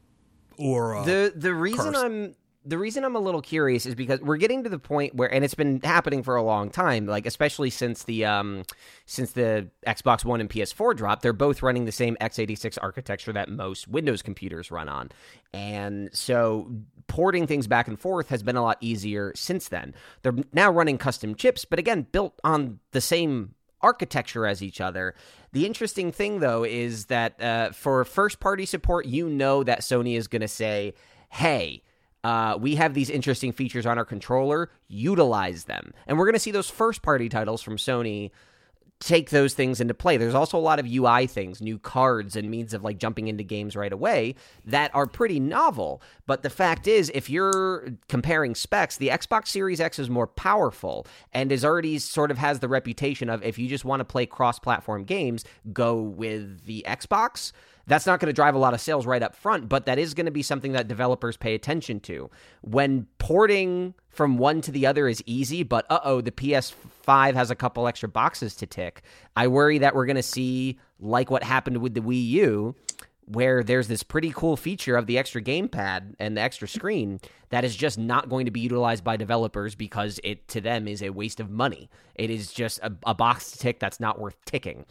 or 0.56 0.94
a, 0.94 1.04
the 1.04 1.32
the 1.34 1.52
reason 1.52 1.92
curse. 1.94 1.96
I'm 2.02 2.34
the 2.66 2.78
reason 2.78 3.04
I'm 3.04 3.14
a 3.14 3.20
little 3.20 3.42
curious 3.42 3.84
is 3.84 3.94
because 3.94 4.20
we're 4.22 4.38
getting 4.38 4.62
to 4.64 4.70
the 4.70 4.78
point 4.78 5.14
where, 5.14 5.30
and 5.30 5.44
it's 5.44 5.52
been 5.54 5.82
happening 5.82 6.22
for 6.22 6.34
a 6.36 6.42
long 6.42 6.70
time, 6.70 7.04
like 7.06 7.26
especially 7.26 7.68
since 7.68 8.04
the 8.04 8.24
um 8.24 8.62
since 9.04 9.32
the 9.32 9.68
Xbox 9.86 10.24
One 10.24 10.40
and 10.40 10.48
PS4 10.48 10.96
drop, 10.96 11.20
they're 11.20 11.34
both 11.34 11.62
running 11.62 11.84
the 11.84 11.92
same 11.92 12.16
x86 12.22 12.78
architecture 12.80 13.32
that 13.34 13.50
most 13.50 13.86
Windows 13.88 14.22
computers 14.22 14.70
run 14.70 14.88
on, 14.88 15.10
and 15.52 16.08
so 16.14 16.70
porting 17.06 17.46
things 17.46 17.66
back 17.66 17.86
and 17.86 18.00
forth 18.00 18.30
has 18.30 18.42
been 18.42 18.56
a 18.56 18.62
lot 18.62 18.78
easier 18.80 19.32
since 19.34 19.68
then. 19.68 19.94
They're 20.22 20.34
now 20.54 20.70
running 20.70 20.96
custom 20.96 21.34
chips, 21.34 21.66
but 21.66 21.78
again, 21.78 22.06
built 22.12 22.38
on 22.44 22.78
the 22.92 23.00
same 23.02 23.54
architecture 23.84 24.46
as 24.46 24.62
each 24.62 24.80
other. 24.80 25.14
The 25.52 25.66
interesting 25.66 26.10
thing, 26.10 26.40
though, 26.40 26.64
is 26.64 27.06
that 27.06 27.40
uh, 27.40 27.70
for 27.70 28.04
first 28.04 28.40
party 28.40 28.66
support, 28.66 29.06
you 29.06 29.28
know 29.28 29.62
that 29.62 29.82
Sony 29.82 30.16
is 30.16 30.26
going 30.26 30.42
to 30.42 30.48
say, 30.48 30.94
hey, 31.28 31.82
uh, 32.24 32.56
we 32.58 32.76
have 32.76 32.94
these 32.94 33.10
interesting 33.10 33.52
features 33.52 33.84
on 33.84 33.98
our 33.98 34.04
controller, 34.04 34.70
utilize 34.88 35.64
them. 35.64 35.92
And 36.06 36.18
we're 36.18 36.24
going 36.24 36.32
to 36.32 36.40
see 36.40 36.50
those 36.50 36.70
first 36.70 37.02
party 37.02 37.28
titles 37.28 37.60
from 37.60 37.76
Sony 37.76 38.30
take 39.00 39.30
those 39.30 39.54
things 39.54 39.80
into 39.80 39.92
play. 39.92 40.16
There's 40.16 40.34
also 40.34 40.56
a 40.56 40.60
lot 40.60 40.78
of 40.78 40.86
UI 40.86 41.26
things, 41.26 41.60
new 41.60 41.78
cards 41.78 42.36
and 42.36 42.50
means 42.50 42.72
of 42.72 42.82
like 42.82 42.98
jumping 42.98 43.28
into 43.28 43.44
games 43.44 43.76
right 43.76 43.92
away 43.92 44.34
that 44.64 44.94
are 44.94 45.06
pretty 45.06 45.38
novel. 45.38 46.00
But 46.26 46.42
the 46.42 46.50
fact 46.50 46.86
is, 46.86 47.10
if 47.14 47.28
you're 47.28 47.88
comparing 48.08 48.54
specs, 48.54 48.96
the 48.96 49.08
Xbox 49.08 49.48
Series 49.48 49.80
X 49.80 49.98
is 49.98 50.08
more 50.08 50.26
powerful 50.26 51.06
and 51.32 51.52
is 51.52 51.64
already 51.64 51.98
sort 51.98 52.30
of 52.30 52.38
has 52.38 52.60
the 52.60 52.68
reputation 52.68 53.28
of 53.28 53.42
if 53.42 53.58
you 53.58 53.68
just 53.68 53.84
want 53.84 54.00
to 54.00 54.04
play 54.04 54.26
cross 54.26 54.58
platform 54.58 55.04
games, 55.04 55.44
go 55.72 56.00
with 56.00 56.64
the 56.64 56.84
Xbox. 56.88 57.52
That's 57.86 58.06
not 58.06 58.20
going 58.20 58.28
to 58.28 58.32
drive 58.32 58.54
a 58.54 58.58
lot 58.58 58.72
of 58.72 58.80
sales 58.80 59.04
right 59.04 59.22
up 59.22 59.34
front, 59.34 59.68
but 59.68 59.84
that 59.86 59.98
is 59.98 60.14
going 60.14 60.26
to 60.26 60.32
be 60.32 60.42
something 60.42 60.72
that 60.72 60.88
developers 60.88 61.36
pay 61.36 61.54
attention 61.54 62.00
to. 62.00 62.30
When 62.62 63.06
porting 63.18 63.94
from 64.14 64.38
one 64.38 64.60
to 64.62 64.70
the 64.70 64.86
other 64.86 65.08
is 65.08 65.22
easy, 65.26 65.62
but 65.62 65.86
uh 65.90 66.00
oh, 66.04 66.20
the 66.20 66.30
PS5 66.30 67.34
has 67.34 67.50
a 67.50 67.54
couple 67.54 67.86
extra 67.86 68.08
boxes 68.08 68.54
to 68.56 68.66
tick. 68.66 69.02
I 69.36 69.48
worry 69.48 69.78
that 69.78 69.94
we're 69.94 70.06
going 70.06 70.16
to 70.16 70.22
see, 70.22 70.78
like 70.98 71.30
what 71.30 71.42
happened 71.42 71.78
with 71.78 71.94
the 71.94 72.00
Wii 72.00 72.26
U, 72.28 72.74
where 73.26 73.62
there's 73.62 73.88
this 73.88 74.02
pretty 74.02 74.30
cool 74.30 74.56
feature 74.56 74.96
of 74.96 75.06
the 75.06 75.18
extra 75.18 75.42
gamepad 75.42 76.14
and 76.18 76.36
the 76.36 76.40
extra 76.40 76.68
screen 76.68 77.20
that 77.50 77.64
is 77.64 77.74
just 77.74 77.98
not 77.98 78.28
going 78.28 78.44
to 78.44 78.50
be 78.50 78.60
utilized 78.60 79.04
by 79.04 79.16
developers 79.16 79.74
because 79.74 80.20
it 80.24 80.46
to 80.48 80.60
them 80.60 80.86
is 80.86 81.02
a 81.02 81.10
waste 81.10 81.40
of 81.40 81.50
money. 81.50 81.88
It 82.14 82.30
is 82.30 82.52
just 82.52 82.78
a, 82.80 82.92
a 83.06 83.14
box 83.14 83.52
to 83.52 83.58
tick 83.58 83.80
that's 83.80 84.00
not 84.00 84.18
worth 84.18 84.36
ticking. 84.44 84.84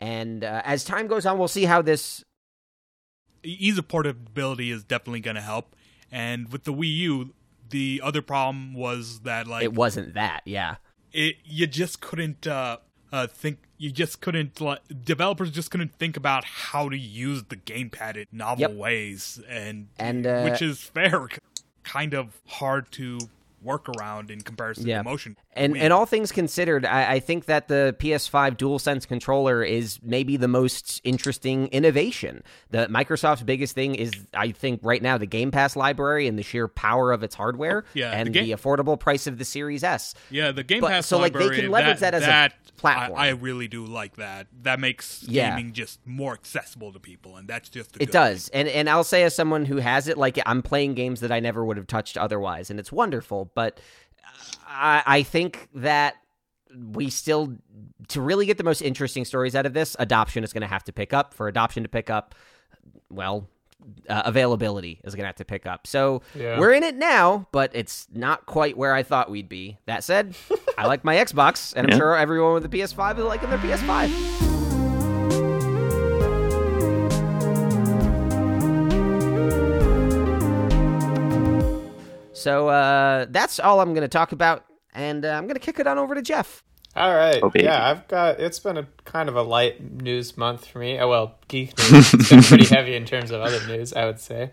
And 0.00 0.44
uh, 0.44 0.62
as 0.64 0.84
time 0.84 1.06
goes 1.06 1.24
on, 1.26 1.38
we'll 1.38 1.48
see 1.48 1.64
how 1.64 1.82
this 1.82 2.24
ease 3.42 3.78
of 3.78 3.88
portability 3.88 4.70
is 4.70 4.84
definitely 4.84 5.20
going 5.20 5.36
to 5.36 5.42
help. 5.42 5.76
And 6.10 6.50
with 6.52 6.64
the 6.64 6.72
Wii 6.72 6.94
U, 6.96 7.34
the 7.70 8.00
other 8.04 8.22
problem 8.22 8.74
was 8.74 9.20
that 9.20 9.46
like 9.46 9.64
it 9.64 9.74
wasn't 9.74 10.14
that, 10.14 10.42
yeah. 10.44 10.76
It 11.12 11.36
you 11.44 11.66
just 11.66 12.00
couldn't 12.00 12.46
uh, 12.46 12.78
uh, 13.12 13.26
think. 13.26 13.58
You 13.78 13.90
just 13.90 14.20
couldn't. 14.22 14.60
Like, 14.60 14.80
developers 15.04 15.50
just 15.50 15.70
couldn't 15.70 15.94
think 15.98 16.16
about 16.16 16.44
how 16.44 16.88
to 16.88 16.96
use 16.96 17.44
the 17.44 17.56
gamepad 17.56 18.16
in 18.16 18.26
novel 18.32 18.60
Yep. 18.62 18.72
ways, 18.72 19.40
and 19.48 19.88
And, 19.98 20.26
uh, 20.26 20.42
which 20.42 20.62
is 20.62 20.80
fair, 20.82 21.28
kind 21.84 22.14
of 22.14 22.40
hard 22.46 22.90
to 22.92 23.18
work 23.62 23.88
around 23.88 24.30
in 24.30 24.40
comparison 24.40 24.86
Yeah. 24.86 24.98
to 24.98 25.04
motion. 25.04 25.36
And 25.56 25.76
and 25.76 25.92
all 25.92 26.06
things 26.06 26.30
considered, 26.32 26.84
I, 26.84 27.14
I 27.14 27.20
think 27.20 27.46
that 27.46 27.68
the 27.68 27.96
PS5 27.98 28.56
DualSense 28.56 29.08
controller 29.08 29.62
is 29.62 29.98
maybe 30.02 30.36
the 30.36 30.48
most 30.48 31.00
interesting 31.04 31.68
innovation. 31.68 32.42
The 32.70 32.86
Microsoft's 32.88 33.42
biggest 33.42 33.74
thing 33.74 33.94
is, 33.94 34.12
I 34.34 34.52
think, 34.52 34.80
right 34.82 35.00
now 35.02 35.18
the 35.18 35.26
Game 35.26 35.50
Pass 35.50 35.74
library 35.76 36.26
and 36.28 36.38
the 36.38 36.42
sheer 36.42 36.68
power 36.68 37.10
of 37.12 37.22
its 37.22 37.34
hardware, 37.34 37.84
Yeah, 37.94 38.10
the 38.10 38.16
and 38.16 38.32
game- 38.34 38.44
the 38.44 38.52
affordable 38.52 38.98
price 39.00 39.26
of 39.26 39.38
the 39.38 39.44
Series 39.44 39.82
S. 39.82 40.14
Yeah, 40.30 40.52
the 40.52 40.62
Game 40.62 40.80
But- 40.80 40.90
Pass 40.90 41.06
so, 41.06 41.18
like, 41.18 41.32
they 41.32 41.48
can 41.48 41.70
leverage 41.70 42.00
that 42.00 42.14
as 42.14 42.24
a 42.24 42.50
platform. 42.76 43.18
I, 43.18 43.28
I 43.28 43.30
really 43.30 43.68
do 43.68 43.86
like 43.86 44.16
that. 44.16 44.48
That 44.62 44.78
makes 44.78 45.24
Yeah. 45.26 45.50
gaming 45.56 45.72
just 45.72 45.98
more 46.06 46.34
accessible 46.34 46.92
to 46.92 47.00
people, 47.00 47.36
and 47.36 47.48
that's 47.48 47.68
just 47.70 47.96
It 47.98 48.12
does, 48.12 48.48
and 48.50 48.68
and 48.68 48.90
I'll 48.90 49.04
say 49.04 49.22
as 49.22 49.34
someone 49.34 49.64
who 49.64 49.76
has 49.78 50.08
it, 50.08 50.18
like 50.18 50.38
I'm 50.44 50.60
playing 50.62 50.94
games 50.94 51.20
that 51.20 51.32
I 51.32 51.40
never 51.40 51.64
would 51.64 51.76
have 51.78 51.86
touched 51.86 52.18
otherwise, 52.18 52.68
and 52.70 52.78
it's 52.78 52.92
wonderful. 52.92 53.50
But 53.54 53.80
I, 54.66 55.02
I 55.06 55.22
think 55.22 55.68
that 55.74 56.16
we 56.92 57.08
still 57.10 57.56
to 58.08 58.20
really 58.20 58.44
get 58.46 58.58
the 58.58 58.64
most 58.64 58.82
interesting 58.82 59.24
stories 59.24 59.54
out 59.54 59.66
of 59.66 59.72
this, 59.72 59.96
adoption 59.98 60.44
is 60.44 60.52
going 60.52 60.60
to 60.62 60.66
have 60.66 60.84
to 60.84 60.92
pick 60.92 61.12
up. 61.12 61.32
For 61.34 61.48
adoption 61.48 61.82
to 61.84 61.88
pick 61.88 62.10
up, 62.10 62.34
well, 63.10 63.48
uh, 64.08 64.22
availability 64.24 65.00
is 65.04 65.14
going 65.14 65.22
to 65.22 65.28
have 65.28 65.36
to 65.36 65.44
pick 65.44 65.64
up. 65.66 65.86
So 65.86 66.22
Yeah. 66.34 66.58
we're 66.58 66.72
in 66.72 66.82
it 66.82 66.96
now, 66.96 67.46
but 67.52 67.70
it's 67.74 68.06
not 68.12 68.44
quite 68.46 68.76
where 68.76 68.92
I 68.94 69.02
thought 69.02 69.30
we'd 69.30 69.48
be. 69.48 69.78
That 69.86 70.04
said, 70.04 70.34
I 70.76 70.86
like 70.86 71.04
my 71.04 71.16
Xbox, 71.16 71.72
and 71.74 71.86
I'm 71.86 71.92
Yeah. 71.92 71.98
sure 71.98 72.16
everyone 72.16 72.54
with 72.54 72.62
the 72.62 72.68
PS5 72.68 73.18
is 73.18 73.24
liking 73.24 73.48
their 73.48 73.58
PS5. 73.58 74.45
So 82.36 82.68
uh, 82.68 83.26
that's 83.30 83.58
all 83.58 83.80
I'm 83.80 83.94
going 83.94 84.02
to 84.02 84.08
talk 84.08 84.32
about, 84.32 84.64
and 84.92 85.24
uh, 85.24 85.30
I'm 85.30 85.44
going 85.44 85.54
to 85.54 85.60
kick 85.60 85.78
it 85.78 85.86
on 85.86 85.96
over 85.96 86.14
to 86.14 86.20
Jeff. 86.20 86.62
All 86.94 87.14
right. 87.14 87.42
Oh, 87.42 87.50
yeah, 87.54 87.90
I've 87.90 88.06
got. 88.08 88.40
It's 88.40 88.58
been 88.58 88.76
a 88.76 88.86
kind 89.04 89.28
of 89.28 89.36
a 89.36 89.42
light 89.42 89.82
news 90.02 90.36
month 90.36 90.66
for 90.66 90.78
me. 90.78 90.98
Oh 90.98 91.08
well, 91.08 91.38
geek 91.48 91.78
news. 91.78 92.12
It's 92.14 92.30
been 92.30 92.42
pretty 92.42 92.64
heavy 92.74 92.94
in 92.94 93.06
terms 93.06 93.30
of 93.30 93.40
other 93.40 93.66
news, 93.66 93.92
I 93.92 94.04
would 94.04 94.20
say. 94.20 94.50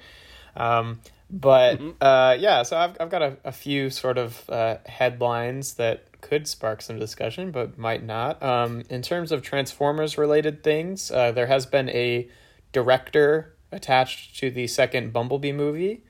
Um, 0.56 1.02
but 1.30 1.82
uh, 2.00 2.38
yeah, 2.40 2.64
so 2.64 2.78
I've 2.78 2.96
I've 3.00 3.10
got 3.10 3.22
a, 3.22 3.38
a 3.44 3.52
few 3.52 3.90
sort 3.90 4.18
of 4.18 4.50
uh, 4.50 4.78
headlines 4.86 5.74
that 5.76 6.22
could 6.22 6.48
spark 6.48 6.82
some 6.82 7.00
discussion, 7.00 7.52
but 7.52 7.78
might 7.78 8.04
not. 8.04 8.42
Um, 8.42 8.84
in 8.90 9.02
terms 9.02 9.32
of 9.32 9.42
Transformers 9.42 10.18
related 10.18 10.64
things, 10.64 11.12
uh, 11.12 11.32
there 11.32 11.48
has 11.48 11.66
been 11.66 11.90
a 11.90 12.30
director 12.72 13.56
attached 13.74 14.38
to 14.40 14.52
the 14.52 14.68
second 14.68 15.12
Bumblebee 15.12 15.52
movie 15.52 16.04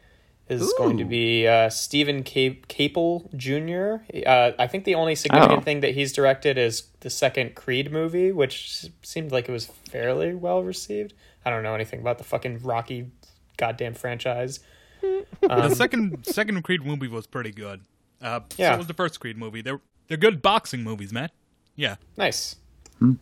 is 0.62 0.74
going 0.78 0.98
to 0.98 1.06
be 1.06 1.48
uh, 1.48 1.70
Steven 1.70 2.24
Cap- 2.24 2.68
Caple 2.68 3.34
Jr. 3.36 4.04
Uh, 4.28 4.52
I 4.60 4.68
think 4.68 4.84
the 4.86 4.96
only 4.96 5.16
significant 5.16 5.60
Oh. 5.60 5.64
thing 5.64 5.80
that 5.82 5.94
he's 5.94 6.14
directed 6.14 6.58
is 6.58 6.84
the 7.02 7.10
second 7.10 7.56
Creed 7.56 7.92
movie, 7.92 8.32
which 8.32 8.88
seemed 9.02 9.32
like 9.32 9.48
it 9.50 9.52
was 9.52 9.66
fairly 9.66 10.34
well 10.34 10.64
received. 10.64 11.14
I 11.46 11.50
don't 11.50 11.64
know 11.64 11.76
anything 11.76 12.00
about 12.00 12.18
the 12.18 12.24
fucking 12.24 12.62
Rocky 12.64 13.12
goddamn 13.58 13.94
franchise. 13.94 14.60
the 15.42 15.74
second 15.76 16.26
second 16.26 16.62
Creed 16.64 16.86
movie 16.86 17.08
was 17.08 17.28
pretty 17.28 17.52
good. 17.52 17.82
Uh, 18.22 18.40
Yeah. 18.58 18.74
So 18.74 18.78
was 18.78 18.88
the 18.88 18.94
first 18.94 19.20
Creed 19.20 19.38
movie. 19.38 19.62
They're 19.62 19.82
they're 20.08 20.18
good 20.18 20.42
boxing 20.42 20.84
movies, 20.84 21.12
man. 21.12 21.30
Yeah. 21.76 21.96
Nice. 22.18 22.56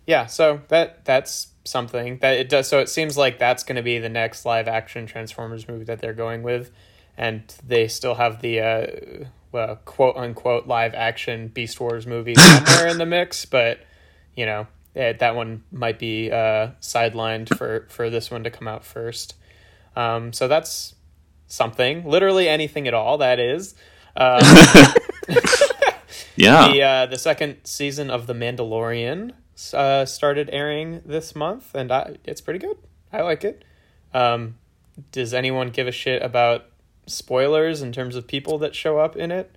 Yeah, 0.05 0.27
so 0.27 0.61
that 0.67 1.05
that's 1.05 1.47
something 1.63 2.19
that 2.19 2.35
it 2.37 2.49
does. 2.49 2.67
So 2.67 2.77
it 2.79 2.89
seems 2.89 3.17
like 3.17 3.39
that's 3.39 3.63
going 3.63 3.77
to 3.77 3.81
be 3.81 3.97
the 3.97 4.09
next 4.09 4.45
live 4.45 4.67
action 4.67 5.07
Transformers 5.07 5.67
movie 5.67 5.85
that 5.85 5.99
they're 5.99 6.13
going 6.13 6.43
with, 6.43 6.69
and 7.17 7.43
they 7.65 7.87
still 7.87 8.15
have 8.15 8.41
the 8.41 8.59
uh, 8.59 8.87
well, 9.51 9.75
quote 9.85 10.15
unquote 10.17 10.67
live 10.67 10.93
action 10.93 11.47
Beast 11.47 11.79
Wars 11.79 12.07
movie 12.07 12.35
somewhere 12.37 12.87
in 12.87 12.97
the 12.97 13.05
mix, 13.05 13.45
but 13.45 13.79
you 14.35 14.45
know 14.45 14.67
eh, 14.95 15.13
that 15.13 15.35
one 15.35 15.63
might 15.71 15.99
be 15.99 16.31
uh, 16.31 16.71
sidelined 16.81 17.55
for 17.57 17.87
for 17.89 18.09
this 18.09 18.31
one 18.31 18.43
to 18.43 18.49
come 18.49 18.67
out 18.67 18.85
first. 18.85 19.35
Um, 19.95 20.33
so 20.33 20.47
that's 20.47 20.95
something. 21.47 22.05
Literally 22.07 22.47
anything 22.47 22.87
at 22.87 22.93
all. 22.93 23.17
That 23.17 23.39
is. 23.39 23.75
Uh, 24.15 24.93
Yeah. 26.35 26.67
the 26.71 26.81
uh, 26.81 27.05
the 27.07 27.17
second 27.17 27.57
season 27.63 28.09
of 28.09 28.27
The 28.27 28.33
Mandalorian 28.33 29.31
uh, 29.73 30.05
started 30.05 30.49
airing 30.51 31.01
this 31.05 31.35
month, 31.35 31.75
and 31.75 31.91
I, 31.91 32.17
it's 32.25 32.41
pretty 32.41 32.59
good. 32.59 32.77
I 33.13 33.21
like 33.21 33.43
it. 33.43 33.63
Um, 34.13 34.55
does 35.11 35.33
anyone 35.33 35.69
give 35.69 35.87
a 35.87 35.91
shit 35.91 36.21
about 36.21 36.65
spoilers 37.11 37.81
in 37.81 37.91
terms 37.91 38.15
of 38.15 38.27
people 38.27 38.57
that 38.59 38.75
show 38.75 38.99
up 38.99 39.15
in 39.15 39.31
it? 39.31 39.55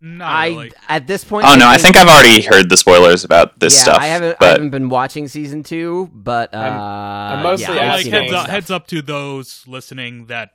Not 0.00 0.32
I 0.32 0.48
really. 0.48 0.72
at 0.88 1.06
this 1.06 1.22
point. 1.24 1.46
Oh 1.46 1.54
no, 1.54 1.68
I 1.68 1.76
think 1.76 1.96
I've 1.96 2.08
already 2.08 2.42
heard 2.42 2.70
the 2.70 2.76
spoilers 2.76 3.24
about 3.24 3.60
this 3.60 3.74
yeah, 3.74 3.82
stuff. 3.82 3.98
I 4.00 4.06
haven't. 4.06 4.36
I 4.40 4.46
haven't 4.46 4.70
been 4.70 4.88
watching 4.88 5.28
season 5.28 5.62
two, 5.62 6.10
but 6.14 6.54
uh, 6.54 6.58
I'm 6.58 7.42
mostly 7.42 7.74
yeah, 7.74 7.94
like 7.94 8.06
heads 8.06 8.32
up, 8.32 8.48
heads 8.48 8.70
up 8.70 8.86
to 8.88 9.02
those 9.02 9.64
listening 9.66 10.26
that 10.26 10.52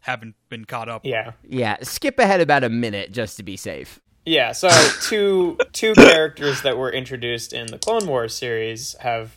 haven't 0.00 0.36
been 0.48 0.64
caught 0.64 0.88
up. 0.88 1.04
Yeah, 1.04 1.32
Yeah, 1.46 1.76
skip 1.82 2.18
ahead 2.18 2.40
about 2.40 2.64
a 2.64 2.68
minute 2.68 3.12
just 3.12 3.36
to 3.38 3.42
be 3.42 3.56
safe. 3.56 4.00
yeah. 4.24 4.52
So 4.52 4.68
two 5.02 5.58
two 5.72 5.94
characters 5.94 6.62
that 6.62 6.78
were 6.78 6.90
introduced 6.90 7.52
in 7.52 7.66
the 7.66 7.78
Clone 7.78 8.06
Wars 8.06 8.34
series 8.34 8.94
have 9.00 9.36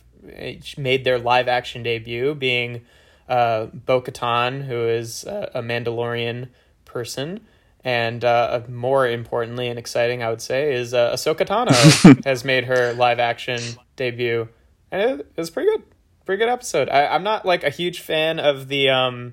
made 0.78 1.04
their 1.04 1.18
live 1.18 1.48
action 1.48 1.82
debut, 1.82 2.34
being 2.34 2.82
uh, 3.30 3.66
Bo 3.66 4.02
Katan, 4.02 4.66
who 4.66 4.88
is 4.88 5.24
a, 5.24 5.52
a 5.54 5.62
Mandalorian 5.62 6.48
person. 6.84 7.40
And 7.82 8.22
uh, 8.24 8.60
more 8.68 9.08
importantly 9.08 9.68
and 9.68 9.78
exciting, 9.78 10.22
I 10.22 10.28
would 10.28 10.42
say, 10.42 10.74
is 10.74 10.92
uh, 10.92 11.14
Ahsoka 11.14 11.46
Tano 11.46 12.24
has 12.26 12.44
made 12.44 12.64
her 12.64 12.92
live 12.92 13.18
action 13.18 13.58
debut, 13.96 14.48
and 14.90 15.00
it, 15.00 15.20
it 15.20 15.40
was 15.40 15.48
pretty 15.48 15.70
good, 15.70 15.84
pretty 16.26 16.40
good 16.40 16.50
episode. 16.50 16.90
I, 16.90 17.06
I'm 17.06 17.22
not 17.22 17.46
like 17.46 17.64
a 17.64 17.70
huge 17.70 18.00
fan 18.00 18.38
of 18.38 18.68
the 18.68 18.90
um, 18.90 19.32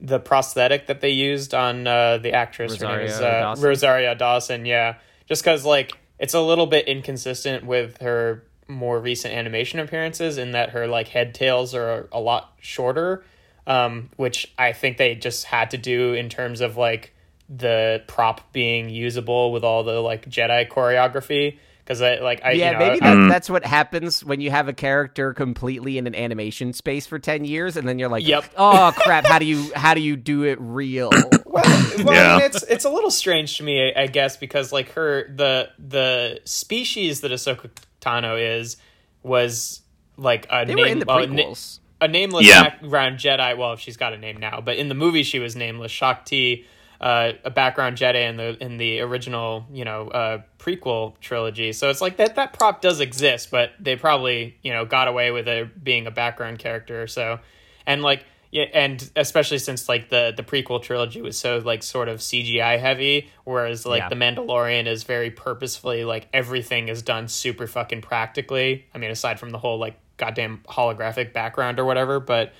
the 0.00 0.18
prosthetic 0.18 0.88
that 0.88 1.00
they 1.00 1.10
used 1.10 1.54
on 1.54 1.86
uh, 1.86 2.18
the 2.18 2.32
actress. 2.32 2.74
Her 2.74 2.88
name 2.88 3.06
is 3.06 3.20
uh, 3.20 3.40
Dawson? 3.40 3.64
Rosario 3.64 4.14
Dawson. 4.16 4.66
Yeah, 4.66 4.96
just 5.28 5.44
because 5.44 5.64
like 5.64 5.96
it's 6.18 6.34
a 6.34 6.40
little 6.40 6.66
bit 6.66 6.88
inconsistent 6.88 7.64
with 7.64 8.00
her 8.00 8.42
more 8.68 8.98
recent 9.00 9.34
animation 9.34 9.78
appearances 9.80 10.38
in 10.38 10.52
that 10.52 10.70
her 10.70 10.86
like 10.86 11.08
head 11.08 11.34
tails 11.34 11.74
are 11.74 12.08
a 12.12 12.20
lot 12.20 12.54
shorter, 12.60 13.24
um, 13.66 14.10
which 14.16 14.52
I 14.58 14.72
think 14.72 14.96
they 14.96 15.14
just 15.14 15.44
had 15.44 15.70
to 15.70 15.78
do 15.78 16.14
in 16.14 16.28
terms 16.28 16.60
of 16.60 16.76
like 16.76 17.14
the 17.48 18.02
prop 18.06 18.52
being 18.52 18.88
usable 18.88 19.52
with 19.52 19.64
all 19.64 19.84
the 19.84 20.00
like 20.00 20.28
Jedi 20.28 20.68
choreography 20.68 21.58
because 21.84 22.00
I 22.00 22.16
like 22.16 22.40
I 22.44 22.52
yeah, 22.52 22.66
you 22.66 22.72
know, 22.72 22.78
maybe 22.78 23.02
I- 23.02 23.06
that, 23.10 23.16
Mm. 23.16 23.28
that's 23.28 23.50
what 23.50 23.64
happens 23.64 24.24
when 24.24 24.40
you 24.40 24.50
have 24.50 24.68
a 24.68 24.72
character 24.72 25.34
completely 25.34 25.98
in 25.98 26.06
an 26.06 26.14
animation 26.14 26.72
space 26.72 27.06
for 27.06 27.18
ten 27.18 27.44
years, 27.44 27.76
and 27.76 27.86
then 27.88 27.98
you're 27.98 28.08
like, 28.08 28.26
Yep. 28.26 28.52
"Oh 28.56 28.92
crap! 28.96 29.26
How 29.26 29.38
do 29.38 29.44
you 29.44 29.70
how 29.74 29.94
do 29.94 30.00
you 30.00 30.16
do 30.16 30.42
it 30.44 30.58
real?" 30.60 31.10
Well, 31.54 31.62
well 32.04 32.36
I 32.36 32.38
mean, 32.38 32.46
it's 32.46 32.64
it's 32.64 32.84
a 32.84 32.90
little 32.90 33.12
strange 33.12 33.58
to 33.58 33.62
me, 33.62 33.92
I, 33.94 34.02
I 34.02 34.06
guess, 34.08 34.36
because 34.36 34.72
like 34.72 34.90
her 34.94 35.28
the 35.32 35.70
the 35.78 36.40
species 36.44 37.20
that 37.20 37.30
Ahsoka 37.30 37.70
Tano 38.00 38.36
is 38.60 38.76
was 39.22 39.80
like 40.16 40.46
a 40.50 40.64
they 40.64 40.74
name, 40.74 40.82
were 40.82 40.86
in 40.90 40.98
the 40.98 41.04
well, 41.06 41.18
a 41.18 41.26
na- 41.28 41.42
prequels. 41.44 41.78
a 42.00 42.08
nameless 42.08 42.46
Yeah. 42.46 42.62
background 42.64 43.18
Jedi. 43.18 43.56
Well, 43.56 43.72
if 43.74 43.80
she's 43.80 43.96
got 43.96 44.12
a 44.12 44.18
name 44.18 44.38
now, 44.38 44.60
but 44.60 44.76
in 44.78 44.88
the 44.88 44.94
movie 44.96 45.22
she 45.22 45.38
was 45.38 45.54
nameless. 45.54 45.92
Shaak 45.92 46.24
Ti, 46.24 46.66
uh, 47.00 47.32
a 47.44 47.50
background 47.50 47.96
Jedi 47.96 48.28
in 48.28 48.36
the 48.36 48.62
in 48.62 48.76
the 48.76 49.00
original, 49.00 49.66
you 49.72 49.84
know, 49.84 50.08
uh, 50.08 50.42
prequel 50.58 51.18
trilogy. 51.20 51.72
So 51.72 51.90
it's 51.90 52.00
like 52.00 52.16
that 52.18 52.36
that 52.36 52.52
prop 52.52 52.80
does 52.80 53.00
exist, 53.00 53.50
but 53.50 53.72
they 53.80 53.96
probably 53.96 54.56
you 54.62 54.72
know 54.72 54.84
got 54.84 55.08
away 55.08 55.30
with 55.30 55.48
it 55.48 55.82
being 55.84 56.06
a 56.06 56.10
background 56.10 56.58
character. 56.58 57.06
So 57.06 57.40
and 57.86 58.02
like. 58.02 58.24
Yeah, 58.50 58.66
and 58.72 59.10
especially 59.16 59.58
since 59.58 59.88
like 59.88 60.10
the 60.10 60.32
the 60.36 60.44
prequel 60.44 60.80
trilogy 60.80 61.20
was 61.20 61.36
so 61.36 61.58
like 61.58 61.82
sort 61.82 62.08
of 62.08 62.20
CGI 62.20 62.78
heavy, 62.78 63.28
whereas 63.42 63.84
like 63.84 64.02
Yeah. 64.02 64.08
the 64.10 64.14
Mandalorian 64.14 64.86
is 64.86 65.02
very 65.02 65.32
purposefully 65.32 66.04
like 66.04 66.28
everything 66.32 66.88
is 66.88 67.02
done 67.02 67.26
super 67.26 67.66
fucking 67.66 68.02
practically. 68.02 68.86
I 68.94 68.98
mean, 68.98 69.10
aside 69.10 69.40
from 69.40 69.50
the 69.50 69.58
whole 69.58 69.78
like 69.78 69.98
goddamn 70.18 70.60
holographic 70.68 71.32
background 71.32 71.80
or 71.80 71.84
whatever, 71.84 72.20
but 72.20 72.52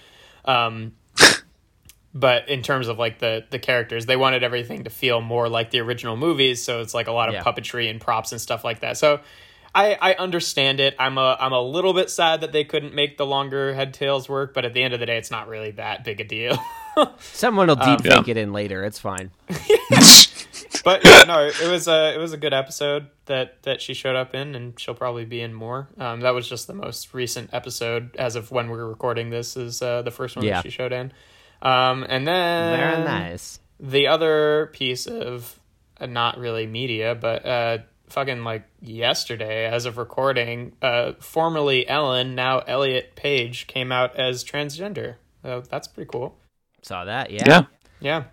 um 0.44 0.94
but 2.14 2.48
in 2.48 2.62
terms 2.62 2.88
of 2.88 2.98
like 2.98 3.18
the 3.18 3.44
the 3.50 3.58
characters, 3.58 4.06
they 4.06 4.16
wanted 4.16 4.42
everything 4.42 4.84
to 4.84 4.90
feel 4.90 5.20
more 5.20 5.48
like 5.48 5.70
the 5.70 5.80
original 5.80 6.16
movies, 6.16 6.62
so 6.62 6.80
it's 6.80 6.94
like 6.94 7.08
a 7.08 7.12
lot 7.12 7.28
of 7.28 7.34
Yeah. 7.34 7.42
puppetry 7.42 7.90
and 7.90 8.00
props 8.00 8.32
and 8.32 8.40
stuff 8.40 8.62
like 8.64 8.80
that. 8.80 8.96
So 8.96 9.20
I, 9.76 9.98
I 10.00 10.14
understand 10.14 10.78
it. 10.78 10.94
I'm 11.00 11.18
a 11.18 11.36
I'm 11.40 11.52
a 11.52 11.60
little 11.60 11.92
bit 11.92 12.08
sad 12.08 12.42
that 12.42 12.52
they 12.52 12.62
couldn't 12.62 12.94
make 12.94 13.18
the 13.18 13.26
longer 13.26 13.74
head 13.74 13.92
tails 13.92 14.28
work, 14.28 14.54
but 14.54 14.64
at 14.64 14.72
the 14.72 14.82
end 14.82 14.94
of 14.94 15.00
the 15.00 15.06
day, 15.06 15.16
it's 15.18 15.32
not 15.32 15.48
really 15.48 15.72
that 15.72 16.04
big 16.04 16.20
a 16.20 16.24
deal. 16.24 16.56
Someone 17.18 17.66
will 17.66 17.74
deep 17.76 18.04
Yeah. 18.04 18.22
it 18.24 18.36
in 18.36 18.52
later. 18.52 18.84
It's 18.84 19.00
fine. 19.00 19.32
but 20.84 21.04
yeah, 21.04 21.24
no, 21.26 21.46
it 21.46 21.68
was 21.68 21.88
a 21.88 22.14
it 22.14 22.18
was 22.18 22.32
a 22.32 22.36
good 22.36 22.54
episode 22.54 23.08
that 23.26 23.62
that 23.64 23.80
she 23.80 23.94
showed 23.94 24.16
up 24.16 24.34
in, 24.34 24.54
and 24.54 24.78
she'll 24.78 24.94
probably 24.94 25.24
be 25.24 25.40
in 25.40 25.52
more. 25.52 25.88
Um, 25.98 26.20
that 26.20 26.30
was 26.34 26.48
just 26.48 26.66
the 26.68 26.74
most 26.74 27.12
recent 27.14 27.50
episode 27.52 28.14
as 28.16 28.36
of 28.36 28.50
when 28.50 28.70
we 28.70 28.78
are 28.78 28.86
recording 28.88 29.30
this. 29.30 29.56
Is 29.56 29.82
uh, 29.82 30.02
the 30.02 30.10
first 30.12 30.36
one 30.36 30.44
Yeah. 30.44 30.54
that 30.54 30.62
she 30.64 30.70
showed 30.70 30.92
in. 30.92 31.12
Um, 31.64 32.04
and 32.08 32.26
then 32.28 32.78
Very 32.78 33.04
nice. 33.04 33.58
the 33.80 34.06
other 34.06 34.70
piece 34.72 35.06
of 35.06 35.58
uh, 35.98 36.06
not 36.06 36.38
really 36.38 36.66
media, 36.66 37.14
but 37.14 37.46
uh, 37.46 37.78
fucking 38.08 38.44
like 38.44 38.64
yesterday, 38.80 39.66
as 39.66 39.86
of 39.86 39.96
recording, 39.96 40.72
uh, 40.82 41.12
formerly 41.20 41.88
Ellen, 41.88 42.34
now 42.34 42.58
Elliot 42.60 43.16
Page, 43.16 43.66
came 43.66 43.90
out 43.90 44.16
as 44.16 44.44
transgender. 44.44 45.16
So 45.42 45.62
that's 45.68 45.88
pretty 45.88 46.10
cool. 46.10 46.36
Saw 46.82 47.04
that. 47.06 47.30
Yeah. 47.30 47.44
Yeah. 47.46 47.64
Yeah. 48.00 48.24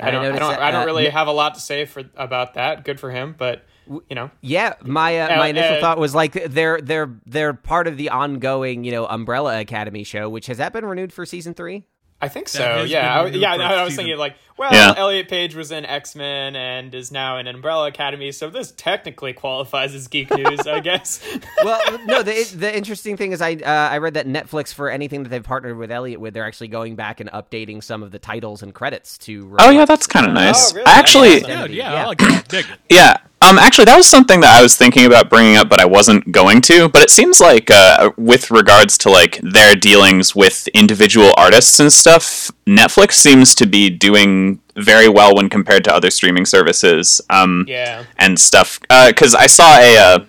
I, 0.00 0.08
I 0.08 0.10
don't. 0.10 0.20
I 0.20 0.24
noticed 0.24 0.40
don't. 0.40 0.50
that, 0.52 0.62
I 0.62 0.70
don't 0.70 0.82
uh, 0.82 0.86
really 0.86 1.08
have 1.10 1.28
a 1.28 1.32
lot 1.32 1.54
to 1.54 1.60
say 1.60 1.84
for 1.84 2.02
about 2.16 2.54
that. 2.54 2.84
Good 2.84 2.98
for 2.98 3.10
him, 3.10 3.34
but 3.36 3.64
you 4.08 4.14
know, 4.14 4.30
Yeah, 4.40 4.74
my 4.82 5.18
uh, 5.18 5.34
Uh, 5.34 5.36
my 5.36 5.48
initial 5.48 5.76
uh, 5.76 5.80
thought 5.80 5.98
was 5.98 6.14
like 6.14 6.32
they're 6.32 6.80
they're 6.80 7.14
they're 7.26 7.52
part 7.52 7.86
of 7.86 7.96
the 7.96 8.10
ongoing 8.10 8.84
you 8.84 8.92
know 8.92 9.06
Umbrella 9.06 9.60
Academy 9.60 10.04
show, 10.04 10.28
which 10.28 10.46
has 10.46 10.58
that 10.58 10.72
been 10.72 10.86
renewed 10.86 11.12
for 11.12 11.26
season 11.26 11.54
three? 11.54 11.84
I 12.22 12.28
think 12.28 12.48
so. 12.48 12.82
Yeah, 12.82 13.22
I, 13.22 13.26
yeah. 13.28 13.56
for 13.56 13.62
I 13.62 13.82
was 13.84 13.92
season- 13.92 14.04
thinking 14.04 14.18
like, 14.18 14.36
well, 14.58 14.70
Yeah. 14.74 14.92
Elliot 14.94 15.28
Page 15.28 15.54
was 15.54 15.72
in 15.72 15.86
X 15.86 16.14
Men 16.14 16.54
and 16.54 16.94
is 16.94 17.10
now 17.10 17.38
in 17.38 17.46
Umbrella 17.46 17.88
Academy, 17.88 18.30
so 18.30 18.50
this 18.50 18.72
technically 18.76 19.32
qualifies 19.32 19.94
as 19.94 20.06
geek 20.08 20.30
news, 20.30 20.60
I 20.66 20.80
guess. 20.88 21.20
Well, 21.64 21.80
no. 22.06 22.22
The 22.22 22.44
the 22.54 22.76
interesting 22.76 23.16
thing 23.16 23.32
is 23.32 23.40
I 23.40 23.54
uh, 23.54 23.64
I 23.90 23.96
read 23.98 24.14
that 24.14 24.26
Netflix 24.26 24.74
for 24.74 24.90
anything 24.90 25.22
that 25.22 25.30
they've 25.30 25.42
partnered 25.42 25.78
with 25.78 25.90
Elliot 25.90 26.20
with, 26.20 26.34
they're 26.34 26.44
actually 26.46 26.68
going 26.68 26.94
back 26.94 27.20
and 27.20 27.30
updating 27.30 27.82
some 27.82 28.02
of 28.02 28.10
the 28.10 28.18
titles 28.18 28.62
and 28.62 28.74
credits 28.74 29.16
to. 29.18 29.56
Oh 29.58 29.70
yeah, 29.70 29.86
that's 29.86 30.06
kind 30.06 30.26
of 30.26 30.34
nice. 30.34 30.72
Oh, 30.72 30.76
really? 30.76 30.86
I 30.86 30.90
actually, 30.98 31.28
That's 31.40 31.44
awesome. 31.44 31.60
Good, 31.68 31.70
yeah, 31.76 31.92
Yeah. 31.94 32.02
I 32.02 32.06
like 32.06 32.20
it. 32.22 32.48
Dig 32.48 32.64
it. 32.66 32.78
yeah. 32.90 33.16
Um, 33.42 33.58
actually, 33.58 33.86
that 33.86 33.96
was 33.96 34.06
something 34.06 34.40
that 34.40 34.58
I 34.58 34.62
was 34.62 34.76
thinking 34.76 35.06
about 35.06 35.30
bringing 35.30 35.56
up, 35.56 35.70
but 35.70 35.80
I 35.80 35.86
wasn't 35.86 36.30
going 36.30 36.60
to. 36.62 36.90
But 36.90 37.02
it 37.02 37.10
seems 37.10 37.40
like, 37.40 37.70
uh, 37.70 38.10
with 38.18 38.50
regards 38.50 38.98
to 38.98 39.10
like 39.10 39.40
their 39.42 39.74
dealings 39.74 40.36
with 40.36 40.68
individual 40.68 41.32
artists 41.38 41.80
and 41.80 41.90
stuff, 41.90 42.50
Netflix 42.66 43.12
seems 43.12 43.54
to 43.54 43.66
be 43.66 43.88
doing 43.88 44.60
very 44.76 45.08
well 45.08 45.34
when 45.34 45.48
compared 45.48 45.84
to 45.84 45.94
other 45.94 46.10
streaming 46.10 46.44
services. 46.44 47.22
Um, 47.30 47.64
yeah. 47.66 48.04
and 48.18 48.38
stuff. 48.38 48.78
Because 48.80 49.34
I 49.34 49.46
saw 49.46 49.78
a 49.78 49.96
uh, 49.96 50.24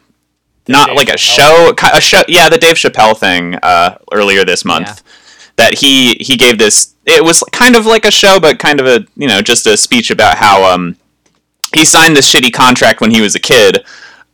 not 0.69 0.88
Dave 0.88 0.95
like 0.95 1.10
a 1.10 1.13
Chappelle 1.13 1.78
show, 1.78 1.88
a 1.93 2.02
show, 2.02 2.21
yeah, 2.30 2.47
the 2.47 2.58
Dave 2.58 2.76
Chappelle 2.76 3.17
thing 3.17 3.56
uh, 3.62 3.97
earlier 4.13 4.45
this 4.45 4.63
month. 4.63 4.88
Yeah. 4.88 5.12
That 5.58 5.80
he 5.80 6.15
he 6.21 6.38
gave 6.38 6.58
this. 6.58 6.95
It 7.06 7.24
was 7.24 7.43
kind 7.52 7.76
of 7.76 7.86
like 7.86 8.06
a 8.06 8.12
show, 8.12 8.39
but 8.39 8.58
kind 8.58 8.80
of 8.80 8.88
a 8.88 9.06
you 9.15 9.28
know 9.28 9.41
just 9.41 9.67
a 9.67 9.76
speech 9.76 10.10
about 10.10 10.38
how 10.38 10.63
um 10.74 10.95
he 11.75 11.86
signed 11.86 12.15
this 12.15 12.31
shitty 12.31 12.51
contract 12.53 13.01
when 13.01 13.12
he 13.12 13.21
was 13.21 13.36
a 13.36 13.39
kid. 13.39 13.86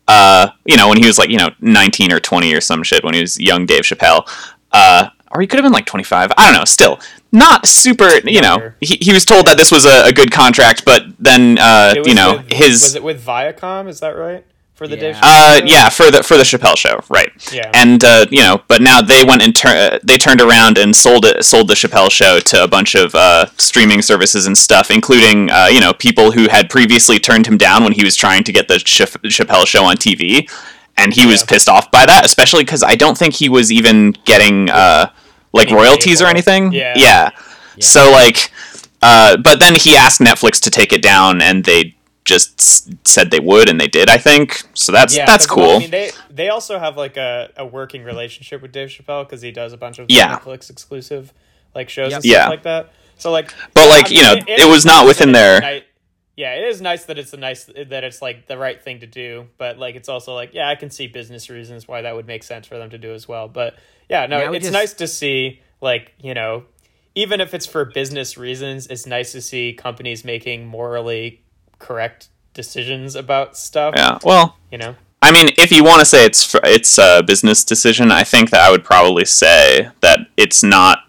Uh, 0.08 0.50
you 0.66 0.78
know, 0.78 0.88
when 0.88 0.98
he 0.98 1.06
was 1.06 1.18
like 1.18 1.30
you 1.30 1.38
know 1.38 1.50
nineteen 1.60 2.12
or 2.14 2.20
twenty 2.20 2.54
or 2.54 2.62
some 2.62 2.84
shit 2.84 3.04
when 3.04 3.14
he 3.14 3.22
was 3.22 3.40
young 3.40 3.66
Dave 3.66 3.84
Chappelle. 3.84 4.28
Uh, 4.72 5.10
or 5.32 5.42
he 5.42 5.48
could 5.48 5.58
have 5.58 5.64
been 5.66 5.74
like 5.74 5.86
twenty 5.86 6.04
five. 6.06 6.32
I 6.38 6.46
don't 6.46 6.58
know. 6.58 6.64
Still, 6.66 7.00
not 7.32 7.66
super. 7.68 8.10
You 8.24 8.42
know, 8.42 8.72
he, 8.80 8.98
he 9.02 9.12
was 9.12 9.26
told 9.26 9.46
that 9.48 9.58
this 9.58 9.72
was 9.72 9.86
a, 9.86 10.06
a 10.08 10.14
good 10.14 10.32
contract, 10.32 10.86
but 10.86 11.04
then 11.20 11.58
uh, 11.60 11.96
you 12.06 12.14
know 12.16 12.38
with- 12.38 12.52
his 12.54 12.82
was 12.82 12.96
it 12.96 13.04
with 13.04 13.26
Viacom? 13.26 13.88
Is 13.90 14.00
that 14.00 14.12
right 14.12 14.46
for 14.78 14.88
the 14.88 14.96
Yeah. 14.96 15.02
Dave? 15.02 15.16
uh, 15.16 15.22
Chappelle 15.22 15.58
show? 15.60 15.66
yeah, 15.76 15.90
for 15.90 16.12
the 16.12 16.24
for 16.24 16.38
the 16.38 16.44
Chappelle 16.44 16.78
show, 16.78 17.00
right? 17.10 17.32
Yeah. 17.52 17.72
And 17.74 18.04
uh, 18.04 18.26
you 18.30 18.42
know, 18.42 18.62
but 18.68 18.82
now 18.82 19.02
they 19.02 19.24
went 19.26 19.42
and 19.42 19.56
tur- 19.56 19.90
uh, 19.94 20.00
they 20.04 20.18
turned 20.18 20.40
around 20.42 20.78
and 20.78 20.96
sold 20.96 21.26
it, 21.26 21.44
sold 21.44 21.68
the 21.68 21.74
Chappelle 21.74 22.12
show 22.12 22.40
to 22.40 22.64
a 22.64 22.68
bunch 22.68 22.96
of 22.96 23.14
uh, 23.16 23.48
streaming 23.58 24.02
services 24.02 24.46
and 24.48 24.58
stuff, 24.58 24.92
including 24.92 25.50
uh, 25.50 25.68
you 25.72 25.80
know 25.82 25.94
people 25.94 26.32
who 26.32 26.48
had 26.50 26.70
previously 26.70 27.18
turned 27.20 27.48
him 27.48 27.58
down 27.58 27.84
when 27.84 27.94
he 27.94 28.04
was 28.04 28.16
trying 28.16 28.44
to 28.44 28.52
get 28.54 28.68
the 28.68 28.78
Ch- 28.80 29.02
Chappelle 29.36 29.66
show 29.66 29.84
on 29.84 29.98
TV, 29.98 30.50
and 30.96 31.14
he 31.14 31.26
was 31.26 31.44
pissed 31.44 31.68
off 31.70 31.90
by 31.92 32.06
that, 32.06 32.24
especially 32.26 32.64
because 32.64 32.84
I 32.84 32.96
don't 32.96 33.18
think 33.18 33.34
he 33.34 33.50
was 33.50 33.72
even 33.72 34.12
getting 34.26 34.70
uh, 34.70 35.10
like 35.54 35.68
Any 35.70 35.76
royalties 35.78 36.22
or 36.22 36.26
pay 36.26 36.30
for 36.32 36.38
it. 36.38 36.48
anything. 36.48 36.72
Yeah. 36.74 36.94
yeah. 36.96 37.30
So 37.80 38.12
like, 38.12 38.52
uh, 39.02 39.38
but 39.38 39.60
then 39.60 39.76
he 39.76 39.96
asked 39.96 40.20
Netflix 40.20 40.60
to 40.62 40.70
take 40.70 40.94
it 40.94 41.02
down, 41.02 41.42
and 41.42 41.64
they 41.64 41.96
just 42.28 42.60
s- 42.60 42.90
said 43.06 43.32
they 43.32 43.40
would, 43.40 43.70
and 43.70 43.80
they 43.82 43.88
did. 43.88 44.10
I 44.10 44.18
think 44.18 44.62
so. 44.76 44.92
That's 44.92 45.16
Yeah, 45.16 45.26
that's 45.26 45.48
'cause, 45.48 45.56
cool. 45.56 45.64
well, 45.68 45.76
I 45.78 45.80
mean, 45.80 45.92
they 45.92 46.12
they 46.30 46.50
also 46.50 46.78
have 46.78 46.98
like 46.98 47.18
a, 47.18 47.50
a 47.58 47.66
working 47.66 48.04
relationship 48.04 48.62
with 48.62 48.72
Dave 48.72 48.90
Chappelle 48.90 49.24
because 49.26 49.42
he 49.42 49.52
does 49.52 49.74
a 49.74 49.78
bunch 49.78 49.98
of 49.98 50.06
Yeah. 50.10 50.38
Netflix 50.38 50.70
exclusive 50.70 51.34
like 51.74 51.90
shows 51.90 52.12
Yep. 52.12 52.16
and 52.18 52.24
stuff 52.26 52.32
Yeah. 52.44 52.50
like 52.50 52.64
that. 52.64 52.92
So 53.18 53.32
like, 53.32 53.52
But, 53.74 53.90
like, 53.90 54.08
I 54.08 54.10
you 54.10 54.22
know, 54.22 54.34
it 54.34 54.48
it 54.48 54.60
is 54.60 54.68
was 54.68 54.86
not 54.86 55.08
within 55.08 55.32
their- 55.32 55.60
ni- 55.62 55.84
yeah, 56.36 56.54
it 56.54 56.66
is 56.66 56.82
nice 56.82 57.06
that 57.06 57.18
it's 57.18 57.34
a 57.34 57.38
nice 57.38 57.64
that 57.66 58.04
it's 58.04 58.22
like 58.22 58.46
the 58.48 58.58
right 58.58 58.80
thing 58.84 59.00
to 59.00 59.08
do, 59.08 59.48
but 59.58 59.80
like 59.80 59.96
it's 59.96 60.10
also 60.10 60.36
like 60.36 60.54
yeah, 60.54 60.70
I 60.70 60.76
can 60.76 60.90
see 60.92 61.08
business 61.08 61.50
reasons 61.50 61.88
why 61.88 62.02
that 62.04 62.14
would 62.16 62.28
make 62.28 62.44
sense 62.44 62.68
for 62.68 62.78
them 62.78 62.90
to 62.92 62.98
do 63.00 63.14
as 63.14 63.28
well. 63.28 63.48
But 63.48 63.76
yeah, 64.10 64.26
no, 64.28 64.38
Yeah, 64.38 64.52
it's 64.52 64.66
just- 64.66 64.74
nice 64.74 64.94
to 64.96 65.08
see 65.08 65.62
like 65.82 66.14
you 66.22 66.34
know, 66.36 66.66
even 67.16 67.42
if 67.42 67.54
it's 67.56 67.66
for 67.66 67.86
business 67.86 68.38
reasons, 68.38 68.86
it's 68.88 69.06
nice 69.08 69.32
to 69.32 69.42
see 69.42 69.74
companies 69.74 70.24
making 70.24 70.68
morally 70.68 71.42
correct 71.80 72.30
decisions 72.54 73.16
about 73.16 73.58
stuff. 73.58 73.94
yeah. 73.96 74.20
Well, 74.24 74.58
You 74.72 74.78
know. 74.78 74.96
I 75.22 75.32
mean, 75.32 75.50
if 75.58 75.72
you 75.72 75.84
want 75.84 76.00
to 76.00 76.06
say 76.06 76.26
it's 76.26 76.44
fr- 76.44 76.60
it's 76.64 76.98
a 77.00 77.24
business 77.26 77.64
decision, 77.64 78.12
I 78.12 78.24
think 78.24 78.52
that 78.52 78.62
I 78.62 78.70
would 78.70 78.84
probably 78.84 79.26
say 79.26 79.90
that 80.02 80.20
it's 80.38 80.62
not 80.64 81.00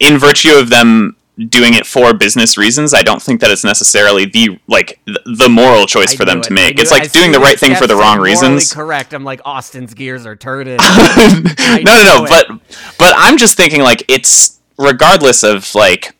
in 0.00 0.18
virtue 0.18 0.54
of 0.54 0.70
them 0.70 1.16
doing 1.48 1.74
it 1.74 1.84
for 1.86 2.14
business 2.14 2.56
reasons. 2.56 2.94
I 2.94 3.02
don't 3.02 3.20
think 3.20 3.40
that 3.40 3.50
it's 3.50 3.62
necessarily 3.64 4.24
the 4.24 4.58
like 4.66 4.98
th- 5.06 5.18
the 5.26 5.48
moral 5.48 5.86
choice 5.86 6.14
I 6.14 6.16
for 6.16 6.24
them 6.24 6.38
knew 6.38 6.44
to 6.44 6.52
make. 6.54 6.80
It's 6.80 6.90
it. 6.90 6.94
like 6.94 7.02
As 7.04 7.12
doing 7.12 7.32
the 7.32 7.40
right 7.40 7.58
thing 7.60 7.74
for 7.74 7.86
the 7.86 7.96
wrong 7.96 8.18
reasons. 8.18 8.72
Correct. 8.72 9.12
I'm 9.12 9.24
like 9.24 9.40
Austin's 9.44 9.92
gears 9.94 10.24
are 10.26 10.36
turning. 10.36 10.76
no, 10.78 11.42
no, 11.42 11.82
no. 11.82 12.24
know 12.24 12.26
But 12.28 12.48
but 12.98 13.14
I'm 13.16 13.36
just 13.36 13.56
thinking 13.56 13.82
like 13.82 14.04
it's 14.08 14.60
regardless 14.78 15.42
of 15.42 15.74
like 15.74 16.16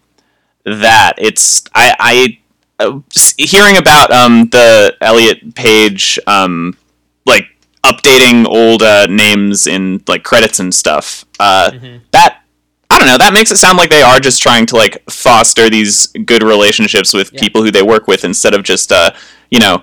that. 0.64 1.14
It's 1.18 1.64
I 1.74 1.94
I 1.98 2.38
uh, 2.80 3.00
hearing 3.36 3.76
about 3.76 4.10
um 4.10 4.48
the 4.50 4.96
Elliot 5.00 5.54
Page 5.54 6.18
um 6.26 6.76
like 7.26 7.46
updating 7.84 8.46
old 8.46 8.82
uh, 8.82 9.06
names 9.06 9.66
in 9.66 10.02
like 10.08 10.22
credits 10.24 10.58
and 10.58 10.74
stuff. 10.74 11.24
Uh, 11.38 11.70
that. 12.12 12.40
I 12.90 12.98
don't 12.98 13.08
know. 13.08 13.18
That 13.18 13.32
makes 13.32 13.50
it 13.50 13.56
sound 13.56 13.76
like 13.76 13.90
they 13.90 14.02
are 14.02 14.20
just 14.20 14.40
trying 14.40 14.66
to 14.66 14.76
like 14.76 15.02
foster 15.10 15.68
these 15.68 16.06
good 16.08 16.42
relationships 16.42 17.12
with 17.12 17.32
people 17.34 17.62
who 17.62 17.70
they 17.72 17.82
work 17.82 18.06
with 18.06 18.24
instead 18.24 18.54
of 18.54 18.62
just 18.62 18.92
uh, 18.92 19.10
you 19.50 19.58
know, 19.58 19.82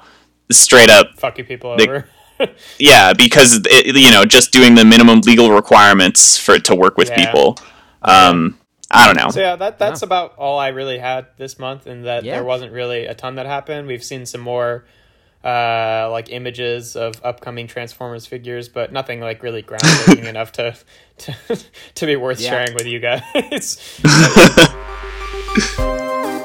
straight 0.52 0.90
up 0.90 1.08
fuck 1.18 1.38
you 1.38 1.44
people 1.44 1.76
They- 1.78 1.90
over. 1.90 2.08
yeah, 2.80 3.14
because 3.14 3.60
it, 3.66 3.96
you 3.96 4.10
know, 4.12 4.24
just 4.26 4.52
doing 4.52 4.76
the 4.76 4.86
minimum 4.86 5.20
legal 5.22 5.52
requirements 5.52 6.38
for 6.38 6.58
to 6.60 6.74
work 6.76 6.98
with 6.98 7.10
Yeah. 7.10 7.26
people. 7.26 7.58
Um, 8.02 8.58
I 8.94 9.08
don't 9.08 9.16
know. 9.16 9.30
so 9.32 9.40
yeah, 9.40 9.56
that 9.56 9.80
that's 9.80 10.02
about 10.02 10.36
all 10.38 10.60
I 10.60 10.68
really 10.70 10.98
had 11.00 11.28
this 11.38 11.58
month, 11.58 11.88
and 11.88 12.06
that 12.06 12.26
Yeah. 12.26 12.36
there 12.36 12.44
wasn't 12.44 12.74
really 12.74 13.06
a 13.06 13.16
ton 13.16 13.36
that 13.36 13.46
happened. 13.46 13.88
We've 13.88 14.04
seen 14.04 14.26
some 14.26 14.42
more 14.42 14.84
uh, 15.44 16.08
like 16.12 16.30
images 16.30 16.96
of 16.96 17.16
upcoming 17.24 17.66
Transformers 17.68 18.28
figures, 18.28 18.70
but 18.70 18.92
nothing 18.94 19.22
like 19.22 19.42
really 19.42 19.64
groundbreaking 19.64 20.26
enough 20.30 20.52
to, 20.54 20.76
to 21.20 21.36
to 21.96 22.06
be 22.06 22.16
worth 22.16 22.40
Yeah. 22.40 22.52
sharing 22.52 22.76
with 22.76 22.86
you 22.86 23.00
guys. 23.00 24.00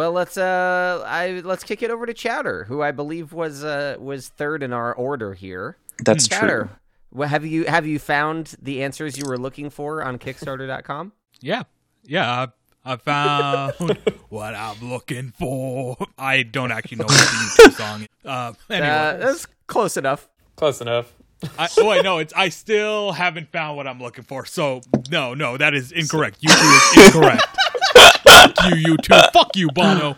Well, 0.00 0.12
let's 0.12 0.38
uh, 0.38 1.04
I 1.06 1.42
let's 1.44 1.62
kick 1.62 1.82
it 1.82 1.90
over 1.90 2.06
to 2.06 2.14
Chowder, 2.14 2.64
who 2.64 2.80
I 2.80 2.90
believe 2.90 3.34
was 3.34 3.62
uh 3.62 3.96
was 4.00 4.28
third 4.28 4.62
in 4.62 4.72
our 4.72 4.94
order 4.94 5.34
here. 5.34 5.76
That's 6.02 6.26
Chowder, 6.26 6.46
true. 6.64 6.68
well, 7.12 7.28
have 7.28 7.44
you 7.44 7.66
have 7.66 7.86
you 7.86 7.98
found 7.98 8.54
the 8.62 8.82
answers 8.82 9.18
you 9.18 9.24
were 9.28 9.36
looking 9.36 9.68
for 9.68 10.02
on 10.02 10.18
Kickstarter.com? 10.18 11.12
Yeah, 11.42 11.64
yeah. 12.04 12.46
I, 12.82 12.92
I 12.94 12.96
found 12.96 13.74
what 14.30 14.54
I'm 14.54 14.80
looking 14.90 15.34
for. 15.38 15.98
I 16.16 16.44
don't 16.44 16.72
actually 16.72 16.96
know 16.96 17.04
what 17.04 17.18
the 17.18 17.62
U2 17.68 17.72
song 17.76 18.00
is. 18.00 18.08
Uh, 18.24 18.52
anyway, 18.70 18.88
Uh, 18.88 19.16
that's 19.18 19.46
close 19.66 19.98
enough. 19.98 20.30
Close 20.56 20.80
enough. 20.80 21.12
I, 21.58 21.68
oh 21.76 21.88
wait, 21.88 22.04
no, 22.04 22.16
it's 22.18 22.32
I 22.34 22.48
still 22.48 23.12
haven't 23.12 23.52
found 23.52 23.76
what 23.76 23.86
I'm 23.86 24.00
looking 24.00 24.24
for. 24.24 24.46
So 24.46 24.80
no, 25.10 25.34
no, 25.34 25.58
that 25.58 25.74
is 25.74 25.92
incorrect. 25.92 26.40
U2 26.40 26.96
is 26.96 27.06
incorrect. 27.14 27.46
Fuck 28.56 28.70
you, 28.76 28.96
U2. 28.96 29.32
Fuck 29.32 29.56
you, 29.56 29.68
Bono. 29.70 30.16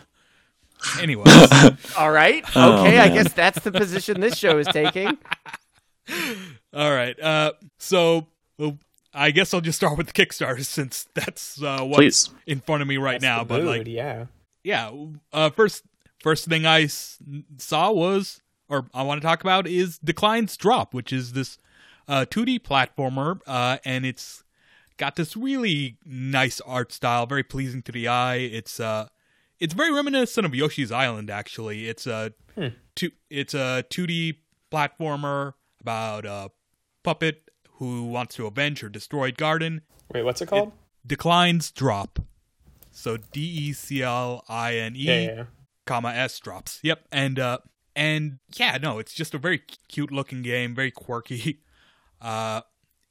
Anyway. 0.99 1.23
All 1.97 2.11
right. 2.11 2.43
Oh, 2.55 2.81
Okay, 2.81 2.99
I 2.99 3.09
guess 3.09 3.31
that's 3.33 3.59
the 3.63 3.71
position 3.71 4.19
this 4.19 4.37
show 4.37 4.57
is 4.57 4.67
taking. 4.67 5.17
all 6.73 6.91
right. 6.91 7.17
Uh, 7.19 7.53
so 7.79 8.27
well, 8.57 8.77
I 9.13 9.31
guess 9.31 9.53
I'll 9.53 9.61
just 9.61 9.77
start 9.77 9.97
with 9.97 10.07
the 10.07 10.13
Kickstarter 10.13 10.65
since 10.65 11.07
that's 11.13 11.61
uh, 11.61 11.79
what's 11.83 11.97
Please. 11.97 12.29
in 12.45 12.59
front 12.59 12.81
of 12.81 12.87
me 12.87 12.97
right 12.97 13.21
That's 13.21 13.23
now. 13.23 13.43
But 13.45 13.63
mood, 13.63 13.77
like, 13.79 13.87
yeah. 13.87 14.25
yeah 14.63 14.91
uh 15.31 15.49
first 15.51 15.83
first 16.21 16.45
thing 16.47 16.65
i 16.65 16.83
s- 16.83 17.17
saw 17.57 17.91
was 17.91 18.41
or 18.69 18.85
i 18.93 19.03
want 19.03 19.21
to 19.21 19.25
talk 19.27 19.41
about 19.41 19.67
is 19.67 19.97
declines 19.99 20.55
drop 20.57 20.93
which 20.93 21.11
is 21.13 21.33
this 21.33 21.57
uh 22.07 22.25
2d 22.29 22.61
platformer 22.61 23.39
uh 23.45 23.77
and 23.83 24.05
it's 24.05 24.42
got 24.97 25.15
this 25.15 25.35
really 25.35 25.97
nice 26.05 26.61
art 26.61 26.91
style 26.91 27.25
very 27.25 27.43
pleasing 27.43 27.81
to 27.81 27.91
the 27.91 28.07
eye 28.07 28.35
it's 28.35 28.79
uh 28.79 29.07
it's 29.59 29.73
very 29.73 29.91
reminiscent 29.93 30.45
of 30.45 30.53
yoshi's 30.53 30.91
island 30.91 31.29
actually 31.29 31.87
it's 31.87 32.05
a 32.07 32.33
two 32.95 33.11
it's 33.29 33.53
a 33.53 33.83
2d 33.89 34.35
platformer 34.71 35.53
about 35.81 36.25
a 36.25 36.49
puppet 37.03 37.49
who 37.77 38.05
wants 38.05 38.35
to 38.35 38.45
avenge 38.45 38.79
her 38.81 38.89
destroyed 38.89 39.37
garden 39.37 39.81
Wait, 40.13 40.23
what's 40.23 40.41
it 40.41 40.47
called? 40.47 40.71
declines 41.05 41.71
drop 41.71 42.19
so 42.95 43.17
D 43.17 43.41
E 43.41 43.73
C 43.73 44.03
L 44.03 44.43
I 44.47 44.75
N 44.75 44.93
E 44.95 45.31
comma 45.87 46.09
S 46.09 46.39
drops. 46.39 46.79
Yep. 46.83 47.07
And 47.11 47.39
uh 47.39 47.57
and 47.95 48.37
yeah, 48.55 48.77
no, 48.81 48.99
it's 48.99 49.13
just 49.13 49.33
a 49.33 49.39
very 49.39 49.63
cute 49.89 50.11
looking 50.11 50.43
game, 50.43 50.75
very 50.75 50.91
quirky. 50.91 51.59
Uh 52.21 52.61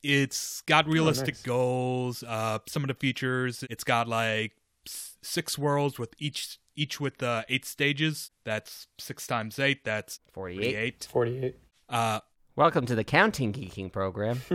it's 0.02 0.62
got 0.62 0.86
realistic 0.86 1.34
nice. 1.34 1.42
goals, 1.42 2.22
uh 2.22 2.58
some 2.66 2.82
of 2.82 2.88
the 2.88 2.94
features, 2.94 3.64
it's 3.70 3.84
got 3.84 4.08
like 4.08 4.52
six 4.86 5.56
worlds 5.58 5.98
with 5.98 6.14
each 6.18 6.58
each 6.74 7.00
with 7.00 7.22
uh, 7.22 7.42
eight 7.50 7.64
stages. 7.66 8.30
That's 8.44 8.86
6 8.98 9.26
times 9.26 9.58
8, 9.58 9.84
that's 9.84 10.20
48. 10.32 11.08
48. 11.10 11.56
Uh 11.88 12.20
Welcome 12.56 12.84
to 12.86 12.94
the 12.94 13.04
counting 13.04 13.52
geeking 13.52 13.90
program. 13.92 14.40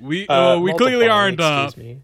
we 0.00 0.26
Uh, 0.28 0.56
uh, 0.56 0.60
we 0.60 0.72
clearly 0.74 1.08
aren't 1.08 1.40
uh 1.40 1.70
me. 1.76 2.02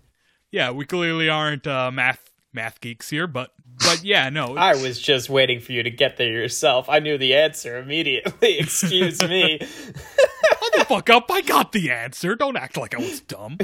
yeah, 0.50 0.70
we 0.70 0.84
clearly 0.84 1.28
aren't 1.28 1.66
uh 1.66 1.90
math 1.90 2.27
math 2.52 2.80
geeks 2.80 3.10
here, 3.10 3.26
but 3.26 3.50
but 3.80 4.02
yeah, 4.04 4.28
no. 4.30 4.54
I 4.56 4.74
was 4.76 5.00
just 5.00 5.28
waiting 5.30 5.60
for 5.60 5.72
you 5.72 5.82
to 5.82 5.90
get 5.90 6.16
there 6.16 6.30
yourself. 6.32 6.88
I 6.88 6.98
knew 6.98 7.18
the 7.18 7.34
answer 7.34 7.76
immediately. 7.78 8.58
Excuse 8.60 9.22
me. 9.22 9.58
Shut 9.60 10.72
the 10.76 10.84
fuck 10.88 11.10
up. 11.10 11.30
I 11.30 11.40
got 11.42 11.72
the 11.72 11.90
answer. 11.90 12.34
Don't 12.34 12.56
act 12.56 12.76
like 12.76 12.94
I 12.94 12.98
was 12.98 13.20
dumb. 13.20 13.58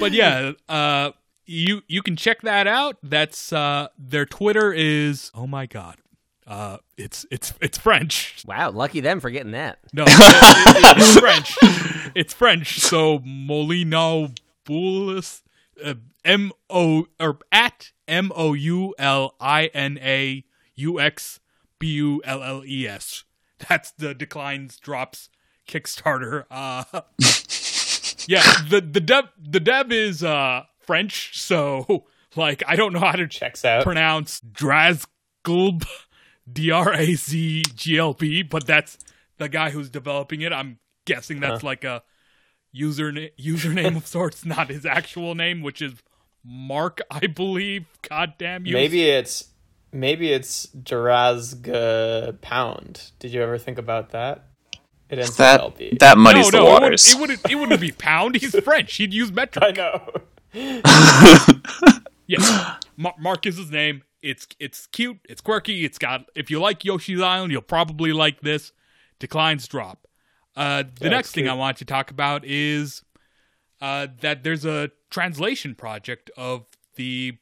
but 0.00 0.12
yeah, 0.12 0.52
uh 0.68 1.10
you 1.46 1.82
you 1.88 2.02
can 2.02 2.16
check 2.16 2.42
that 2.42 2.66
out. 2.66 2.96
That's 3.02 3.52
uh 3.52 3.88
their 3.98 4.26
Twitter 4.26 4.72
is 4.72 5.30
oh 5.34 5.46
my 5.46 5.66
god. 5.66 5.96
Uh 6.46 6.78
it's 6.96 7.24
it's 7.30 7.54
it's 7.60 7.78
French. 7.78 8.42
Wow, 8.46 8.70
lucky 8.70 9.00
them 9.00 9.20
for 9.20 9.30
getting 9.30 9.52
that. 9.52 9.78
No, 9.92 10.04
it- 10.06 10.10
it- 10.10 10.96
it's 10.98 11.18
French. 11.18 11.56
It's 12.14 12.34
French. 12.34 12.78
So 12.80 13.20
Moulinaux 13.20 14.36
Bulles 14.64 15.41
uh, 15.84 15.94
M 16.24 16.52
O 16.70 17.06
or 17.20 17.38
at 17.50 17.92
M 18.08 18.32
O 18.34 18.52
U 18.54 18.94
L 18.98 19.34
I 19.40 19.66
N 19.66 19.98
A 20.02 20.44
U 20.74 21.00
X 21.00 21.40
B 21.78 21.88
U 21.94 22.22
L 22.24 22.42
L 22.42 22.62
E 22.64 22.86
S. 22.86 23.24
That's 23.68 23.90
the 23.92 24.14
declines 24.14 24.78
drops 24.78 25.28
Kickstarter. 25.68 26.44
Uh 26.50 26.84
Yeah, 28.28 28.42
the 28.68 28.80
the 28.80 29.00
dev 29.00 29.24
the 29.40 29.60
dev 29.60 29.90
is 29.90 30.22
uh 30.22 30.64
French, 30.80 31.38
so 31.40 32.04
like 32.36 32.62
I 32.66 32.76
don't 32.76 32.92
know 32.92 33.00
how 33.00 33.12
to 33.12 33.26
Checks 33.26 33.64
out. 33.64 33.82
pronounce 33.84 34.40
Drazglb, 34.40 35.84
D 36.50 36.70
R 36.70 36.92
A 36.94 37.14
Z 37.14 37.62
G 37.74 37.98
L 37.98 38.14
B, 38.14 38.42
but 38.42 38.66
that's 38.66 38.98
the 39.38 39.48
guy 39.48 39.70
who's 39.70 39.90
developing 39.90 40.40
it. 40.42 40.52
I'm 40.52 40.78
guessing 41.04 41.40
that's 41.40 41.62
like 41.64 41.84
a 41.84 42.02
username 42.74 43.30
username 43.40 43.96
of 43.96 44.06
sorts, 44.06 44.44
not 44.44 44.68
his 44.70 44.84
actual 44.86 45.34
name, 45.34 45.62
which 45.62 45.80
is 45.82 45.94
Mark, 46.44 47.00
I 47.10 47.26
believe. 47.26 47.86
God 48.08 48.34
damn 48.38 48.66
you! 48.66 48.74
Maybe 48.74 49.02
it's 49.04 49.44
maybe 49.92 50.32
it's 50.32 50.66
Durazga 50.68 52.40
Pound. 52.40 53.10
Did 53.18 53.32
you 53.32 53.42
ever 53.42 53.58
think 53.58 53.78
about 53.78 54.10
that? 54.10 54.46
It 55.08 55.18
ends 55.18 55.36
That 55.36 55.62
with 55.64 55.78
LB. 55.78 55.98
that 55.98 56.16
muddies 56.16 56.50
no, 56.50 56.50
the 56.50 56.56
it 56.56 56.60
wouldn't, 56.62 56.82
waters. 56.82 57.14
it 57.14 57.20
wouldn't. 57.20 57.50
It 57.50 57.54
wouldn't 57.56 57.80
be 57.80 57.92
pound. 57.92 58.36
He's 58.36 58.58
French. 58.60 58.94
He'd 58.96 59.12
use 59.12 59.30
metric. 59.30 59.64
I 59.68 59.72
know. 59.72 60.02
Yes, 62.26 62.78
Mar- 62.96 63.14
Mark 63.18 63.44
is 63.46 63.58
his 63.58 63.70
name. 63.70 64.04
It's 64.22 64.46
it's 64.58 64.86
cute. 64.86 65.18
It's 65.28 65.40
quirky. 65.42 65.84
It's 65.84 65.98
got. 65.98 66.24
If 66.34 66.50
you 66.50 66.60
like 66.60 66.82
Yoshi's 66.84 67.20
Island, 67.20 67.52
you'll 67.52 67.60
probably 67.60 68.12
like 68.12 68.40
this. 68.40 68.72
Declines 69.18 69.66
drop. 69.68 70.06
Uh, 70.56 70.82
the 70.82 71.04
Yeah, 71.06 71.10
next 71.10 71.28
it's 71.28 71.34
thing 71.34 71.48
I 71.48 71.54
want 71.54 71.78
to 71.78 71.84
talk 71.84 72.10
about 72.10 72.44
is 72.44 73.02
uh, 73.80 74.08
that 74.20 74.42
there's 74.44 74.64
a 74.64 74.90
translation 75.10 75.74
project 75.74 76.30
of 76.36 76.66
the 76.96 77.38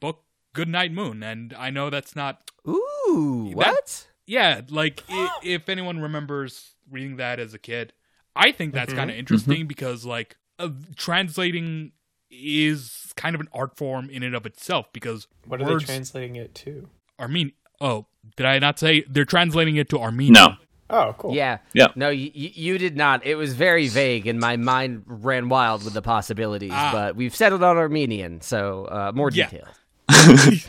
book 0.00 0.24
Goodnight 0.54 0.92
Moon, 0.92 1.22
and 1.22 1.54
I 1.54 1.70
know 1.70 1.90
that's 1.90 2.14
not. 2.14 2.50
Ooh, 2.68 3.46
That- 3.50 3.56
what? 3.56 4.06
Yeah, 4.26 4.60
like 4.68 5.02
i- 5.08 5.38
if 5.42 5.68
anyone 5.68 5.98
remembers 6.00 6.74
reading 6.90 7.16
that 7.16 7.40
as 7.40 7.54
a 7.54 7.58
kid, 7.58 7.92
I 8.36 8.52
think 8.52 8.72
that's 8.74 8.90
Mm-hmm. 8.90 8.98
kind 8.98 9.10
of 9.10 9.16
interesting 9.16 9.66
because 9.66 10.04
like 10.04 10.36
uh, 10.58 10.68
translating 10.96 11.92
is 12.30 13.12
kind 13.16 13.34
of 13.34 13.40
an 13.40 13.48
art 13.52 13.76
form 13.76 14.08
in 14.08 14.22
and 14.22 14.34
of 14.34 14.46
itself 14.46 14.86
because 14.92 15.26
What 15.46 15.60
are 15.60 15.78
they 15.78 15.84
translating 15.84 16.36
it 16.36 16.54
to? 16.56 16.88
Armenian. 17.18 17.54
Oh, 17.80 18.06
did 18.36 18.46
I 18.46 18.58
not 18.58 18.78
say 18.78 19.04
they're 19.08 19.24
translating 19.24 19.76
it 19.76 19.88
to 19.90 19.98
Armenian? 19.98 20.34
no. 20.34 20.54
Oh, 20.92 21.14
cool. 21.18 21.34
Yeah. 21.34 21.58
Yeah. 21.72 21.88
No, 21.96 22.10
you, 22.10 22.30
you 22.34 22.76
did 22.78 22.96
not. 22.96 23.24
It 23.24 23.34
was 23.36 23.54
very 23.54 23.88
vague, 23.88 24.26
and 24.26 24.38
my 24.38 24.56
mind 24.58 25.04
ran 25.06 25.48
wild 25.48 25.84
with 25.84 25.94
the 25.94 26.02
possibilities. 26.02 26.70
Ah. 26.72 26.90
But 26.92 27.16
we've 27.16 27.34
settled 27.34 27.62
on 27.62 27.78
Armenian, 27.78 28.42
so 28.42 28.84
uh, 28.84 29.12
more 29.14 29.30
Yeah. 29.32 29.48
details. 29.48 30.66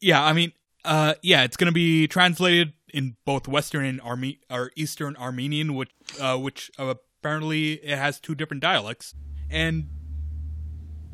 Yeah, 0.00 0.20
I 0.24 0.32
mean, 0.32 0.50
uh, 0.84 1.14
yeah, 1.22 1.44
it's 1.44 1.56
gonna 1.56 1.70
be 1.70 2.08
translated 2.08 2.72
in 2.92 3.14
both 3.24 3.46
Western 3.46 3.84
and 3.84 4.00
Arme- 4.00 4.38
or 4.50 4.72
Eastern 4.74 5.14
Armenian, 5.16 5.74
which, 5.76 5.90
uh, 6.20 6.36
which 6.36 6.72
uh, 6.76 6.94
apparently 7.20 7.74
it 7.74 7.96
has 7.96 8.18
two 8.18 8.34
different 8.34 8.62
dialects, 8.64 9.14
and 9.48 9.86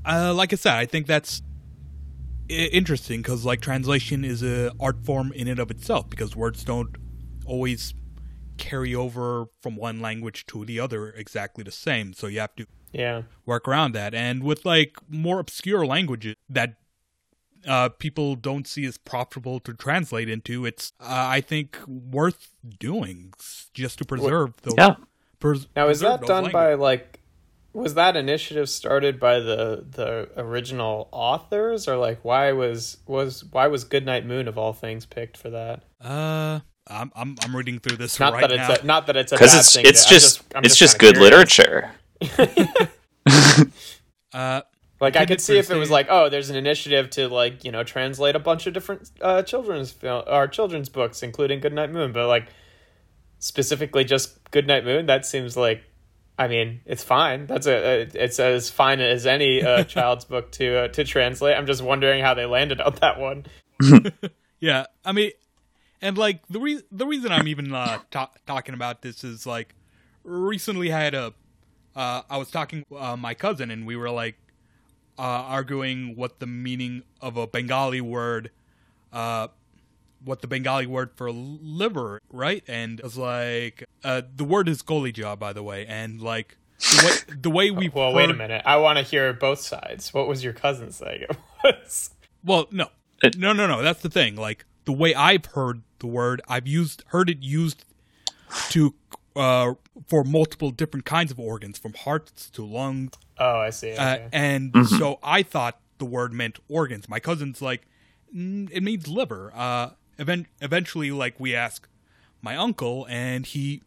uh, 0.07 0.33
like 0.33 0.55
I 0.55 0.57
said, 0.57 0.73
I 0.75 0.87
think 0.87 1.07
that's 1.07 1.43
interesting 2.49 3.21
because 3.21 3.45
like 3.45 3.61
translation 3.61 4.25
is 4.25 4.43
a 4.43 4.73
art 4.81 5.05
form 5.05 5.33
in 5.33 5.49
and 5.49 5.59
of 5.61 5.71
itself 5.71 6.09
because 6.09 6.35
words 6.35 6.65
don't 6.65 6.97
always 7.45 7.93
carry 8.59 8.95
over 8.95 9.47
from 9.63 9.77
one 9.77 10.01
language 10.01 10.45
to 10.47 10.65
the 10.65 10.79
other 10.81 11.11
exactly 11.11 11.65
the 11.65 11.71
same, 11.73 12.13
so 12.13 12.27
you 12.27 12.41
have 12.41 12.55
to 12.57 12.67
Yeah. 12.93 13.23
work 13.47 13.67
around 13.69 13.93
that. 13.93 14.15
And 14.15 14.43
with 14.43 14.65
like 14.65 14.97
more 15.09 15.39
obscure 15.39 15.87
languages 15.87 16.35
that 16.49 16.75
uh, 17.67 17.89
people 17.89 18.37
don't 18.37 18.67
see 18.69 18.85
as 18.87 18.97
profitable 18.99 19.59
to 19.61 19.73
translate 19.75 20.29
into, 20.29 20.65
it's 20.65 20.93
uh, 21.01 21.05
I 21.09 21.41
think 21.41 21.77
worth 21.87 22.51
doing 22.79 23.33
just 23.75 23.99
to 23.99 24.05
preserve 24.05 24.55
those. 24.63 24.75
Yeah. 24.79 24.95
pres- 25.41 25.67
Now 25.75 25.89
is 25.89 26.01
that 26.01 26.21
those 26.21 26.29
done 26.29 26.51
by 26.53 26.75
like 26.75 27.21
was 27.75 27.95
that 27.95 28.17
initiative 28.17 28.69
started 28.71 29.21
by 29.21 29.41
the 29.41 29.85
the 29.91 30.29
original 30.37 31.09
authors 31.13 31.87
or 31.89 31.97
like 31.97 32.25
why 32.25 32.53
was 32.53 32.99
was 33.07 33.45
why 33.45 33.67
was 33.67 33.85
Goodnight 33.85 34.25
Moon 34.25 34.49
of 34.49 34.57
all 34.57 34.73
things 34.73 35.05
picked 35.05 35.37
for 35.37 35.51
that? 35.51 35.83
Uh, 36.01 36.61
I'm 36.91 37.13
I'm 37.15 37.37
I'm 37.45 37.55
reading 37.55 37.79
through 37.79 37.97
this 37.99 38.19
Not 38.19 38.33
right 38.35 38.49
that 38.49 38.57
now. 38.57 38.73
it's 38.73 38.83
a, 38.83 38.87
not 38.87 39.07
that 39.07 39.17
it's 39.17 39.33
a 39.33 39.35
Because 39.37 39.53
bad 39.53 39.61
it's 39.61 39.75
thing. 39.75 39.85
it's 39.87 40.05
I'm 40.07 40.11
just, 40.11 40.45
I'm 40.55 40.65
it's 40.65 40.77
just 40.77 40.99
kinda 40.99 41.21
good 41.21 41.33
curious. 41.39 41.59
literature. 41.59 41.91
Uh, 44.33 44.61
Like 45.01 45.17
I 45.17 45.27
could 45.27 45.41
see 45.41 45.59
if 45.59 45.71
it 45.71 45.77
was 45.77 45.91
like, 45.91 46.09
oh, 46.11 46.29
there's 46.29 46.51
an 46.51 46.57
initiative 46.57 47.09
to 47.11 47.29
like 47.29 47.65
you 47.65 47.71
know 47.73 47.85
translate 47.85 48.35
a 48.37 48.39
bunch 48.41 48.67
of 48.67 48.75
different 48.75 49.11
uh, 49.23 49.43
children's 49.43 49.93
film 49.93 50.25
or 50.27 50.49
children's 50.49 50.89
books, 50.89 51.23
including 51.23 51.61
Goodnight 51.61 51.93
Moon, 51.93 52.13
but 52.13 52.27
like 52.27 52.49
specifically 53.39 54.05
just 54.05 54.39
Goodnight 54.51 54.85
Moon, 54.85 55.07
that 55.07 55.25
seems 55.25 55.57
like, 55.57 55.83
I 56.39 56.49
mean, 56.49 56.81
it's 56.85 57.05
fine. 57.05 57.47
That's 57.47 57.67
a, 57.69 57.77
a 58.03 58.09
it's 58.15 58.41
as 58.41 58.71
fine 58.71 59.01
as 59.01 59.25
any 59.27 59.63
uh, 59.63 59.85
child's 59.95 60.25
book 60.25 60.51
to 60.53 60.77
uh, 60.85 60.89
to 60.89 61.05
translate. 61.05 61.57
I'm 61.57 61.67
just 61.67 61.83
wondering 61.83 62.23
how 62.23 62.35
they 62.35 62.47
landed 62.47 62.81
on 62.81 62.95
that 63.01 63.19
one. 63.21 63.47
Yeah, 64.61 64.87
I 65.05 65.13
mean, 65.13 65.31
and 66.01 66.17
like 66.19 66.47
the 66.49 66.61
re- 66.61 66.83
the 66.91 67.07
reason 67.07 67.33
I'm 67.33 67.49
even 67.49 67.73
uh, 67.73 67.99
ta- 68.11 68.31
talking 68.47 68.75
about 68.75 69.03
this 69.03 69.25
is 69.25 69.47
like 69.47 69.75
recently 70.25 70.93
I 70.93 71.01
had 71.01 71.15
a 71.15 71.35
uh, 71.97 72.23
I 72.31 72.37
was 72.37 72.51
talking 72.51 72.85
uh, 72.97 73.17
my 73.17 73.35
cousin 73.35 73.71
and 73.71 73.87
we 73.87 73.97
were 73.97 74.11
like 74.11 74.37
uh, 75.19 75.23
arguing 75.23 76.15
what 76.15 76.39
the 76.39 76.47
meaning 76.47 77.03
of 77.21 77.37
a 77.37 77.47
Bengali 77.47 78.01
word, 78.01 78.51
uh, 79.13 79.49
what 80.25 80.41
the 80.43 80.47
Bengali 80.47 80.87
word 80.87 81.11
for 81.17 81.31
liver, 81.33 82.21
right? 82.31 82.63
And 82.69 83.01
it 83.01 83.05
was 83.05 83.19
like 83.19 83.85
uh, 84.05 84.23
the 84.35 84.45
word 84.45 84.69
is 84.69 84.83
golija, 84.83 85.37
by 85.39 85.53
the 85.53 85.63
way, 85.63 85.87
and 85.87 86.21
like 86.21 86.57
the 86.79 87.05
way, 87.05 87.37
the 87.41 87.51
way 87.51 87.71
we 87.71 87.89
Well, 87.95 88.13
wait 88.13 88.31
a 88.31 88.35
minute. 88.35 88.63
I 88.65 88.77
want 88.77 88.99
to 88.99 89.05
hear 89.05 89.33
both 89.33 89.61
sides. 89.61 90.15
What 90.15 90.29
was 90.29 90.45
your 90.45 90.53
cousin 90.53 90.93
saying 90.93 91.23
it 91.31 91.37
was? 91.65 92.11
Well, 92.45 92.69
no, 92.71 92.89
no, 93.37 93.53
no, 93.53 93.67
no. 93.67 93.83
That's 93.83 94.03
the 94.03 94.11
thing. 94.11 94.37
Like 94.37 94.65
the 94.89 94.93
way 95.03 95.15
I've 95.15 95.45
heard 95.59 95.83
the 95.99 96.07
word, 96.07 96.41
I've 96.49 96.67
used 96.67 96.99
heard 97.09 97.29
it 97.29 97.43
used 97.43 97.85
to 98.71 98.95
uh, 99.37 99.75
for 100.09 100.25
multiple 100.25 100.71
different 100.71 101.05
kinds 101.05 101.31
of 101.31 101.39
organs, 101.39 101.77
from 101.79 101.93
hearts 101.93 102.49
to 102.57 102.65
lungs, 102.65 103.13
Oh, 103.39 103.59
I 103.69 103.71
see. 103.71 103.93
uh, 103.95 104.15
Okay. 104.15 104.29
and 104.33 104.75
so 104.99 105.19
I 105.23 105.43
thought 105.43 105.79
the 105.99 106.07
word 106.07 106.33
meant 106.33 106.59
organs. 106.69 107.09
My 107.09 107.21
cousin's 107.21 107.61
like, 107.61 107.83
mm, 108.35 108.69
it 108.73 108.83
means 108.83 109.07
liver. 109.07 109.53
Uh, 109.55 109.91
event- 110.19 110.47
eventually, 110.63 111.11
like 111.11 111.39
we 111.39 111.55
ask 111.55 111.87
my 112.41 112.57
uncle, 112.57 113.07
and 113.11 113.45
he 113.47 113.83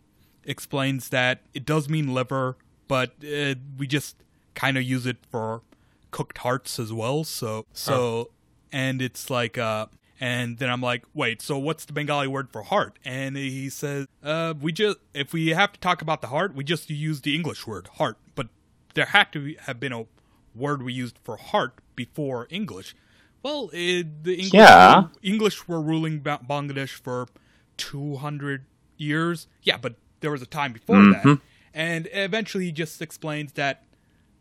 explains 0.45 1.09
that 1.09 1.41
it 1.53 1.65
does 1.65 1.89
mean 1.89 2.13
liver, 2.13 2.55
but 2.87 3.09
uh, 3.23 3.55
we 3.79 3.87
just 3.87 4.15
kind 4.53 4.77
of 4.77 4.83
use 4.83 5.05
it 5.07 5.17
for 5.31 5.63
cooked 6.11 6.37
hearts 6.45 6.79
as 6.79 6.93
well. 6.93 7.23
So 7.23 7.65
so, 7.73 8.29
and 8.71 9.01
it's 9.01 9.29
like 9.31 9.57
uh. 9.57 9.87
And 10.23 10.59
then 10.59 10.69
I'm 10.69 10.81
like, 10.81 11.03
wait, 11.15 11.41
so 11.41 11.57
what's 11.57 11.83
the 11.83 11.93
Bengali 11.93 12.27
word 12.27 12.51
for 12.51 12.61
heart? 12.61 12.99
And 13.03 13.35
he 13.35 13.69
says, 13.69 14.05
uh, 14.23 14.53
we 14.61 14.71
just, 14.71 14.99
if 15.15 15.33
we 15.33 15.47
have 15.49 15.73
to 15.73 15.79
talk 15.79 16.03
about 16.03 16.21
the 16.21 16.27
heart, 16.27 16.53
we 16.53 16.63
just 16.63 16.91
use 16.91 17.21
the 17.21 17.33
English 17.35 17.65
word 17.65 17.87
heart. 17.97 18.17
But 18.35 18.49
there 18.93 19.05
had 19.05 19.31
to 19.33 19.55
have 19.61 19.79
been 19.79 19.91
a 19.91 20.05
word 20.53 20.83
we 20.83 20.93
used 20.93 21.17
for 21.23 21.37
heart 21.37 21.73
before 21.95 22.45
English. 22.51 22.95
Well, 23.41 23.71
it, 23.73 24.23
the 24.23 24.33
English, 24.35 24.53
Yeah. 24.53 25.05
English 25.23 25.67
were 25.67 25.81
ruling 25.81 26.21
Bangladesh 26.21 26.91
for 26.91 27.27
200 27.77 28.65
years. 28.97 29.47
Yeah, 29.63 29.77
but 29.77 29.95
there 30.19 30.29
was 30.29 30.43
a 30.43 30.45
time 30.45 30.71
before 30.73 30.97
that. 31.13 31.39
And 31.73 32.07
eventually 32.13 32.65
he 32.65 32.71
just 32.71 33.01
explains 33.01 33.53
that 33.53 33.83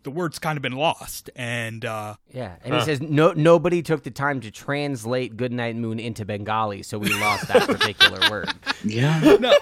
the 0.03 0.11
word's 0.11 0.39
kind 0.39 0.57
of 0.57 0.63
been 0.63 0.73
lost. 0.77 1.31
And, 1.37 1.85
uh, 1.85 2.17
Yeah, 2.33 2.57
and 2.65 2.75
he 2.75 2.81
says 2.83 3.01
no 3.01 3.33
nobody 3.33 3.83
took 3.83 4.03
the 4.03 4.11
time 4.11 4.41
to 4.41 4.51
translate 4.51 5.37
Goodnight 5.37 5.77
Moon 5.77 6.01
into 6.01 6.25
Bengali, 6.25 6.83
so 6.83 6.99
we 6.99 7.13
lost 7.21 7.49
that 7.49 7.67
particular 7.67 8.21
word. 8.31 8.51
Yeah. 8.85 9.37
no. 9.41 9.53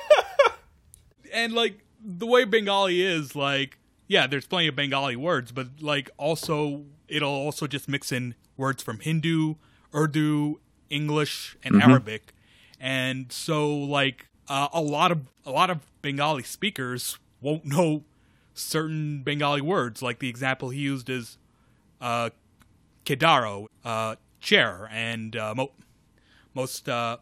and 1.33 1.53
like 1.53 1.81
the 2.03 2.27
way 2.27 2.45
Bengali 2.45 3.03
is, 3.03 3.35
like, 3.35 3.79
yeah, 4.07 4.27
there's 4.27 4.47
plenty 4.47 4.69
of 4.69 4.77
Bengali 4.77 5.17
words, 5.17 5.53
but 5.53 5.69
like 5.81 6.11
also 6.17 6.85
it'll 7.09 7.31
also 7.31 7.67
just 7.67 7.89
mix 7.89 8.13
in 8.13 8.35
words 8.57 8.83
from 8.83 9.01
Hindu, 9.01 9.55
Urdu, 9.95 10.61
English, 10.91 11.57
and 11.63 11.83
Arabic, 11.83 12.33
and 12.81 13.31
so 13.33 13.69
like 13.75 14.29
uh, 14.49 14.69
a 14.73 14.81
lot 14.81 15.11
of 15.13 15.21
a 15.45 15.51
lot 15.51 15.69
of 15.71 15.81
Bengali 16.01 16.43
speakers 16.43 17.19
won't 17.41 17.65
know 17.65 18.05
certain 18.59 19.23
Bengali 19.23 19.61
words. 19.61 20.03
Like 20.03 20.19
the 20.19 20.29
example 20.29 20.71
he 20.71 20.81
used 20.81 21.09
is 21.09 21.39
uh, 22.01 22.31
kedaro, 23.05 23.67
uh, 23.85 24.17
chair, 24.41 24.89
and 24.93 25.37
uh, 25.37 25.55
mo- 25.55 25.73
most 26.55 26.89
uh, 26.89 27.19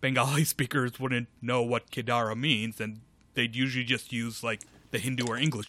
Bengali 0.00 0.44
speakers 0.54 0.98
wouldn't 0.98 1.28
know 1.42 1.62
what 1.62 1.90
kedaro 1.90 2.36
means, 2.36 2.80
and 2.80 3.00
they'd 3.34 3.54
usually 3.54 3.84
just 3.84 4.12
use 4.12 4.42
like 4.42 4.62
the 4.90 4.98
Hindu 4.98 5.24
or 5.26 5.36
English. 5.36 5.66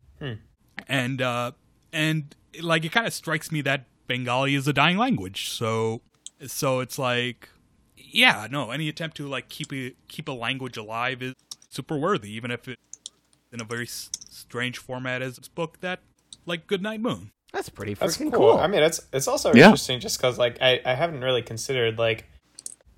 And 0.88 1.22
uh, 1.22 1.52
and 1.92 2.36
like 2.62 2.86
it 2.86 2.92
kind 2.92 3.08
of 3.08 3.14
strikes 3.14 3.52
me 3.52 3.62
that 3.62 3.86
Bengali 4.08 4.56
is 4.56 4.68
a 4.68 4.74
dying 4.74 4.98
language. 4.98 5.50
So 5.50 6.02
so 6.48 6.80
it's 6.80 6.98
like, 6.98 7.50
yeah, 7.98 8.48
no, 8.50 8.72
any 8.72 8.90
attempt 8.90 9.18
to 9.18 9.28
like 9.28 9.50
keep 9.50 9.72
a 9.74 9.94
keep 10.08 10.28
a 10.28 10.32
language 10.34 10.78
alive 10.78 11.22
is 11.22 11.34
super 11.70 11.98
worthy, 11.98 12.32
even 12.34 12.52
if 12.52 12.68
it 12.68 12.80
in 13.52 13.62
a 13.62 13.64
very 13.66 13.86
s- 13.86 14.10
strange 14.30 14.78
format 14.78 15.22
as 15.22 15.36
this 15.38 15.48
book 15.48 15.80
that 15.82 16.00
like 16.46 16.68
Goodnight 16.68 17.02
Moon. 17.02 17.32
That's 17.54 17.70
pretty 17.70 17.94
That's 17.96 18.18
freaking 18.18 18.32
cool. 18.32 18.54
cool. 18.54 18.58
I 18.60 18.68
mean, 18.68 18.82
it's 18.82 19.02
it's 19.12 19.28
also 19.28 19.54
Yeah. 19.54 19.66
interesting 19.66 20.00
just 20.00 20.18
because 20.18 20.38
like 20.38 20.62
I, 20.62 20.82
I 20.86 20.94
haven't 20.96 21.22
really 21.22 21.42
considered 21.42 21.98
like 22.00 22.26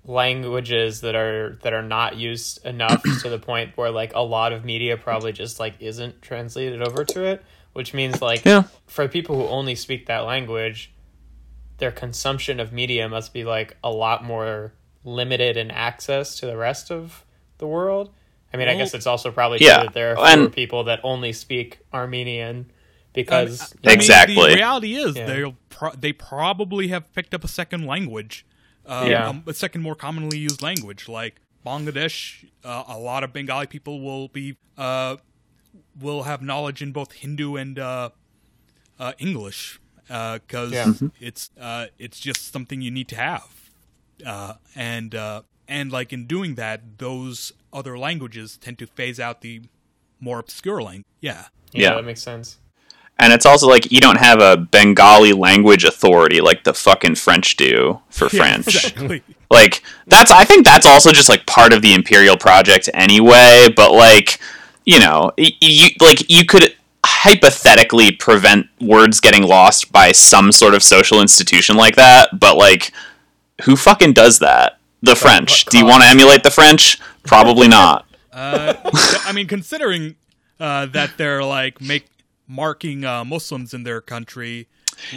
languages 0.04 1.00
that 1.00 1.14
are 1.14 1.58
that 1.62 1.72
are 1.72 1.82
not 1.82 2.16
used 2.16 2.64
enough 2.64 3.02
to 3.22 3.28
the 3.28 3.38
point 3.38 3.76
where 3.76 3.90
like 3.90 4.14
a 4.14 4.20
lot 4.20 4.52
of 4.52 4.64
media 4.64 4.96
probably 4.96 5.32
just 5.32 5.58
like 5.58 5.74
isn't 5.80 6.22
translated 6.22 6.82
over 6.82 7.04
to 7.04 7.24
it, 7.24 7.42
which 7.72 7.94
means 7.94 8.20
like 8.22 8.44
Yeah. 8.44 8.64
for 8.86 9.08
people 9.08 9.36
who 9.36 9.46
only 9.48 9.74
speak 9.74 10.06
that 10.06 10.20
language, 10.20 10.92
their 11.78 11.90
consumption 11.92 12.60
of 12.60 12.72
media 12.72 13.08
must 13.08 13.32
be 13.32 13.44
like 13.44 13.76
a 13.82 13.90
lot 13.90 14.24
more 14.24 14.74
limited 15.04 15.56
in 15.56 15.70
access 15.70 16.36
to 16.40 16.46
the 16.46 16.56
rest 16.56 16.90
of 16.90 17.24
the 17.58 17.66
world. 17.66 18.10
I 18.54 18.56
mean, 18.56 18.68
I 18.68 18.76
guess 18.76 18.94
it's 18.94 19.06
also 19.06 19.32
probably 19.32 19.58
Yeah, 19.60 19.74
true 19.78 19.84
that 19.86 19.94
there 19.94 20.12
are 20.12 20.16
fewer 20.28 20.44
and- 20.44 20.52
people 20.52 20.84
that 20.84 21.00
only 21.02 21.32
speak 21.32 21.80
Armenian 21.92 22.70
because 23.12 23.60
I 23.60 23.64
mean, 23.64 23.70
you 23.82 23.88
know, 23.88 23.92
Exactly. 23.94 24.48
the 24.50 24.54
reality 24.54 24.94
is 24.94 25.16
Yeah. 25.16 25.26
they'll 25.26 25.56
pro- 25.68 25.92
they 25.94 26.12
probably 26.12 26.88
have 26.88 27.12
picked 27.12 27.34
up 27.34 27.42
a 27.44 27.48
second 27.48 27.84
language, 27.86 28.46
uh, 28.86 29.06
Yeah. 29.10 29.28
um, 29.28 29.42
a 29.46 29.54
second 29.54 29.82
more 29.82 29.96
commonly 29.96 30.38
used 30.38 30.62
language. 30.62 31.08
Like 31.08 31.40
Bangladesh, 31.66 32.44
uh, 32.64 32.84
a 32.86 32.98
lot 32.98 33.24
of 33.24 33.32
Bengali 33.32 33.66
people 33.66 34.00
will 34.00 34.28
be 34.28 34.56
uh, 34.78 35.16
will 36.00 36.22
have 36.24 36.40
knowledge 36.42 36.80
in 36.82 36.92
both 36.92 37.12
Hindu 37.12 37.56
and 37.56 37.78
uh, 37.78 38.10
uh, 39.00 39.12
English 39.18 39.80
because 40.06 40.72
Yeah. 40.72 40.84
Mhm. 40.86 41.10
it's 41.20 41.50
uh, 41.60 41.86
it's 41.98 42.20
just 42.20 42.52
something 42.52 42.80
you 42.82 42.90
need 42.92 43.08
to 43.08 43.16
have, 43.16 43.48
uh, 44.24 44.54
and 44.76 45.14
uh, 45.14 45.42
and 45.66 45.90
like 45.90 46.12
in 46.12 46.26
doing 46.26 46.56
that, 46.56 46.98
those 46.98 47.52
other 47.74 47.98
languages 47.98 48.56
tend 48.56 48.78
to 48.78 48.86
phase 48.86 49.18
out 49.20 49.40
the 49.42 49.62
more 50.20 50.38
obscure 50.38 50.82
language. 50.82 51.04
Yeah. 51.20 51.46
yeah, 51.72 51.82
Yeah. 51.90 51.94
that 51.96 52.04
makes 52.04 52.22
sense. 52.22 52.58
And 53.18 53.32
it's 53.32 53.46
also 53.46 53.68
like 53.68 53.92
you 53.92 54.00
don't 54.00 54.18
have 54.18 54.40
a 54.40 54.56
Bengali 54.56 55.32
language 55.32 55.84
authority 55.84 56.40
like 56.40 56.64
the 56.64 56.74
fucking 56.74 57.14
French 57.16 57.56
do 57.56 58.00
for 58.10 58.28
French. 58.40 58.66
Exactly. 58.66 59.22
Like 59.50 59.82
that's 60.06 60.30
I 60.32 60.44
think 60.44 60.64
that's 60.64 60.86
also 60.86 61.12
just 61.12 61.28
like 61.28 61.46
part 61.46 61.72
of 61.72 61.82
the 61.82 61.94
imperial 61.94 62.36
project 62.36 62.88
anyway, 62.94 63.68
but 63.74 63.92
like, 63.92 64.40
you 64.84 64.98
know, 64.98 65.30
you 65.36 65.90
like 66.00 66.28
you 66.30 66.44
could 66.44 66.74
hypothetically 67.06 68.12
prevent 68.12 68.66
words 68.80 69.20
getting 69.20 69.42
lost 69.42 69.92
by 69.92 70.12
some 70.12 70.50
sort 70.52 70.74
of 70.74 70.82
social 70.82 71.20
institution 71.20 71.76
like 71.76 71.96
that, 71.96 72.38
but 72.40 72.56
like 72.56 72.92
who 73.64 73.76
fucking 73.76 74.12
does 74.12 74.40
that? 74.40 74.78
The 75.02 75.14
French. 75.14 75.66
Do 75.66 75.78
you 75.78 75.84
want 75.86 76.02
to 76.02 76.08
emulate 76.08 76.42
the 76.42 76.50
French? 76.50 76.98
Probably 77.24 77.68
not. 77.68 78.06
Uh, 78.32 78.74
I 79.26 79.32
mean, 79.32 79.46
considering 79.46 80.16
uh, 80.60 80.86
that 80.86 81.12
they're 81.16 81.44
like 81.44 81.80
make 81.80 82.06
marking 82.48 83.04
uh, 83.04 83.24
Muslims 83.24 83.72
in 83.74 83.84
their 83.84 84.00
country 84.00 84.68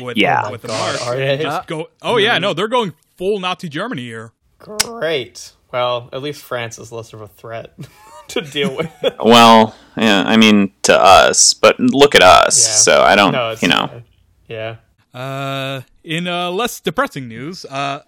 with 0.02 0.18
Yeah. 0.18 0.50
with 0.50 0.62
the 0.62 0.68
God, 0.70 1.00
mark, 1.06 1.40
just 1.40 1.68
go. 1.68 1.88
Oh 2.02 2.18
yeah, 2.18 2.38
no, 2.40 2.54
they're 2.54 2.68
going 2.68 2.94
full 3.18 3.40
Nazi 3.40 3.70
Germany 3.70 4.04
here. 4.04 4.32
Great. 4.60 5.54
Well, 5.72 6.10
at 6.14 6.22
least 6.22 6.44
France 6.44 6.80
is 6.80 6.92
less 6.92 7.12
of 7.14 7.22
a 7.22 7.28
threat 7.28 7.78
to 8.30 8.42
deal 8.42 8.76
with. 8.76 8.90
Well, 9.24 9.76
yeah, 9.98 10.24
I 10.26 10.38
mean 10.38 10.72
to 10.84 10.98
us, 10.98 11.54
but 11.54 11.80
look 11.80 12.16
at 12.16 12.22
us. 12.22 12.66
Yeah. 12.68 12.74
So 12.76 13.02
I 13.02 13.16
don't, 13.16 13.34
no, 13.34 13.56
you 13.60 13.68
know. 13.68 13.88
fine. 13.88 14.04
Yeah. 14.48 14.76
Uh, 15.14 15.82
in 16.04 16.28
uh, 16.28 16.52
less 16.52 16.80
depressing 16.80 17.28
news, 17.28 17.66
uh, 17.66 18.02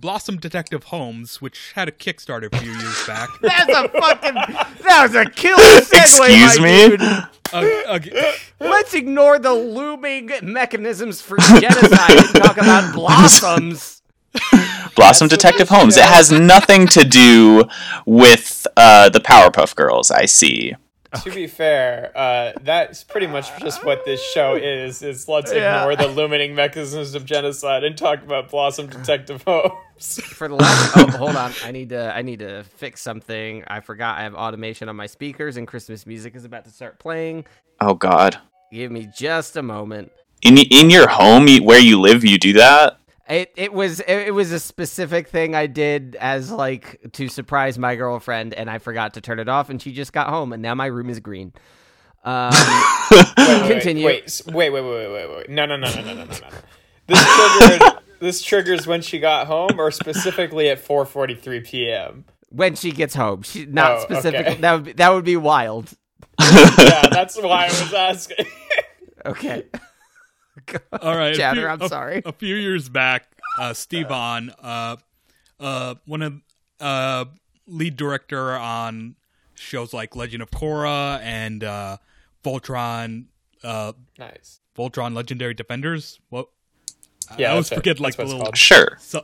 Blossom 0.00 0.36
Detective 0.38 0.84
Holmes, 0.84 1.40
which 1.42 1.72
had 1.74 1.88
a 1.88 1.92
Kickstarter 1.92 2.52
a 2.52 2.56
few 2.58 2.70
years 2.70 3.06
back, 3.06 3.28
That's 3.42 3.68
a 3.68 3.88
fucking. 3.88 4.34
That 4.84 5.00
was 5.02 5.14
a 5.14 5.24
killer 5.28 5.56
segue, 5.80 6.28
Excuse 6.28 6.58
my 6.60 6.64
me? 6.64 6.88
dude. 6.90 7.02
uh, 7.02 7.28
uh, 7.88 8.32
Let's 8.60 8.94
ignore 8.94 9.38
the 9.38 9.52
looming 9.52 10.30
mechanisms 10.42 11.20
for 11.20 11.36
genocide 11.38 12.10
and 12.16 12.28
talk 12.34 12.56
about 12.58 12.94
blossoms. 12.94 14.02
Blossom 14.94 15.26
That's 15.28 15.36
Detective 15.42 15.68
this 15.68 15.76
Holmes. 15.78 15.96
It 15.96 16.04
has 16.04 16.30
nothing 16.30 16.86
to 16.88 17.04
do 17.04 17.64
with 18.06 18.66
uh, 18.76 19.08
the 19.08 19.20
Powerpuff 19.20 19.74
Girls. 19.74 20.10
I 20.10 20.26
see. 20.26 20.74
To 21.24 21.30
be 21.30 21.46
fair, 21.46 22.12
uh, 22.16 22.52
that's 22.62 23.04
pretty 23.04 23.26
much 23.26 23.48
just 23.60 23.84
what 23.84 24.04
this 24.04 24.22
show 24.32 24.54
is. 24.54 25.02
Is 25.02 25.28
let's 25.28 25.52
Yeah. 25.52 25.78
ignore 25.80 25.96
the 25.96 26.08
limiting 26.08 26.54
mechanisms 26.54 27.14
of 27.14 27.24
genocide 27.24 27.84
and 27.84 27.96
talk 27.96 28.22
about 28.22 28.50
Blossom 28.50 28.86
Detective 28.88 29.42
Holmes. 29.42 29.72
For 30.24 30.48
the 30.48 30.54
last, 30.54 30.96
oh, 30.96 31.06
hold 31.18 31.36
on, 31.36 31.52
I 31.64 31.72
need 31.72 31.88
to, 31.88 32.14
I 32.14 32.22
need 32.22 32.38
to 32.40 32.62
fix 32.76 33.00
something. 33.02 33.64
I 33.66 33.80
forgot 33.80 34.18
I 34.18 34.22
have 34.22 34.34
automation 34.34 34.88
on 34.88 34.96
my 34.96 35.06
speakers, 35.06 35.56
and 35.56 35.66
Christmas 35.66 36.06
music 36.06 36.36
is 36.36 36.44
about 36.44 36.64
to 36.66 36.70
start 36.70 36.98
playing. 36.98 37.46
Oh 37.80 37.94
God. 37.94 38.38
Give 38.72 38.92
me 38.92 39.08
just 39.16 39.56
a 39.56 39.62
moment. 39.62 40.12
In 40.42 40.56
in 40.58 40.90
your 40.90 41.08
home, 41.08 41.48
where 41.64 41.80
you 41.80 42.00
live, 42.00 42.24
you 42.24 42.38
do 42.38 42.52
that. 42.52 42.98
It 43.28 43.52
it 43.56 43.72
was 43.74 44.00
it, 44.00 44.32
was 44.34 44.52
a 44.52 44.58
specific 44.58 45.28
thing 45.28 45.54
I 45.54 45.66
did 45.66 46.16
as 46.18 46.50
like 46.50 46.98
to 47.12 47.28
surprise 47.28 47.78
my 47.78 47.94
girlfriend, 47.94 48.54
and 48.54 48.70
I 48.70 48.78
forgot 48.78 49.14
to 49.14 49.20
turn 49.20 49.38
it 49.38 49.48
off, 49.48 49.68
and 49.68 49.80
she 49.82 49.92
just 49.92 50.12
got 50.14 50.28
home, 50.28 50.52
and 50.54 50.62
now 50.62 50.74
my 50.74 50.86
room 50.86 51.10
is 51.10 51.20
green. 51.20 51.52
Um, 52.24 52.50
Wait, 53.10 53.70
Continue. 53.70 54.04
Wait, 54.06 54.40
wait, 54.46 54.54
wait, 54.54 54.70
wait, 54.70 54.82
wait, 54.82 55.12
wait, 55.12 55.36
wait. 55.36 55.50
No, 55.50 55.66
no, 55.66 55.76
no, 55.76 55.88
no, 55.94 56.00
no, 56.02 56.14
no, 56.14 56.24
no, 56.24 56.24
no. 56.24 56.48
This 57.06 57.24
triggered. 57.36 57.92
this 58.20 58.42
triggers 58.42 58.86
when 58.86 59.02
she 59.02 59.18
got 59.18 59.46
home, 59.46 59.78
or 59.78 59.90
specifically 59.90 60.68
at 60.70 60.82
4:43 60.84 61.66
p.m. 61.66 62.24
when 62.48 62.74
she 62.76 62.92
gets 62.92 63.14
home, 63.14 63.42
she 63.42 63.66
not 63.66 63.90
Oh, 63.92 64.00
specific. 64.04 64.46
okay. 64.46 64.54
That 64.60 64.72
would 64.72 64.84
be, 64.84 64.92
that 64.92 65.10
would 65.12 65.24
be 65.24 65.36
wild. 65.36 65.92
Yeah, 66.40 67.08
that's 67.10 67.36
why 67.36 67.64
I 67.64 67.68
was 67.68 67.92
asking. 67.92 68.46
Okay, 69.26 69.64
All 71.02 71.16
right, 71.16 71.34
a 71.34 71.36
Chatter, 71.36 71.60
few- 71.62 71.68
I'm 71.68 71.82
a- 71.82 71.88
sorry. 71.88 72.22
A 72.24 72.32
few 72.32 72.54
years 72.56 72.88
back, 72.88 73.26
uh, 73.58 73.72
Steven, 73.74 74.50
uh, 74.62 74.96
uh, 75.60 75.94
one 76.06 76.22
of 76.22 76.40
uh, 76.80 77.24
lead 77.66 77.96
director 77.96 78.52
on 78.56 79.16
shows 79.54 79.92
like 79.92 80.14
Legend 80.16 80.42
of 80.42 80.50
Korra 80.50 81.20
and 81.20 81.64
uh, 81.64 81.96
Voltron, 82.44 83.24
uh, 83.64 83.92
nice. 84.18 84.60
Voltron 84.76 85.14
Legendary 85.14 85.54
Defenders. 85.54 86.20
What? 86.28 86.48
Yeah, 87.36 87.48
I 87.48 87.50
always 87.52 87.68
that's 87.68 87.72
it. 87.72 87.74
forget 87.76 88.00
like 88.00 88.16
That's 88.16 88.30
the 88.30 88.36
what 88.36 88.44
little. 88.46 88.54
Sure. 88.54 88.96
su- 89.00 89.20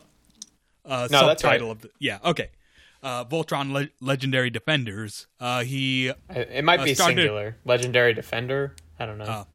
uh, 0.85 1.09
No, 1.11 1.20
subtitle 1.20 1.68
right. 1.68 1.76
of 1.76 1.82
the 1.82 1.91
yeah. 2.01 2.18
Okay, 2.24 2.51
uh, 3.03 3.24
Voltron 3.24 3.72
Le- 3.72 3.89
Legendary 4.01 4.51
Defenders. 4.51 5.26
Uh, 5.41 5.62
he 5.62 6.09
It 6.30 6.64
might 6.64 6.80
Uh, 6.80 6.85
be 6.85 6.95
started- 6.95 7.16
singular. 7.18 7.57
Legendary 7.64 8.12
Defender. 8.12 8.74
I 8.99 9.07
don't 9.07 9.18
know. 9.18 9.47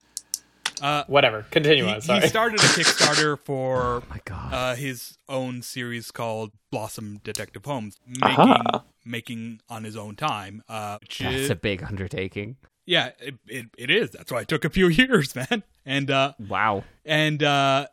Uh, 0.82 1.04
Whatever. 1.08 1.44
Continue 1.52 1.86
he, 1.86 1.90
on. 1.90 1.96
he 1.96 2.02
Sorry. 2.02 2.28
started 2.28 2.60
a 2.60 2.64
Kickstarter 2.64 3.38
for 3.40 3.78
Oh 3.82 4.04
my 4.10 4.20
god. 4.26 4.54
uh, 4.54 4.76
his 4.76 5.18
own 5.28 5.62
series 5.62 6.12
called 6.12 6.52
Blossom 6.72 7.20
Detective 7.24 7.66
Holmes, 7.66 7.98
making 8.08 8.24
Aha. 8.40 8.84
making 9.06 9.62
on 9.70 9.84
his 9.84 9.96
own 9.96 10.16
time. 10.16 10.64
Uh, 10.70 10.98
which 11.02 11.20
That's 11.20 11.36
is- 11.36 11.50
a 11.50 11.56
big 11.56 11.84
undertaking. 11.84 12.58
yeah, 12.86 13.12
it, 13.20 13.36
it, 13.48 13.66
it 13.78 13.90
is. 13.90 14.12
That's 14.12 14.32
why 14.32 14.42
it 14.42 14.48
took 14.48 14.66
a 14.66 14.70
few 14.70 14.88
years, 15.02 15.36
man. 15.36 15.64
And 15.86 16.10
uh, 16.12 16.34
Wow. 16.48 16.84
and 17.06 17.42
uh, 17.44 17.88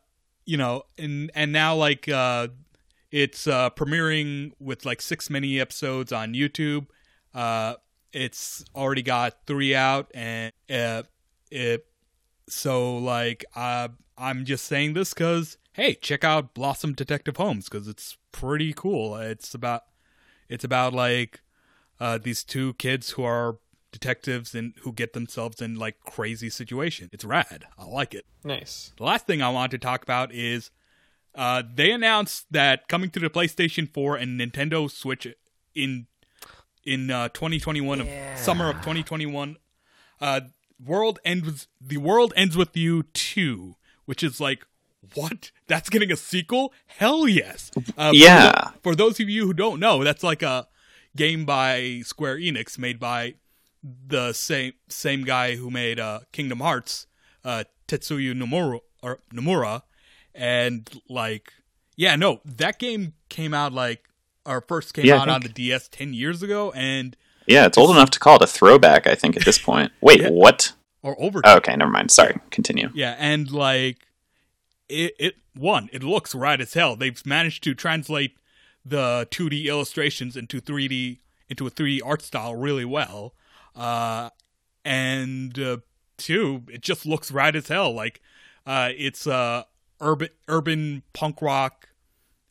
you 0.45 0.57
know, 0.57 0.83
and 0.99 1.31
and 1.35 1.53
now 1.53 1.75
like 1.77 2.09
uh, 2.09 2.49
it's 3.11 3.47
uh, 3.47 3.71
premiering 3.71 4.53
with 4.61 4.85
like 4.85 5.01
six 5.01 5.31
mini 5.31 5.59
episodes 5.61 6.13
on 6.13 6.35
YouTube. 6.35 6.87
Uh, 7.35 7.75
it's 8.13 8.65
already 8.75 9.03
got 9.03 9.35
three 9.47 9.75
out, 9.75 10.11
and 10.15 10.53
uh, 10.71 11.03
it 11.51 11.85
so 12.49 12.97
like 12.97 13.45
uh, 13.55 13.89
I'm 14.19 14.45
just 14.45 14.65
saying 14.65 14.95
this 14.95 15.13
because 15.13 15.59
hey, 15.73 15.95
check 15.95 16.25
out 16.25 16.55
Blossom 16.55 16.95
Detective 16.95 17.37
Holmes 17.37 17.69
because 17.69 17.87
it's 17.87 18.17
pretty 18.33 18.73
cool. 18.73 19.17
It's 19.17 19.55
about 19.55 19.83
it's 20.49 20.65
about 20.65 20.93
like 20.95 21.41
uh, 22.01 22.19
these 22.23 22.45
two 22.45 22.75
kids 22.75 23.11
who 23.11 23.25
are 23.25 23.59
detectives 23.93 24.55
and 24.55 24.75
who 24.83 24.93
get 24.93 25.13
themselves 25.13 25.63
in 25.63 25.75
like 25.77 26.01
crazy 26.01 26.51
situation. 26.51 27.09
It's 27.13 27.25
rad. 27.25 27.65
I 27.79 27.85
like 27.85 28.15
it. 28.15 28.27
nice. 28.45 28.93
The 28.97 29.05
last 29.05 29.27
thing 29.27 29.43
I 29.43 29.49
want 29.49 29.71
to 29.73 29.79
talk 29.79 30.03
about 30.03 30.33
is 30.33 30.71
uh, 31.35 31.63
they 31.75 31.91
announced 31.93 32.47
that 32.51 32.89
coming 32.89 33.11
to 33.11 33.21
the 33.21 33.31
PlayStation 33.31 33.93
4 33.93 34.17
and 34.17 34.41
Nintendo 34.41 34.91
Switch 34.91 35.27
in 35.75 36.07
in 36.85 37.11
uh, 37.11 37.29
2021 37.31 38.01
of 38.01 38.09
summer 38.37 38.69
of 38.71 38.77
2021 38.77 39.57
uh, 40.21 40.41
world 40.85 41.19
ends 41.25 41.69
the 41.81 41.97
world 41.97 42.33
ends 42.37 42.57
with 42.57 42.77
you 42.77 43.03
2 43.03 43.77
which 44.05 44.23
is 44.23 44.41
like 44.41 44.67
what? 45.15 45.53
That's 45.69 45.89
getting 45.89 46.11
a 46.11 46.17
sequel? 46.17 46.73
Hell 46.87 47.29
yes. 47.29 47.71
Uh, 47.97 48.11
for 48.11 48.15
Yeah. 48.17 48.51
tho- 48.53 48.73
for 48.83 48.95
those 48.97 49.21
of 49.21 49.29
you 49.29 49.47
who 49.47 49.53
don't 49.55 49.79
know 49.81 50.03
that's 50.05 50.23
like 50.25 50.43
a 50.43 50.67
game 51.15 51.45
by 51.45 52.03
Square 52.05 52.39
Enix 52.39 52.77
made 52.79 52.99
by 52.99 53.35
the 53.83 54.33
same 54.33 54.73
same 54.89 55.23
guy 55.25 55.55
who 55.57 55.71
made 55.71 56.01
uh, 56.01 56.21
Kingdom 56.33 56.59
Hearts, 56.61 57.07
uh, 57.45 57.65
Tetsuya 57.87 58.35
Nomura, 58.35 58.81
or 59.03 59.21
Nomura, 59.33 59.83
and 60.35 60.91
like, 61.09 61.53
yeah, 61.97 62.17
no, 62.17 62.41
that 62.45 62.79
game 62.81 63.15
came 63.29 63.55
out 63.55 63.73
like, 63.73 64.09
our 64.45 64.61
first 64.61 64.93
came 64.93 65.07
Yeah, 65.07 65.21
out 65.21 65.29
on 65.29 65.41
the 65.43 65.49
DS 65.49 65.89
ten 65.89 66.13
years 66.15 66.43
ago, 66.43 66.73
and 66.73 67.17
Yeah, 67.47 67.67
it's 67.67 67.79
old 67.79 67.91
enough 67.91 68.11
to 68.11 68.19
call 68.19 68.37
it 68.37 68.43
a 68.43 68.47
throwback. 68.47 69.07
I 69.07 69.15
think 69.15 69.37
at 69.37 69.45
this 69.45 69.59
point. 69.59 69.93
Wait, 70.01 70.21
Yeah. 70.23 70.31
what? 70.31 70.73
or 71.03 71.15
over, 71.21 71.41
Oh, 71.45 71.57
okay, 71.59 71.77
never 71.77 71.91
mind. 71.91 72.11
Sorry. 72.11 72.37
Continue. 72.51 72.91
yeah, 72.95 73.15
and 73.19 73.51
like, 73.51 73.99
it 74.89 75.15
it 75.19 75.35
one, 75.55 75.89
it 75.93 76.03
looks 76.03 76.35
right 76.35 76.61
as 76.61 76.75
hell. 76.75 76.97
They've 76.97 77.25
managed 77.25 77.63
to 77.65 77.75
translate 77.75 78.37
the 78.85 79.27
two 79.31 79.49
D 79.49 79.69
illustrations 79.69 80.37
into 80.37 80.61
three 80.61 80.89
D 80.89 81.21
into 81.49 81.67
a 81.67 81.71
three 81.71 81.97
D 81.99 82.03
art 82.03 82.23
style 82.23 82.55
really 82.57 82.85
well. 82.85 83.35
uh, 83.77 84.31
and 84.85 85.59
uh, 85.59 85.79
two, 86.17 86.63
it 86.69 86.81
just 86.81 87.07
looks 87.07 87.31
right 87.31 87.55
as 87.55 87.69
hell. 87.69 87.93
Like 87.93 88.21
uh, 88.67 88.91
it's 88.97 89.27
uh, 89.27 89.65
urban 90.01 90.29
urban 90.49 91.03
punk 91.13 91.41
rock, 91.43 91.89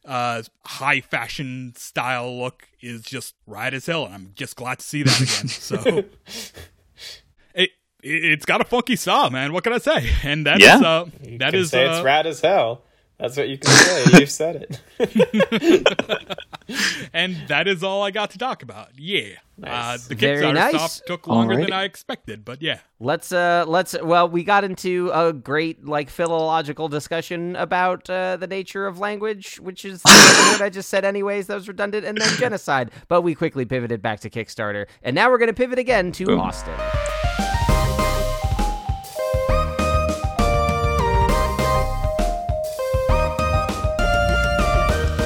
uh, 0.05 0.43
high 0.65 1.01
fashion 1.01 1.73
style 1.75 2.37
look 2.37 2.67
is 2.81 3.01
just 3.01 3.35
right 3.47 3.73
as 3.73 3.85
hell, 3.87 4.05
and 4.05 4.13
I'm 4.13 4.31
just 4.35 4.55
glad 4.55 4.79
to 4.79 4.85
see 4.85 5.03
that 5.03 5.19
again. 5.21 5.47
so 5.47 6.03
it. 7.53 7.71
It's 8.07 8.45
got 8.45 8.61
a 8.61 8.65
funky 8.65 8.95
saw, 8.95 9.31
man. 9.31 9.51
What 9.51 9.63
can 9.63 9.73
I 9.73 9.79
say? 9.79 10.07
And 10.23 10.45
that 10.45 10.61
is 10.61 10.67
Yeah. 10.67 10.77
uh, 10.79 11.05
You 11.27 11.39
that 11.39 11.53
can 11.53 11.61
uh, 11.61 11.91
it's 11.95 12.03
rad 12.03 12.27
as 12.27 12.39
hell. 12.39 12.83
That's 13.18 13.38
what 13.38 13.47
you 13.47 13.57
can 13.57 13.72
say. 13.72 14.20
You've 14.20 14.30
said 14.30 14.78
it. 14.99 14.99
and 17.13 17.38
that 17.47 17.68
is 17.68 17.82
all 17.84 18.03
I 18.03 18.11
got 18.11 18.32
to 18.32 18.38
talk 18.38 18.61
about. 18.61 18.89
Yeah, 18.97 19.30
Nice. 19.57 20.05
uh, 20.05 20.09
the 20.09 20.16
Very 20.16 20.43
Kickstarter 20.43 20.53
nice. 20.53 20.76
stuff 20.76 21.01
took 21.05 21.28
longer 21.28 21.55
than 21.55 21.72
I 21.72 21.86
expected, 21.86 22.43
but 22.43 22.61
yeah. 22.61 22.80
Let's 22.99 23.32
uh 23.32 23.63
let's 23.68 23.95
well 24.01 24.28
we 24.28 24.43
got 24.43 24.63
into 24.66 25.11
a 25.13 25.32
great 25.32 25.86
like 25.86 26.09
philological 26.09 26.89
discussion 26.89 27.55
about 27.55 28.09
uh, 28.09 28.36
the 28.38 28.47
nature 28.47 28.86
of 28.86 28.99
language, 28.99 29.59
which 29.61 29.86
is 29.86 30.01
what 30.03 30.61
I 30.61 30.70
just 30.70 30.89
said 30.89 31.05
anyways. 31.05 31.47
That 31.47 31.55
was 31.55 31.68
redundant, 31.70 32.05
and 32.05 32.18
then 32.18 32.30
genocide. 32.38 32.91
But 33.07 33.22
we 33.22 33.34
quickly 33.34 33.63
pivoted 33.66 34.01
back 34.01 34.20
to 34.22 34.30
Kickstarter, 34.30 34.88
and 35.03 35.16
now 35.16 35.30
we're 35.32 35.38
going 35.38 35.47
to 35.47 35.53
pivot 35.53 35.80
again 35.80 36.11
to 36.13 36.26
Boom. 36.26 36.41
Austin. 36.41 36.74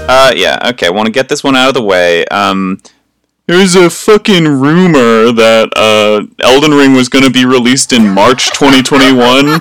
Uh, 0.09 0.33
yeah, 0.35 0.57
okay. 0.71 0.87
I 0.87 0.89
want 0.89 1.05
to 1.05 1.11
get 1.11 1.29
this 1.29 1.43
one 1.43 1.55
out 1.55 1.67
of 1.67 1.75
the 1.75 1.83
way. 1.83 2.25
Um, 2.25 2.81
there's 3.45 3.75
a 3.75 3.91
fucking 3.91 4.47
rumor 4.47 5.31
that 5.31 5.69
uh, 5.75 6.25
Elden 6.43 6.71
Ring 6.71 6.93
was 6.93 7.09
going 7.09 7.25
to 7.25 7.29
be 7.29 7.45
released 7.45 7.93
in 7.93 8.07
March 8.09 8.47
2021, 8.49 9.45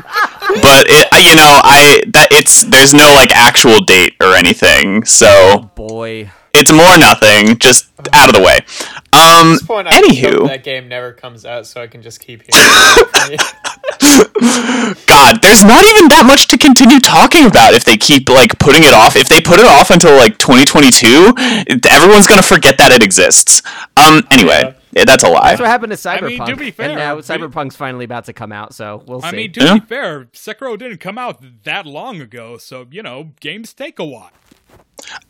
but 0.64 0.86
it, 0.88 1.06
you 1.22 1.36
know, 1.36 1.60
I 1.62 2.02
that 2.14 2.28
it's 2.30 2.62
there's 2.64 2.94
no 2.94 3.12
like 3.14 3.30
actual 3.36 3.80
date 3.80 4.14
or 4.22 4.34
anything, 4.34 5.04
so 5.04 5.70
Boy, 5.74 6.30
it's 6.58 6.72
more 6.72 6.98
nothing. 6.98 7.58
Just 7.58 7.88
out 8.12 8.28
of 8.28 8.34
the 8.34 8.42
way. 8.42 8.58
Um, 9.12 9.48
At 9.48 9.50
this 9.52 9.62
point, 9.62 9.88
I 9.88 10.00
anywho, 10.00 10.46
that 10.48 10.62
game 10.64 10.88
never 10.88 11.12
comes 11.12 11.44
out, 11.46 11.66
so 11.66 11.80
I 11.82 11.86
can 11.86 12.02
just 12.02 12.20
keep 12.20 12.42
hearing. 12.42 13.38
God, 15.06 15.40
there's 15.42 15.64
not 15.64 15.84
even 15.86 16.08
that 16.08 16.24
much 16.26 16.46
to 16.48 16.58
continue 16.58 17.00
talking 17.00 17.46
about 17.46 17.74
if 17.74 17.84
they 17.84 17.96
keep 17.96 18.28
like 18.28 18.58
putting 18.58 18.82
it 18.84 18.94
off. 18.94 19.16
If 19.16 19.28
they 19.28 19.40
put 19.40 19.58
it 19.58 19.66
off 19.66 19.90
until 19.90 20.16
like 20.16 20.38
2022, 20.38 21.34
everyone's 21.90 22.26
gonna 22.26 22.42
forget 22.42 22.78
that 22.78 22.92
it 22.92 23.02
exists. 23.02 23.62
Um. 23.96 24.22
Anyway, 24.30 24.74
yeah, 24.92 25.04
that's 25.04 25.24
a 25.24 25.28
lie. 25.28 25.50
that's 25.50 25.60
what 25.60 25.68
happened 25.68 25.90
to 25.92 25.96
Cyberpunk. 25.96 26.16
I 26.16 26.18
Cyberpunk. 26.20 26.38
mean, 26.38 26.46
to 26.46 26.56
be 26.56 26.70
fair, 26.70 26.90
and 26.90 26.98
now 26.98 27.16
we- 27.16 27.22
Cyberpunk's 27.22 27.76
finally 27.76 28.04
about 28.04 28.24
to 28.26 28.32
come 28.32 28.52
out, 28.52 28.74
so 28.74 29.02
we'll 29.06 29.20
see. 29.22 29.26
I 29.28 29.32
mean, 29.32 29.52
to 29.52 29.64
Yeah. 29.64 29.74
be 29.74 29.80
fair, 29.80 30.24
Sekiro 30.26 30.78
didn't 30.78 30.98
come 30.98 31.18
out 31.18 31.42
that 31.64 31.86
long 31.86 32.20
ago, 32.20 32.56
so 32.58 32.86
you 32.90 33.02
know, 33.02 33.32
games 33.40 33.72
take 33.72 33.98
a 33.98 34.04
while. 34.04 34.30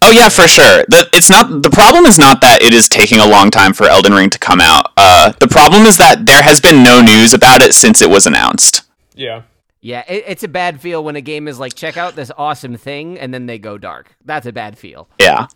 Oh 0.02 0.10
yeah, 0.10 0.28
for 0.28 0.48
sure. 0.48 0.84
The, 0.88 1.08
it's 1.12 1.30
not 1.30 1.62
the 1.62 1.70
problem 1.70 2.04
is 2.06 2.18
not 2.18 2.40
that 2.40 2.62
it 2.62 2.72
is 2.72 2.88
taking 2.88 3.18
a 3.18 3.26
long 3.26 3.50
time 3.50 3.72
for 3.72 3.86
Elden 3.86 4.12
Ring 4.12 4.30
to 4.30 4.38
come 4.38 4.60
out. 4.60 4.92
Uh, 4.96 5.32
the 5.38 5.48
problem 5.48 5.82
is 5.84 5.98
that 5.98 6.26
there 6.26 6.42
has 6.42 6.60
been 6.60 6.82
no 6.82 7.00
news 7.00 7.34
about 7.34 7.62
it 7.62 7.74
since 7.74 8.00
it 8.00 8.10
was 8.10 8.26
announced. 8.26 8.82
Yeah. 9.14 9.42
yeah, 9.80 10.04
it, 10.08 10.24
it's 10.26 10.44
a 10.44 10.48
bad 10.48 10.80
feel 10.80 11.02
when 11.02 11.16
a 11.16 11.20
game 11.20 11.48
is 11.48 11.58
like, 11.58 11.74
check 11.74 11.96
out 11.96 12.14
this 12.14 12.30
awesome 12.38 12.76
thing, 12.76 13.18
and 13.18 13.34
then 13.34 13.46
they 13.46 13.58
go 13.58 13.76
dark. 13.76 14.14
That's 14.24 14.46
a 14.46 14.52
bad 14.52 14.78
feel. 14.78 15.08
Yeah, 15.20 15.46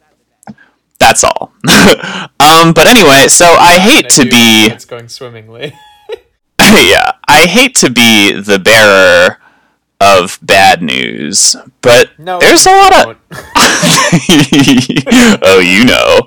that's 0.98 1.24
all. 1.24 1.52
um, 2.40 2.72
but 2.72 2.86
anyway, 2.86 3.28
so 3.28 3.46
I 3.46 3.78
hate 3.78 4.08
to 4.10 4.22
be. 4.22 4.66
It's 4.66 4.84
going 4.84 5.08
swimmingly. 5.08 5.72
yeah, 6.60 7.12
I 7.26 7.46
hate 7.46 7.74
to 7.76 7.90
be 7.90 8.32
the 8.32 8.58
bearer 8.58 9.38
of 10.00 10.38
bad 10.42 10.82
news, 10.82 11.54
but 11.80 12.18
No, 12.18 12.40
there's 12.40 12.66
a 12.66 12.70
lot 12.70 12.92
of 12.94 13.04
don't. 13.04 13.46
oh, 15.42 15.60
you 15.64 15.84
know, 15.84 16.20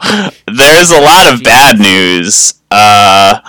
there's 0.48 0.92
a 0.92 1.00
lot 1.00 1.34
of 1.34 1.44
bad 1.44 1.80
news. 1.80 2.56
Uh, 2.72 3.40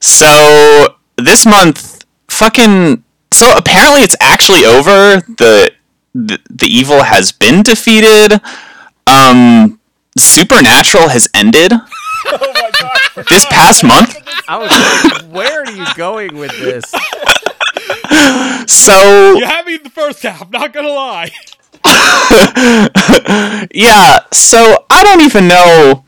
so 0.00 0.96
this 1.16 1.46
month, 1.46 2.04
fucking. 2.28 3.02
So 3.32 3.56
apparently, 3.56 4.02
it's 4.02 4.16
actually 4.20 4.64
over. 4.64 5.20
The 5.36 5.72
the, 6.14 6.38
the 6.50 6.66
evil 6.66 7.02
has 7.02 7.32
been 7.32 7.62
defeated. 7.62 8.40
Um, 9.06 9.80
Supernatural 10.16 11.08
has 11.08 11.26
ended 11.34 11.72
Oh 11.72 12.38
my 12.38 12.70
god. 12.80 13.26
this 13.28 13.44
past 13.46 13.82
month. 13.82 14.16
I 14.48 14.56
was 14.58 14.70
like, 14.70 15.32
where 15.32 15.62
are 15.62 15.70
you 15.70 15.84
going 15.96 16.36
with 16.36 16.52
this? 16.52 16.84
So 18.66 19.34
You 19.36 19.44
had 19.44 19.66
me 19.66 19.74
in 19.74 19.82
the 19.82 19.90
first 19.90 20.22
half. 20.22 20.48
Not 20.50 20.72
gonna 20.72 20.88
lie. 20.88 21.30
yeah, 23.72 24.18
so 24.32 24.84
I 24.90 25.02
don't 25.04 25.20
even 25.22 25.48
know. 25.48 26.04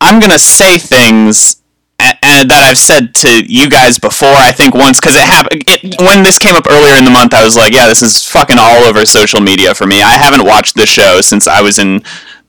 I'm 0.00 0.20
gonna 0.20 0.38
say 0.38 0.78
things 0.78 1.62
a- 2.00 2.04
a- 2.22 2.44
that 2.46 2.66
I've 2.68 2.78
said 2.78 3.14
to 3.16 3.44
you 3.46 3.68
guys 3.68 3.98
before. 3.98 4.28
I 4.34 4.52
think 4.52 4.74
once 4.74 5.00
because 5.00 5.16
it 5.16 5.22
happened 5.22 5.64
it, 5.66 6.00
when 6.00 6.22
this 6.22 6.38
came 6.38 6.54
up 6.54 6.66
earlier 6.68 6.94
in 6.96 7.04
the 7.04 7.10
month. 7.10 7.34
I 7.34 7.44
was 7.44 7.56
like, 7.56 7.72
yeah, 7.72 7.88
this 7.88 8.02
is 8.02 8.24
fucking 8.24 8.56
all 8.58 8.84
over 8.84 9.04
social 9.06 9.40
media 9.40 9.74
for 9.74 9.86
me. 9.86 10.02
I 10.02 10.12
haven't 10.16 10.44
watched 10.44 10.76
the 10.76 10.86
show 10.86 11.20
since 11.20 11.46
I 11.48 11.60
was 11.60 11.78
in 11.78 12.02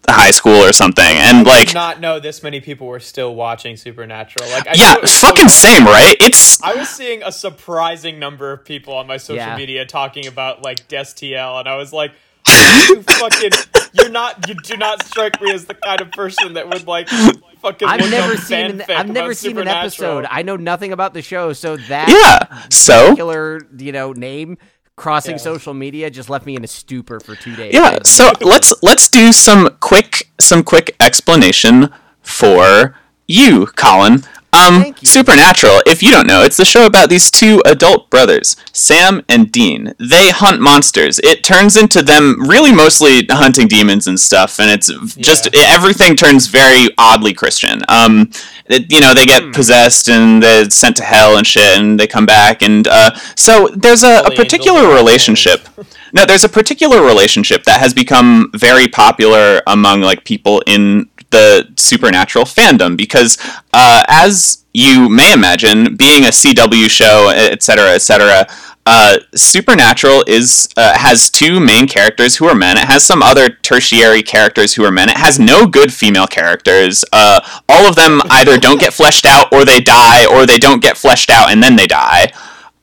high 0.07 0.31
school 0.31 0.55
or 0.55 0.71
something, 0.73 1.03
and 1.05 1.47
I 1.47 1.51
like, 1.57 1.67
did 1.67 1.73
not 1.75 1.99
know 1.99 2.19
this 2.19 2.41
many 2.41 2.61
people 2.61 2.87
were 2.87 2.99
still 2.99 3.35
watching 3.35 3.77
Supernatural. 3.77 4.49
Like, 4.49 4.67
I 4.67 4.73
yeah, 4.73 4.95
it 4.95 5.01
was 5.01 5.11
still 5.11 5.29
fucking 5.29 5.45
going 5.45 5.49
same, 5.49 5.85
right? 5.85 6.15
It's 6.19 6.61
I 6.63 6.73
was 6.75 6.89
seeing 6.89 7.21
a 7.23 7.31
surprising 7.31 8.17
number 8.19 8.51
of 8.51 8.65
people 8.65 8.93
on 8.95 9.05
my 9.07 9.17
social 9.17 9.37
Yeah. 9.37 9.55
media 9.57 9.85
talking 9.85 10.25
about 10.27 10.63
like 10.63 10.87
Destiel, 10.87 11.59
and 11.59 11.67
I 11.67 11.75
was 11.75 11.93
like, 11.93 12.11
"You 12.47 13.03
fucking, 13.03 13.51
you're 13.93 14.09
not, 14.09 14.47
you 14.47 14.55
do 14.55 14.77
not 14.77 15.03
strike 15.05 15.41
me 15.41 15.51
as 15.51 15.65
the 15.65 15.73
kind 15.75 16.01
of 16.01 16.11
person 16.11 16.53
that 16.53 16.67
would 16.69 16.87
like 16.87 17.07
fucking." 17.61 17.87
I've 17.87 18.01
look 18.01 18.11
never 18.11 18.33
up 18.33 18.39
seen 18.39 18.65
an, 18.71 18.83
I've 18.89 19.09
never 19.09 19.33
seen 19.33 19.57
an 19.57 19.67
episode. 19.67 20.25
I 20.29 20.41
know 20.41 20.55
nothing 20.55 20.91
about 20.93 21.13
the 21.13 21.21
show, 21.21 21.53
so 21.53 21.77
that 21.77 22.09
yeah. 22.09 22.63
So 22.69 23.01
particular 23.03 23.61
you 23.77 23.91
know 23.91 24.13
name 24.13 24.57
crossing 24.95 25.35
Yeah. 25.35 25.37
social 25.37 25.73
media 25.73 26.09
just 26.09 26.29
left 26.29 26.45
me 26.45 26.55
in 26.57 26.63
a 26.63 26.67
stupor 26.67 27.19
for 27.21 27.35
two 27.35 27.55
days. 27.55 27.73
Yeah, 27.73 27.99
so 28.03 28.31
let's 28.41 28.73
let's 28.83 29.07
do 29.09 29.31
some 29.31 29.77
quick 29.79 30.29
some 30.41 30.63
quick 30.63 30.95
explanation 30.99 31.89
for 32.21 32.95
you, 33.27 33.67
Colin. 33.67 34.23
Um. 34.51 34.95
Supernatural. 35.03 35.81
If 35.85 36.01
you 36.03 36.09
don't 36.11 36.27
know, 36.27 36.43
it's 36.43 36.57
the 36.57 36.65
show 36.65 36.85
about 36.85 37.09
these 37.09 37.29
two 37.31 37.61
adult 37.65 38.09
brothers, 38.09 38.55
Sam 38.73 39.21
and 39.29 39.51
Dean. 39.51 39.93
They 39.99 40.29
hunt 40.29 40.59
monsters. 40.61 41.19
It 41.19 41.43
turns 41.43 41.77
into 41.77 42.01
them 42.01 42.47
really 42.47 42.71
mostly 42.73 43.25
hunting 43.29 43.67
demons 43.67 44.07
and 44.07 44.19
stuff, 44.19 44.59
and 44.59 44.69
it's 44.71 44.91
just 45.17 45.49
Yeah. 45.53 45.65
everything 45.67 46.15
turns 46.15 46.47
very 46.47 46.89
oddly 46.97 47.33
Christian. 47.33 47.83
Um, 47.89 48.31
it- 48.67 48.91
you 48.91 48.99
know, 49.01 49.13
they 49.13 49.25
get 49.25 49.51
possessed 49.53 50.07
and 50.09 50.41
they're 50.41 50.69
sent 50.69 50.97
to 50.97 51.03
hell 51.03 51.37
and 51.37 51.45
shit, 51.45 51.77
and 51.77 51.99
they 51.99 52.07
come 52.07 52.25
back, 52.25 52.61
and 52.61 52.87
uh, 52.87 53.11
so 53.35 53.69
there's 53.75 54.03
a, 54.03 54.21
a 54.25 54.31
particular 54.35 54.93
relationship. 54.93 55.67
No, 56.11 56.25
there's 56.25 56.43
a 56.43 56.49
particular 56.49 57.03
relationship 57.03 57.63
that 57.65 57.79
has 57.79 57.93
become 57.93 58.49
very 58.55 58.87
popular 58.87 59.61
among 59.67 60.01
like 60.01 60.23
people 60.23 60.61
in 60.65 61.08
the 61.31 61.71
supernatural 61.77 62.45
fandom 62.45 62.97
because, 62.97 63.37
uh, 63.73 64.03
as 64.07 64.65
you 64.73 65.09
may 65.09 65.33
imagine, 65.33 65.95
being 65.95 66.23
a 66.23 66.29
CW 66.29 66.89
show, 66.89 67.29
etc., 67.29 67.89
etc., 67.93 68.47
uh, 68.85 69.19
Supernatural 69.35 70.23
is 70.25 70.67
uh, 70.75 70.97
has 70.97 71.29
two 71.29 71.59
main 71.59 71.87
characters 71.87 72.37
who 72.37 72.47
are 72.47 72.55
men. 72.55 72.75
It 72.75 72.85
has 72.85 73.05
some 73.05 73.21
other 73.21 73.49
tertiary 73.49 74.23
characters 74.23 74.73
who 74.73 74.83
are 74.83 74.91
men. 74.91 75.09
It 75.09 75.17
has 75.17 75.37
no 75.37 75.67
good 75.67 75.93
female 75.93 76.25
characters. 76.25 77.05
Uh, 77.13 77.39
all 77.67 77.87
of 77.87 77.95
them 77.95 78.19
either 78.31 78.57
don't 78.57 78.79
get 78.79 78.93
fleshed 78.93 79.27
out, 79.27 79.53
or 79.53 79.63
they 79.63 79.79
die, 79.79 80.25
or 80.25 80.47
they 80.47 80.57
don't 80.57 80.81
get 80.81 80.97
fleshed 80.97 81.29
out 81.29 81.51
and 81.51 81.61
then 81.61 81.75
they 81.75 81.85
die. 81.85 82.31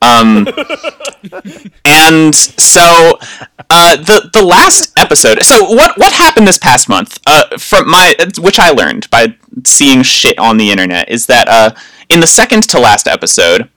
Um, 0.01 0.47
and 1.85 2.35
so 2.35 3.17
uh, 3.69 3.95
the 3.97 4.29
the 4.33 4.43
last 4.43 4.97
episode. 4.97 5.43
So 5.43 5.69
what 5.69 5.97
what 5.97 6.13
happened 6.13 6.47
this 6.47 6.57
past 6.57 6.87
month? 6.87 7.19
Uh, 7.25 7.57
from 7.57 7.89
my 7.89 8.15
which 8.39 8.59
I 8.59 8.69
learned 8.69 9.09
by 9.09 9.35
seeing 9.65 10.03
shit 10.03 10.37
on 10.37 10.57
the 10.57 10.71
internet 10.71 11.09
is 11.09 11.25
that 11.27 11.47
uh, 11.47 11.71
in 12.09 12.19
the 12.19 12.27
second 12.27 12.69
to 12.69 12.79
last 12.79 13.07
episode, 13.07 13.69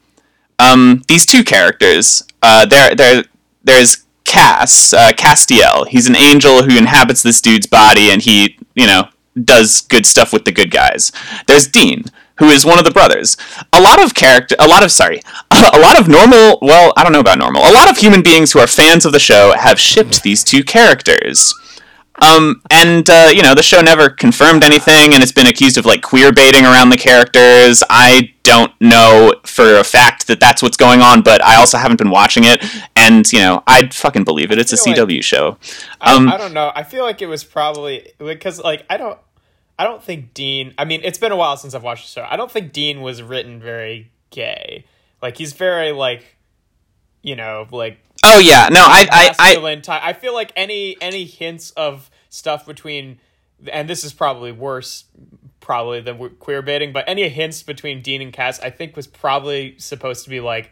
um, 0.59 1.03
these 1.09 1.25
two 1.25 1.43
characters, 1.43 2.23
uh, 2.43 2.67
there 2.67 2.95
there 2.95 3.25
there's 3.65 4.05
Cass 4.25 4.93
uh, 4.93 5.11
Castiel. 5.13 5.89
He's 5.89 6.07
an 6.07 6.17
angel 6.17 6.63
who 6.63 6.77
inhabits 6.77 7.23
this 7.23 7.41
dude's 7.41 7.67
body, 7.67 8.11
and 8.11 8.23
he 8.23 8.59
you 8.75 8.87
know 8.87 9.09
does 9.43 9.81
good 9.81 10.07
stuff 10.07 10.33
with 10.33 10.45
the 10.45 10.53
good 10.53 10.71
guys. 10.71 11.13
There's 11.47 11.67
Dean, 11.67 12.05
who 12.41 12.49
is 12.49 12.65
one 12.67 12.79
of 12.79 12.85
the 12.85 12.91
brothers. 12.91 13.37
A 13.73 13.81
lot 13.81 14.03
of 14.03 14.15
character, 14.15 14.57
a 14.59 14.67
lot 14.67 14.83
of 14.83 14.91
sorry, 14.91 15.21
a 15.53 15.79
lot 15.79 15.99
of 16.01 16.09
normal. 16.09 16.59
Well, 16.61 16.93
I 16.97 17.05
don't 17.05 17.13
know 17.13 17.21
about 17.21 17.39
normal. 17.39 17.63
A 17.63 17.71
lot 17.73 17.89
of 17.89 17.97
human 17.99 18.23
beings 18.23 18.51
who 18.53 18.59
are 18.59 18.67
fans 18.67 19.07
of 19.07 19.13
the 19.13 19.21
show 19.21 19.55
have 19.57 19.79
shipped 19.79 20.23
these 20.25 20.43
two 20.43 20.65
characters. 20.65 21.55
Um, 22.23 22.61
and 22.71 23.09
uh, 23.09 23.31
you 23.33 23.43
know 23.43 23.55
the 23.55 23.63
show 23.63 23.81
never 23.81 24.11
confirmed 24.11 24.63
anything, 24.63 25.15
and 25.15 25.23
it's 25.23 25.33
been 25.33 25.47
accused 25.47 25.79
of 25.79 25.87
like 25.87 26.03
queer 26.03 26.33
baiting 26.33 26.65
around 26.65 26.91
the 26.91 26.99
characters. 26.99 27.83
I 27.89 28.35
don't 28.43 28.73
know 28.79 29.33
for 29.45 29.77
a 29.77 29.85
fact 29.85 30.27
that 30.27 30.39
that's 30.39 30.63
what's 30.63 30.77
going 30.77 31.01
on, 31.01 31.23
but 31.23 31.43
I 31.43 31.57
also 31.57 31.79
haven't 31.79 31.97
been 31.97 32.11
watching 32.11 32.45
it, 32.45 32.63
and 32.95 33.31
you 33.33 33.39
know 33.39 33.63
I'd 33.67 33.95
fucking 33.95 34.25
believe 34.25 34.51
it. 34.51 34.59
It's 34.59 34.71
a 34.73 34.77
feel 34.77 34.93
like- 35.07 35.09
CW 35.09 35.23
show. 35.25 35.57
I, 35.99 36.15
Um, 36.15 36.29
I 36.29 36.37
don't 36.37 36.53
know. 36.53 36.71
I 36.75 36.83
feel 36.83 37.05
like 37.05 37.23
it 37.23 37.27
was 37.27 37.43
probably 37.43 38.13
because 38.19 38.61
like 38.63 38.85
I 38.91 38.99
don't 38.99 39.19
I 39.81 39.85
don't 39.85 40.03
think 40.03 40.35
Dean. 40.35 40.75
I 40.77 40.85
mean, 40.85 41.01
it's 41.05 41.17
been 41.17 41.33
a 41.33 41.37
while 41.37 41.57
since 41.57 41.75
I've 41.75 41.83
watched 41.83 42.05
the 42.05 42.21
show. 42.21 42.27
I 42.29 42.37
don't 42.37 42.51
think 42.51 42.73
Dean 42.73 43.01
was 43.01 43.23
written 43.23 43.61
very 43.61 44.13
gay. 44.29 44.85
Like 45.23 45.39
he's 45.39 45.55
very 45.55 45.93
like 45.93 46.37
you 47.23 47.35
know 47.35 47.67
like 47.71 47.99
Oh 48.23 48.39
yeah, 48.41 48.69
no, 48.71 48.81
I, 48.81 49.07
I, 49.11 49.35
I, 49.39 49.75
type. 49.77 50.03
I 50.05 50.13
feel 50.13 50.35
like 50.35 50.53
any 50.55 51.01
any 51.01 51.25
hints 51.25 51.71
of 51.71 52.11
stuff 52.29 52.67
between, 52.67 53.21
and 53.73 53.89
this 53.89 54.05
is 54.05 54.13
probably 54.13 54.53
worse, 54.53 55.05
probably 55.61 56.03
than 56.03 56.19
queer 56.39 56.61
baiting, 56.61 56.93
but 56.93 57.07
any 57.09 57.27
hints 57.31 57.63
between 57.63 58.03
Dean 58.03 58.21
and 58.21 58.33
Cass, 58.35 58.61
I 58.61 58.69
think 58.69 58.97
was 58.97 59.07
probably 59.07 59.79
supposed 59.79 60.25
to 60.25 60.31
be 60.31 60.41
like 60.41 60.71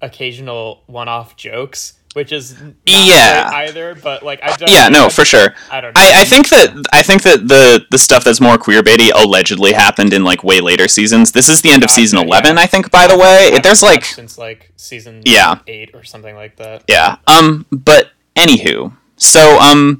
occasional 0.00 0.82
one-off 0.86 1.36
jokes, 1.36 1.98
which 2.16 2.32
is 2.32 2.58
not 2.60 2.72
Yeah. 2.86 3.50
either. 3.52 3.94
But 3.94 4.22
like, 4.22 4.40
I 4.42 4.56
don't. 4.56 4.70
yeah, 4.70 4.88
no, 4.88 5.10
for 5.10 5.24
sure. 5.26 5.54
I 5.70 5.82
don't 5.82 5.94
know. 5.94 6.00
I, 6.02 6.22
I 6.22 6.24
think 6.24 6.48
that 6.48 6.84
I 6.92 7.02
think 7.02 7.22
that 7.22 7.46
the 7.46 7.84
the 7.90 7.98
stuff 7.98 8.24
that's 8.24 8.40
more 8.40 8.56
queer 8.56 8.82
baity 8.82 9.10
allegedly 9.14 9.72
happened 9.74 10.14
in 10.14 10.24
like 10.24 10.42
way 10.42 10.60
later 10.62 10.88
seasons. 10.88 11.32
This 11.32 11.48
is 11.50 11.60
the 11.60 11.68
end 11.70 11.82
of 11.84 11.88
Gotcha, 11.88 12.00
season 12.00 12.18
yeah. 12.20 12.24
eleven, 12.24 12.56
I 12.58 12.64
think. 12.66 12.90
By 12.90 13.06
the 13.06 13.18
way, 13.18 13.50
I've 13.52 13.62
there's 13.62 13.82
like 13.82 14.04
since 14.06 14.38
like 14.38 14.72
season 14.76 15.20
Yeah. 15.26 15.58
eight 15.66 15.90
or 15.94 16.02
something 16.04 16.34
like 16.34 16.56
that. 16.56 16.84
Yeah. 16.88 17.18
Um. 17.26 17.66
But 17.70 18.12
anywho, 18.34 18.96
so 19.16 19.58
um, 19.60 19.98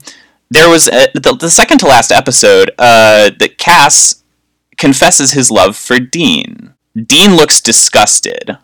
there 0.51 0.71
was 0.71 0.89
a, 0.89 1.09
the, 1.15 1.37
the 1.39 1.51
second 1.51 1.79
to 1.79 1.87
last 1.87 2.11
episode. 2.11 2.71
Uh, 2.79 3.31
that 3.39 3.59
Cass 3.59 4.23
confesses 4.79 5.33
his 5.33 5.51
love 5.51 5.77
for 5.77 5.99
Dean. 5.99 6.73
Dean 6.95 7.37
looks 7.37 7.61
disgusted. 7.61 8.57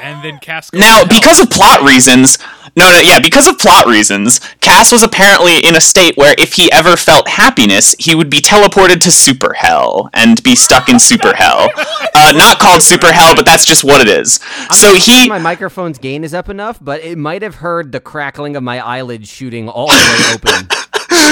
And 0.00 0.24
then 0.24 0.38
Cass 0.40 0.70
goes 0.70 0.80
Now, 0.80 1.02
to 1.02 1.08
because 1.08 1.40
of 1.40 1.50
plot 1.50 1.82
reasons, 1.82 2.36
no, 2.76 2.90
no, 2.90 3.00
yeah, 3.00 3.20
because 3.20 3.46
of 3.46 3.58
plot 3.58 3.86
reasons, 3.86 4.40
Cass 4.60 4.90
was 4.90 5.02
apparently 5.02 5.64
in 5.64 5.76
a 5.76 5.80
state 5.80 6.16
where 6.16 6.34
if 6.38 6.54
he 6.54 6.70
ever 6.72 6.96
felt 6.96 7.28
happiness, 7.28 7.94
he 7.98 8.14
would 8.14 8.30
be 8.30 8.38
teleported 8.38 9.00
to 9.02 9.10
Super 9.10 9.54
Hell 9.54 10.10
and 10.12 10.42
be 10.42 10.56
stuck 10.56 10.88
in 10.88 10.98
Super 10.98 11.34
Hell. 11.34 11.70
Uh, 12.16 12.30
not 12.30 12.60
called 12.60 12.80
Super 12.80 13.12
Hell, 13.12 13.34
but 13.34 13.44
that's 13.44 13.64
just 13.66 13.82
what 13.82 14.00
it 14.00 14.06
is. 14.06 14.38
So 14.72 14.94
he, 14.94 15.28
my 15.28 15.40
microphone's 15.40 15.98
gain 15.98 16.22
is 16.22 16.32
up 16.32 16.48
enough, 16.48 16.78
but 16.80 17.02
it 17.02 17.18
might 17.18 17.42
have 17.42 17.56
heard 17.56 17.90
the 17.90 17.98
crackling 17.98 18.54
of 18.54 18.62
my 18.62 18.78
eyelids 18.78 19.28
shooting 19.28 19.68
all 19.68 19.88
the 19.88 19.92
way 19.92 20.34
open. 20.34 20.68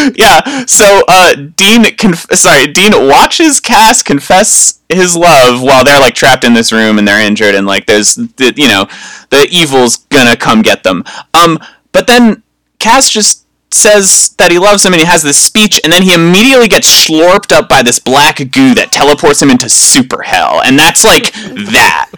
yeah. 0.16 0.64
So 0.66 1.03
uh, 1.09 1.34
Dean, 1.34 1.84
conf- 1.96 2.26
sorry, 2.32 2.66
Dean 2.66 2.92
watches 3.09 3.61
Cass 3.61 4.03
confess 4.03 4.80
his 4.88 5.16
love 5.16 5.62
while 5.62 5.84
they're 5.84 6.00
like 6.00 6.14
trapped 6.14 6.44
in 6.44 6.55
this 6.55 6.72
room 6.72 6.98
and 6.98 7.07
they're 7.07 7.24
injured 7.24 7.55
and 7.55 7.66
like 7.66 7.86
there's 7.86 8.14
the 8.14 8.53
you 8.57 8.68
know 8.68 8.86
the 9.30 9.46
evil's 9.50 9.96
gonna 9.96 10.36
come 10.36 10.62
get 10.62 10.82
them. 10.82 11.05
Um, 11.34 11.59
but 11.92 12.07
then 12.07 12.42
Cass 12.78 13.11
just 13.11 13.46
says 13.72 14.34
that 14.38 14.50
he 14.50 14.59
loves 14.59 14.84
him 14.84 14.92
and 14.92 15.00
he 15.00 15.07
has 15.07 15.22
this 15.22 15.40
speech 15.40 15.80
and 15.82 15.92
then 15.92 16.03
he 16.03 16.12
immediately 16.12 16.68
gets 16.68 16.86
slurped 16.86 17.53
up 17.53 17.68
by 17.68 17.82
this 17.82 17.98
black 17.98 18.36
goo 18.50 18.74
that 18.74 18.90
teleports 18.92 19.40
him 19.40 19.48
into 19.48 19.68
super 19.68 20.22
hell 20.22 20.61
and 20.62 20.78
that's 20.78 21.05
like 21.05 21.32
that 21.32 22.11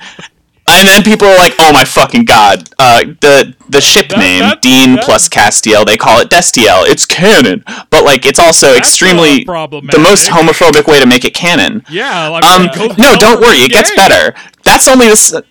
and 0.69 0.89
then 0.89 1.03
people 1.03 1.29
are 1.29 1.37
like 1.37 1.55
oh 1.59 1.73
my 1.73 1.85
fucking 1.85 2.25
god 2.25 2.69
uh, 2.79 3.01
the 3.21 3.55
the 3.69 3.81
ship 3.81 4.09
That- 4.09 4.19
name 4.19 4.41
that- 4.41 4.63
dean 4.63 4.95
that- 4.97 5.05
plus 5.05 5.29
castiel 5.29 5.85
they 5.85 5.97
call 5.97 6.21
it 6.21 6.31
destiel 6.31 6.85
it's 6.87 7.05
canon 7.07 7.63
but 7.91 8.05
like 8.05 8.25
it's 8.27 8.39
also 8.39 8.75
extremely 8.75 9.45
the 9.45 10.01
most 10.03 10.29
homophobic 10.31 10.87
way 10.87 10.99
to 11.01 11.07
make 11.07 11.25
it 11.25 11.35
canon 11.35 11.83
Yeah, 11.91 12.31
mean, 12.31 12.69
um, 12.71 12.75
goes 12.75 12.97
no, 12.99 13.15
don't 13.17 13.41
worry, 13.41 13.59
it 13.59 13.71
gets 13.73 13.95
better. 13.95 14.35
That's 14.65 14.89
only 14.89 15.07
the. 15.07 15.13
s- 15.13 15.33
No, 15.33 15.43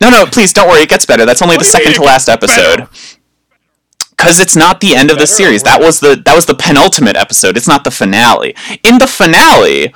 No, 0.00 0.10
no, 0.10 0.26
please 0.26 0.52
don't 0.52 0.68
worry. 0.68 0.82
It 0.82 0.88
gets 0.88 1.06
better. 1.06 1.24
That's 1.26 1.40
only 1.42 1.56
What 1.56 1.60
the 1.64 1.70
second 1.70 1.90
mean 1.92 2.00
to 2.00 2.02
last 2.02 2.28
episode. 2.28 2.78
better? 2.78 2.88
Because 4.16 4.40
it's 4.40 4.56
not 4.56 4.80
the 4.80 4.94
end 4.96 5.10
of 5.10 5.18
the 5.18 5.26
series. 5.26 5.62
That 5.64 5.80
was 5.80 6.00
the 6.00 6.16
that 6.24 6.34
was 6.34 6.46
the 6.46 6.54
penultimate 6.54 7.16
episode. 7.16 7.56
It's 7.56 7.66
not 7.68 7.84
the 7.84 7.90
finale. 7.90 8.54
In 8.82 8.98
the 8.98 9.06
finale, 9.06 9.92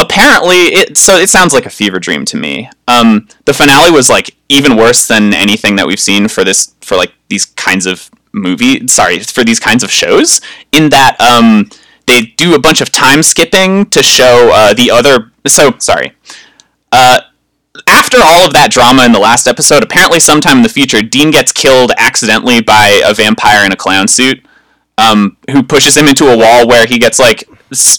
apparently, 0.00 0.56
it 0.56 0.96
so 0.96 1.16
it 1.16 1.28
sounds 1.28 1.52
like 1.52 1.66
a 1.66 1.70
fever 1.70 1.98
dream 1.98 2.24
to 2.26 2.36
me. 2.36 2.68
Um, 2.88 3.28
the 3.44 3.54
finale 3.54 3.90
was 3.90 4.08
like 4.08 4.36
even 4.48 4.76
worse 4.76 5.06
than 5.06 5.34
anything 5.34 5.76
that 5.76 5.86
we've 5.86 6.00
seen 6.00 6.28
for 6.28 6.44
this 6.44 6.74
for 6.80 6.96
like 6.96 7.12
these 7.28 7.44
kinds 7.44 7.86
of 7.86 8.10
movie. 8.32 8.86
Sorry, 8.88 9.20
for 9.20 9.44
these 9.44 9.60
kinds 9.60 9.82
of 9.84 9.90
shows. 9.90 10.40
In 10.72 10.88
that, 10.90 11.20
um, 11.20 11.70
they 12.06 12.22
do 12.22 12.54
a 12.54 12.58
bunch 12.58 12.80
of 12.80 12.90
time 12.90 13.22
skipping 13.22 13.86
to 13.90 14.02
show 14.02 14.50
uh, 14.52 14.74
the 14.74 14.90
other. 14.90 15.32
So 15.46 15.76
sorry. 15.78 16.12
Uh, 16.92 17.20
after 17.86 18.18
all 18.20 18.44
of 18.46 18.52
that 18.52 18.70
drama 18.70 19.04
in 19.04 19.12
the 19.12 19.20
last 19.20 19.46
episode, 19.46 19.82
apparently 19.82 20.18
sometime 20.20 20.58
in 20.58 20.62
the 20.62 20.68
future, 20.68 21.02
Dean 21.02 21.30
gets 21.30 21.52
killed 21.52 21.92
accidentally 21.96 22.60
by 22.60 23.00
a 23.06 23.14
vampire 23.14 23.64
in 23.64 23.72
a 23.72 23.76
clown 23.76 24.08
suit, 24.08 24.44
um, 24.98 25.36
who 25.50 25.62
pushes 25.62 25.96
him 25.96 26.08
into 26.08 26.26
a 26.26 26.36
wall 26.36 26.66
where 26.66 26.86
he 26.86 26.98
gets 26.98 27.18
like 27.18 27.48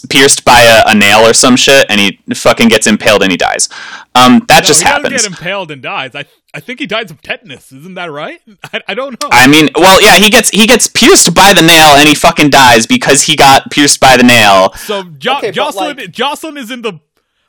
pierced 0.08 0.44
by 0.44 0.60
a, 0.62 0.90
a 0.90 0.94
nail 0.94 1.20
or 1.20 1.32
some 1.32 1.56
shit, 1.56 1.86
and 1.88 2.00
he 2.00 2.18
fucking 2.34 2.68
gets 2.68 2.86
impaled 2.86 3.22
and 3.22 3.30
he 3.30 3.36
dies. 3.36 3.68
Um, 4.14 4.44
that 4.48 4.62
No, 4.62 4.66
just 4.68 4.80
he 4.80 4.84
doesn't 4.88 5.04
happens. 5.04 5.22
get 5.22 5.30
impaled 5.30 5.70
and 5.70 5.82
dies. 5.82 6.14
I 6.14 6.24
I 6.54 6.60
think 6.60 6.80
he 6.80 6.86
dies 6.86 7.10
of 7.10 7.22
tetanus. 7.22 7.72
Isn't 7.72 7.94
that 7.94 8.10
right? 8.10 8.40
I, 8.72 8.82
I 8.88 8.94
don't 8.94 9.20
know. 9.22 9.28
I 9.32 9.46
mean, 9.46 9.70
well, 9.74 10.02
yeah, 10.02 10.18
he 10.18 10.28
gets 10.30 10.50
he 10.50 10.66
gets 10.66 10.88
pierced 10.88 11.34
by 11.34 11.52
the 11.54 11.62
nail 11.62 11.96
and 11.96 12.06
he 12.08 12.14
fucking 12.14 12.50
dies 12.50 12.86
because 12.86 13.22
he 13.22 13.36
got 13.36 13.70
pierced 13.70 14.00
by 14.00 14.16
the 14.18 14.22
nail. 14.24 14.72
so 14.74 15.02
jo- 15.04 15.38
Okay, 15.38 15.50
Jocelyn 15.50 15.96
like- 15.96 16.10
Jocelyn 16.10 16.56
is 16.58 16.70
in 16.70 16.82
the 16.82 17.00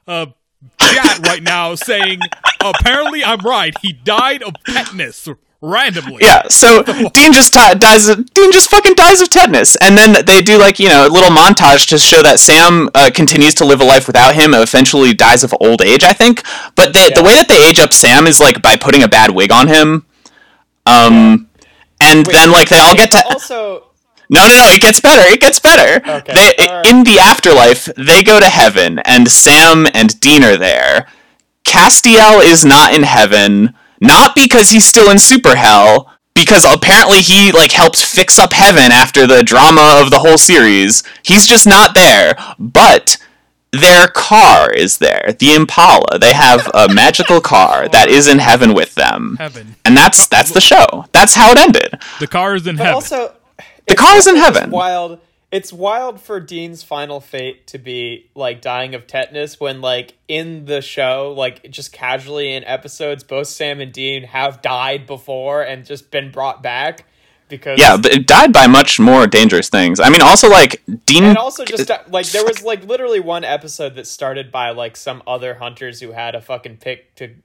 uh, 0.07 0.27
chat 0.79 1.19
right 1.27 1.43
now 1.43 1.75
saying 1.75 2.19
apparently 2.61 3.23
I'm 3.23 3.39
right. 3.41 3.73
He 3.81 3.91
died 3.91 4.41
of 4.43 4.53
tetanus 4.65 5.27
randomly. 5.63 6.17
Yeah, 6.21 6.43
so 6.49 6.83
Dean 7.13 7.33
just 7.33 7.53
ti 7.53 7.73
dies. 7.79 8.07
Of, 8.09 8.31
Dean 8.33 8.51
just 8.51 8.69
fucking 8.69 8.93
dies 8.93 9.21
of 9.21 9.29
tetanus, 9.29 9.75
and 9.77 9.97
then 9.97 10.23
they 10.25 10.41
do 10.41 10.57
like 10.59 10.79
you 10.79 10.89
know 10.89 11.07
a 11.07 11.09
little 11.09 11.29
montage 11.31 11.87
to 11.89 11.97
show 11.97 12.21
that 12.21 12.39
Sam 12.39 12.89
uh, 12.93 13.09
continues 13.15 13.53
to 13.55 13.65
live 13.65 13.81
a 13.81 13.85
life 13.85 14.05
without 14.07 14.35
him. 14.35 14.53
Eventually 14.53 15.13
dies 15.13 15.43
of 15.43 15.55
old 15.59 15.81
age, 15.81 16.03
I 16.03 16.13
think. 16.13 16.43
But 16.75 16.93
they, 16.93 17.09
the 17.09 17.23
way 17.23 17.33
that 17.35 17.47
they 17.47 17.67
age 17.67 17.79
up 17.79 17.93
Sam 17.93 18.27
is 18.27 18.39
like 18.39 18.61
by 18.61 18.75
putting 18.75 19.01
a 19.01 19.07
bad 19.07 19.31
wig 19.31 19.51
on 19.51 19.67
him. 19.67 20.05
Um, 20.85 21.49
and 22.01 22.25
then 22.25 22.51
like 22.51 22.69
they 22.69 22.79
all 22.79 22.95
get 22.95 23.11
to. 23.11 23.23
Also, 23.25 23.85
No, 24.29 24.41
no, 24.47 24.53
no! 24.57 24.65
It 24.73 24.81
gets 24.81 24.99
better. 24.99 25.21
It 25.31 25.39
gets 25.39 25.59
better. 25.59 26.05
Okay, 26.19 26.33
They 26.33 26.67
alright. 26.67 26.85
in 26.91 27.03
the 27.05 27.19
afterlife, 27.19 27.85
they 27.95 28.21
go 28.23 28.39
to 28.39 28.49
heaven, 28.49 28.99
and 28.99 29.29
Sam 29.31 29.87
and 29.93 30.19
Dean 30.19 30.43
are 30.43 30.57
there. 30.57 31.07
Castiel 31.63 32.43
is 32.43 32.65
not 32.65 32.93
in 32.93 33.03
heaven, 33.03 33.73
not 34.03 34.35
because 34.35 34.69
he's 34.71 34.85
still 34.85 35.09
in 35.09 35.17
super 35.19 35.55
hell, 35.55 36.11
because 36.35 36.65
apparently 36.65 37.19
he 37.19 37.51
like 37.51 37.71
helped 37.71 38.01
fix 38.03 38.37
up 38.39 38.53
heaven 38.53 38.91
after 38.91 39.25
the 39.27 39.43
drama 39.43 39.99
of 40.03 40.11
the 40.11 40.19
whole 40.19 40.37
series. 40.37 41.03
He's 41.23 41.47
just 41.47 41.65
not 41.67 41.93
there, 41.95 42.35
but 42.59 43.17
their 43.71 44.07
car 44.07 44.71
is 44.71 44.99
there, 44.99 45.35
the 45.39 45.53
Impala. 45.55 46.19
They 46.19 46.33
have 46.33 46.69
a 46.73 46.93
magical 46.93 47.41
car 47.41 47.87
that 47.89 48.07
is 48.09 48.27
in 48.27 48.37
heaven 48.39 48.73
with 48.73 48.93
them, 48.95 49.35
Heaven. 49.39 49.75
and 49.85 49.97
that's 49.97 50.27
that's 50.27 50.51
the 50.51 50.61
show. 50.61 51.05
That's 51.11 51.33
how 51.35 51.51
it 51.51 51.57
ended. 51.57 51.99
The 52.19 52.27
car 52.27 52.55
is 52.55 52.67
in 52.67 52.75
but 52.77 52.83
heaven. 52.83 52.93
also, 52.95 53.33
The 53.87 53.95
car 53.95 54.15
is 54.17 54.27
in 54.27 54.35
heaven. 54.35 54.69
Wild. 54.69 55.19
It's 55.53 55.71
wild 55.71 56.19
for 56.19 56.39
Dean's 56.39 56.81
final 56.81 57.19
fate 57.19 57.67
to 57.67 57.77
be 57.77 58.31
like 58.33 58.59
dying 58.59 58.95
of 58.95 59.05
tetanus 59.05 59.59
when, 59.59 59.81
like, 59.81 60.15
in 60.27 60.65
the 60.65 60.81
show, 60.81 61.31
like, 61.37 61.69
just 61.69 61.93
casually 61.93 62.53
in 62.53 62.63
episodes, 62.63 63.23
both 63.23 63.45
Sam 63.45 63.79
and 63.79 63.93
Dean 63.93 64.23
have 64.23 64.63
died 64.63 65.05
before 65.05 65.61
and 65.61 65.85
just 65.85 66.09
been 66.09 66.31
brought 66.31 66.63
back 66.63 67.05
because 67.49 67.79
Yeah, 67.79 67.97
but 67.97 68.11
it 68.11 68.25
died 68.25 68.51
by 68.51 68.65
much 68.65 68.99
more 68.99 69.27
dangerous 69.27 69.69
things. 69.69 69.99
I 69.99 70.09
mean, 70.09 70.21
also 70.21 70.49
like 70.49 70.81
Dean. 71.05 71.23
and 71.23 71.37
also 71.37 71.65
just 71.65 71.87
like 72.09 72.25
there 72.27 72.43
was 72.43 72.63
like 72.63 72.85
literally 72.85 73.19
one 73.19 73.43
episode 73.43 73.93
that 73.93 74.07
started 74.07 74.51
by 74.51 74.71
like 74.71 74.97
some 74.97 75.21
other 75.27 75.53
hunters 75.53 75.99
who 75.99 76.13
had 76.13 76.33
a 76.33 76.41
fucking 76.41 76.77
pick 76.77 77.13
to 77.17 77.35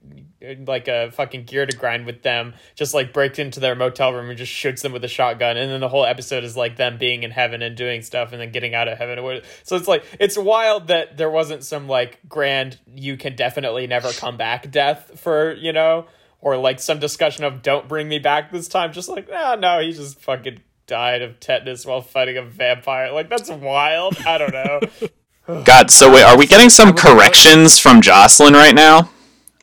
like 0.66 0.88
a 0.88 1.10
fucking 1.10 1.44
gear 1.44 1.66
to 1.66 1.76
grind 1.76 2.06
with 2.06 2.22
them 2.22 2.54
just 2.76 2.94
like 2.94 3.12
breaks 3.12 3.38
into 3.38 3.58
their 3.58 3.74
motel 3.74 4.12
room 4.12 4.28
and 4.28 4.38
just 4.38 4.52
shoots 4.52 4.82
them 4.82 4.92
with 4.92 5.02
a 5.04 5.08
shotgun 5.08 5.56
and 5.56 5.70
then 5.70 5.80
the 5.80 5.88
whole 5.88 6.04
episode 6.04 6.44
is 6.44 6.56
like 6.56 6.76
them 6.76 6.96
being 6.96 7.24
in 7.24 7.30
heaven 7.30 7.60
and 7.60 7.76
doing 7.76 8.02
stuff 8.02 8.32
and 8.32 8.40
then 8.40 8.52
getting 8.52 8.74
out 8.74 8.86
of 8.86 8.96
heaven 8.96 9.18
so 9.64 9.74
it's 9.74 9.88
like 9.88 10.04
it's 10.20 10.38
wild 10.38 10.86
that 10.86 11.16
there 11.16 11.30
wasn't 11.30 11.64
some 11.64 11.88
like 11.88 12.20
grand 12.28 12.78
you 12.94 13.16
can 13.16 13.34
definitely 13.34 13.86
never 13.86 14.12
come 14.12 14.36
back 14.36 14.70
death 14.70 15.18
for 15.18 15.54
you 15.54 15.72
know 15.72 16.06
or 16.40 16.56
like 16.56 16.80
some 16.80 16.98
discussion 16.98 17.44
of 17.44 17.62
don't 17.62 17.88
bring 17.88 18.08
me 18.08 18.18
back 18.18 18.52
this 18.52 18.68
time. 18.68 18.92
Just 18.92 19.08
like 19.08 19.28
ah 19.32 19.56
no 19.58 19.80
he 19.80 19.92
just 19.92 20.20
fucking 20.20 20.60
died 20.86 21.22
of 21.22 21.38
tetanus 21.40 21.84
while 21.84 22.00
fighting 22.00 22.36
a 22.36 22.42
vampire. 22.42 23.12
Like 23.12 23.28
that's 23.28 23.50
wild. 23.50 24.16
I 24.26 24.38
don't 24.38 24.52
know. 24.52 24.80
God, 25.64 25.90
so 25.90 26.12
wait, 26.12 26.24
are 26.24 26.36
we 26.36 26.46
getting 26.46 26.68
some 26.68 26.92
corrections 26.92 27.78
from 27.78 28.02
Jocelyn 28.02 28.52
right 28.52 28.74
now? 28.74 29.10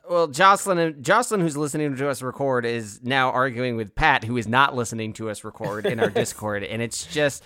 Well, 0.09 0.27
Jocelyn, 0.27 1.01
Jocelyn, 1.01 1.41
who's 1.41 1.57
listening 1.57 1.95
to 1.95 2.09
us 2.09 2.21
record, 2.21 2.65
is 2.65 2.99
now 3.03 3.31
arguing 3.31 3.75
with 3.75 3.95
Pat, 3.95 4.23
who 4.23 4.37
is 4.37 4.47
not 4.47 4.75
listening 4.75 5.13
to 5.13 5.29
us 5.29 5.43
record 5.43 5.85
in 5.85 5.99
our 5.99 6.09
Discord, 6.11 6.63
and 6.63 6.81
it's 6.81 7.05
just, 7.07 7.43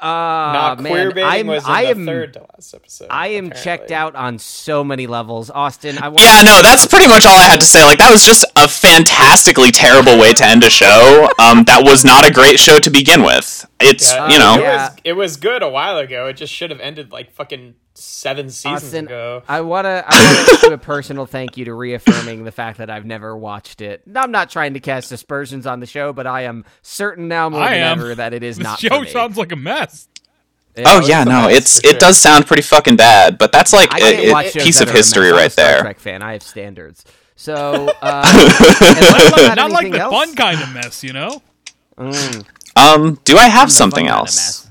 uh, 0.00 0.06
not 0.06 0.80
man, 0.80 0.90
queer 0.92 1.10
baiting 1.12 1.24
I'm, 1.28 1.46
was 1.46 1.64
in 1.64 1.70
I 1.70 1.84
the 1.84 1.90
am, 1.90 2.06
third 2.06 2.32
to 2.32 2.40
last 2.40 2.74
episode 2.74 3.06
I 3.08 3.28
am 3.28 3.46
apparently. 3.46 3.62
checked 3.62 3.90
out 3.92 4.16
on 4.16 4.40
so 4.40 4.82
many 4.82 5.06
levels. 5.06 5.48
Austin, 5.48 5.96
I 5.98 6.08
want 6.08 6.20
Yeah, 6.22 6.42
no, 6.42 6.60
that's 6.60 6.86
pretty 6.86 7.06
much 7.06 7.24
all 7.24 7.38
I 7.38 7.44
had 7.44 7.60
to 7.60 7.66
say. 7.66 7.84
Like, 7.84 7.98
that 7.98 8.10
was 8.10 8.24
just 8.24 8.44
a 8.56 8.66
fantastically 8.66 9.70
terrible 9.70 10.18
way 10.18 10.32
to 10.32 10.44
end 10.44 10.64
a 10.64 10.70
show. 10.70 11.28
Um, 11.38 11.62
that 11.64 11.82
was 11.84 12.04
not 12.04 12.28
a 12.28 12.32
great 12.32 12.58
show 12.58 12.78
to 12.80 12.90
begin 12.90 13.22
with. 13.22 13.64
It's, 13.80 14.12
Yeah, 14.12 14.28
you 14.28 14.38
know. 14.40 14.54
it 14.58 14.62
was 14.66 14.90
it 15.04 15.12
was 15.12 15.36
good 15.36 15.62
a 15.62 15.68
while 15.68 15.98
ago 15.98 16.26
it 16.26 16.32
just 16.34 16.52
should 16.52 16.70
have 16.70 16.80
ended 16.80 17.12
like 17.12 17.30
fucking 17.32 17.74
seven 17.94 18.48
seasons 18.50 18.84
Austin, 18.84 19.06
ago 19.06 19.42
I 19.48 19.60
wanna, 19.60 20.02
I 20.06 20.46
wanna 20.56 20.68
do 20.68 20.74
a 20.74 20.78
personal 20.78 21.26
thank 21.26 21.56
you 21.56 21.64
to 21.66 21.74
reaffirming 21.74 22.44
the 22.44 22.52
fact 22.52 22.78
that 22.78 22.88
I've 22.90 23.04
never 23.04 23.36
watched 23.36 23.80
it. 23.82 24.02
I'm 24.14 24.30
not 24.30 24.48
trying 24.50 24.74
to 24.74 24.80
cast 24.80 25.12
aspersions 25.12 25.66
on 25.66 25.80
the 25.80 25.86
show, 25.86 26.12
but 26.12 26.26
I 26.26 26.42
am 26.42 26.64
certain 26.82 27.28
now 27.28 27.48
more 27.50 27.60
I 27.60 27.70
than 27.74 27.80
am. 27.82 27.98
ever 28.00 28.14
that 28.14 28.32
it 28.32 28.42
is 28.42 28.56
This 28.58 28.64
not. 28.64 28.78
show 28.80 28.88
for 28.88 29.00
me. 29.02 29.08
sounds 29.10 29.36
like 29.36 29.52
a 29.52 29.56
mess. 29.56 30.08
Oh 30.86 31.06
yeah, 31.06 31.24
no, 31.24 31.48
it's 31.50 31.78
it 31.80 31.90
sure. 31.90 31.98
does 31.98 32.16
sound 32.18 32.46
pretty 32.46 32.62
fucking 32.62 32.96
bad, 32.96 33.36
but 33.36 33.52
that's 33.52 33.74
like 33.74 33.92
I 33.92 33.98
a, 33.98 34.30
can't 34.32 34.56
a 34.56 34.58
piece 34.64 34.80
of 34.80 34.88
are 34.88 34.90
a 34.92 34.94
mess. 34.94 35.06
history 35.06 35.28
I'm 35.28 35.34
a 35.34 35.36
right 35.36 35.52
Star 35.52 35.66
there. 35.66 35.80
Trek 35.82 36.00
fan. 36.00 36.22
I 36.22 36.32
have 36.32 36.42
standards. 36.42 37.04
So, 37.36 37.52
uh, 38.02 38.24
unless 38.80 39.56
Not 39.56 39.70
like 39.70 39.92
the 39.92 39.98
else- 40.00 40.14
fun 40.14 40.34
kind 40.34 40.62
of 40.62 40.72
mess, 40.72 41.04
you 41.04 41.12
know. 41.12 41.42
Mm, 41.98 42.46
Um, 42.74 43.18
do 43.24 43.36
I 43.36 43.48
have 43.48 43.68
the 43.68 43.74
something 43.74 44.06
fun 44.06 44.12
kind 44.14 44.22
of 44.22 44.28
else? 44.28 44.68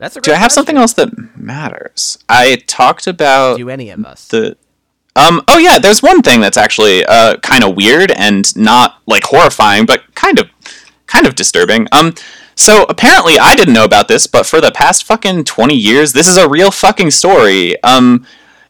Mess. 0.00 0.14
That's 0.14 0.16
a 0.16 0.20
Do 0.20 0.30
I 0.30 0.34
great 0.34 0.42
have 0.42 0.52
something 0.52 0.76
else 0.76 0.92
that 0.94 1.10
matters? 1.36 2.18
I 2.28 2.56
talked 2.66 3.06
about 3.06 3.58
Do 3.58 3.68
any 3.70 3.90
of 3.90 4.04
us? 4.04 4.26
the 4.28 4.56
um 5.16 5.42
oh 5.48 5.58
yeah 5.58 5.76
there's 5.78 6.02
one 6.02 6.22
thing 6.22 6.40
that's 6.40 6.56
actually 6.56 7.04
uh 7.06 7.36
kind 7.38 7.64
of 7.64 7.74
weird 7.76 8.12
and 8.12 8.56
not 8.56 9.00
like 9.08 9.24
horrifying 9.24 9.84
but 9.84 10.02
kind 10.14 10.38
of 10.38 10.48
kind 11.08 11.26
of 11.26 11.34
disturbing 11.34 11.88
um 11.90 12.14
so 12.54 12.84
apparently 12.88 13.36
i 13.36 13.56
didn't 13.56 13.74
know 13.74 13.82
about 13.84 14.06
this 14.06 14.28
but 14.28 14.46
for 14.46 14.60
the 14.60 14.70
past 14.70 15.02
fucking 15.02 15.42
20 15.44 15.74
years 15.74 16.12
this 16.12 16.28
is 16.28 16.36
a 16.36 16.48
real 16.48 16.70
fucking 16.70 17.10
story 17.10 17.74
um 17.82 18.24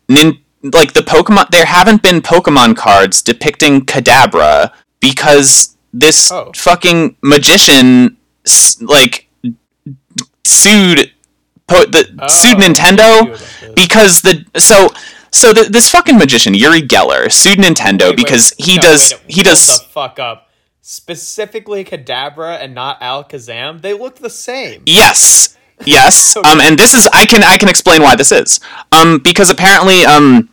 nin- 0.09 0.39
like 0.63 0.95
the 0.95 1.03
pokemon 1.03 1.47
there 1.51 1.67
haven't 1.67 2.03
been 2.03 2.23
pokemon 2.23 2.75
cards 2.75 3.21
depicting 3.21 3.83
kadabra 3.83 4.73
because 4.99 5.77
this 5.93 6.33
Oh. 6.33 6.53
fucking 6.57 7.17
magician 7.23 8.17
like 8.81 9.29
sued 10.47 11.13
po- 11.71 11.87
the 11.87 12.05
sued 12.29 12.57
Oh, 12.59 12.65
I 12.65 12.69
Nintendo 12.69 13.23
knew 13.25 13.29
about 13.35 13.39
this. 13.39 13.73
because 13.75 14.23
the 14.23 14.45
so 14.59 14.89
so 15.33 15.53
the, 15.53 15.65
this 15.71 15.89
fucking 15.91 16.19
magician 16.19 16.55
Uri 16.55 16.83
Geller 16.83 17.31
sued 17.33 17.59
Nintendo 17.59 18.01
Wait, 18.03 18.09
wait, 18.11 18.17
because 18.17 18.53
he 18.59 18.77
no, 18.77 18.83
does 18.83 19.13
wait, 19.13 19.23
he 19.29 19.43
does 19.43 19.67
the 19.67 19.85
fuck 19.89 20.19
up. 20.19 20.49
Specifically 20.83 21.85
Kadabra 21.85 22.59
and 22.61 22.75
not 22.75 23.01
Alakazam 23.01 23.81
they 23.81 23.93
look 23.95 24.17
the 24.17 24.31
same. 24.31 24.83
Yes 24.87 25.57
yes 25.87 26.37
um 26.49 26.61
and 26.61 26.79
this 26.79 26.93
is 26.95 27.09
I 27.15 27.25
can 27.27 27.43
I 27.45 27.57
can 27.57 27.69
explain 27.69 28.03
why 28.03 28.17
this 28.17 28.33
is. 28.33 28.61
Um 28.93 29.19
because 29.19 29.51
apparently 29.51 30.05
um 30.05 30.49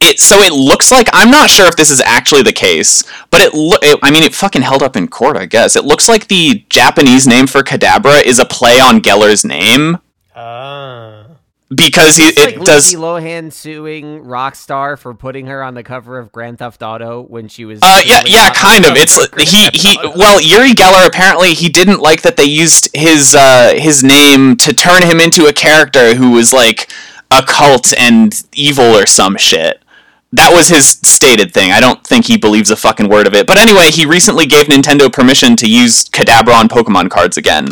it 0.00 0.20
so 0.20 0.36
it 0.38 0.52
looks 0.52 0.92
like 0.92 1.08
I'm 1.12 1.30
not 1.30 1.50
sure 1.50 1.66
if 1.66 1.74
this 1.76 1.90
is 1.90 2.00
actually 2.02 2.42
the 2.42 2.52
case, 2.52 3.02
but 3.30 3.40
it, 3.40 3.52
lo- 3.52 3.78
it 3.82 3.98
I 4.02 4.10
mean 4.12 4.22
it 4.22 4.34
fucking 4.34 4.62
held 4.62 4.82
up 4.82 4.94
in 4.96 5.08
court, 5.08 5.36
I 5.36 5.46
guess. 5.46 5.74
It 5.74 5.84
looks 5.84 6.08
like 6.08 6.28
the 6.28 6.64
Japanese 6.68 7.26
name 7.26 7.46
for 7.48 7.62
Kadabra 7.62 8.22
is 8.22 8.38
a 8.38 8.44
play 8.44 8.78
on 8.78 9.00
Geller's 9.00 9.44
name 9.44 9.98
ah 10.34 11.26
because 11.74 12.16
he 12.16 12.24
It's 12.24 12.40
it 12.40 12.56
like 12.56 12.64
does 12.64 12.92
Lindsay 12.92 12.96
Lohan 12.96 13.52
suing 13.52 14.24
Rockstar 14.24 14.98
for 14.98 15.14
putting 15.14 15.46
her 15.46 15.62
on 15.62 15.72
the 15.74 15.82
cover 15.82 16.18
of 16.18 16.30
Grand 16.30 16.58
Theft 16.58 16.82
Auto 16.82 17.22
when 17.22 17.48
she 17.48 17.64
was. 17.64 17.80
Uh, 17.82 18.02
yeah, 18.04 18.22
yeah, 18.26 18.50
kind 18.52 18.84
of. 18.84 18.92
It's 18.94 19.16
Grand 19.28 19.48
he 19.48 19.64
Theft 19.64 19.76
he. 19.76 19.96
Auto. 19.96 20.18
Well, 20.18 20.40
Uri 20.40 20.72
Geller 20.72 21.06
apparently 21.06 21.54
he 21.54 21.70
didn't 21.70 22.00
like 22.00 22.22
that 22.22 22.36
they 22.36 22.44
used 22.44 22.90
his 22.94 23.34
uh 23.34 23.72
his 23.76 24.04
name 24.04 24.56
to 24.58 24.74
turn 24.74 25.02
him 25.02 25.18
into 25.18 25.46
a 25.46 25.52
character 25.52 26.14
who 26.14 26.32
was 26.32 26.52
like 26.52 26.90
occult 27.30 27.94
and 27.98 28.42
evil 28.52 28.84
or 28.94 29.06
some 29.06 29.36
shit. 29.38 29.82
that 30.32 30.52
was 30.52 30.68
his 30.68 30.98
stated 31.02 31.52
thing. 31.54 31.70
I 31.72 31.80
don't 31.80 32.06
think 32.06 32.26
he 32.26 32.36
believes 32.36 32.70
a 32.70 32.76
fucking 32.76 33.08
word 33.08 33.26
of 33.26 33.34
it. 33.34 33.46
But 33.46 33.58
anyway, 33.58 33.90
he 33.90 34.04
recently 34.06 34.46
gave 34.46 34.66
Nintendo 34.66 35.10
permission 35.12 35.56
to 35.56 35.66
use 35.70 36.04
Kadabra 36.10 36.54
on 36.54 36.68
Pokemon 36.68 37.10
cards 37.10 37.36
again. 37.38 37.68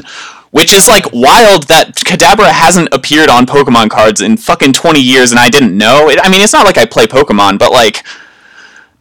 Which 0.52 0.72
is 0.72 0.88
like 0.88 1.04
wild 1.12 1.68
that 1.68 1.94
Kadabra 1.94 2.50
hasn't 2.50 2.88
appeared 2.92 3.28
on 3.28 3.46
Pokemon 3.46 3.88
cards 3.90 4.20
in 4.20 4.36
fucking 4.36 4.72
20 4.72 5.00
years 5.00 5.30
and 5.30 5.38
I 5.38 5.48
didn't 5.48 5.76
know. 5.78 6.08
It, 6.10 6.18
I 6.20 6.28
mean, 6.28 6.40
it's 6.40 6.52
not 6.52 6.66
like 6.66 6.76
I 6.76 6.86
play 6.86 7.06
Pokemon, 7.06 7.58
but 7.58 7.70
like 7.70 8.04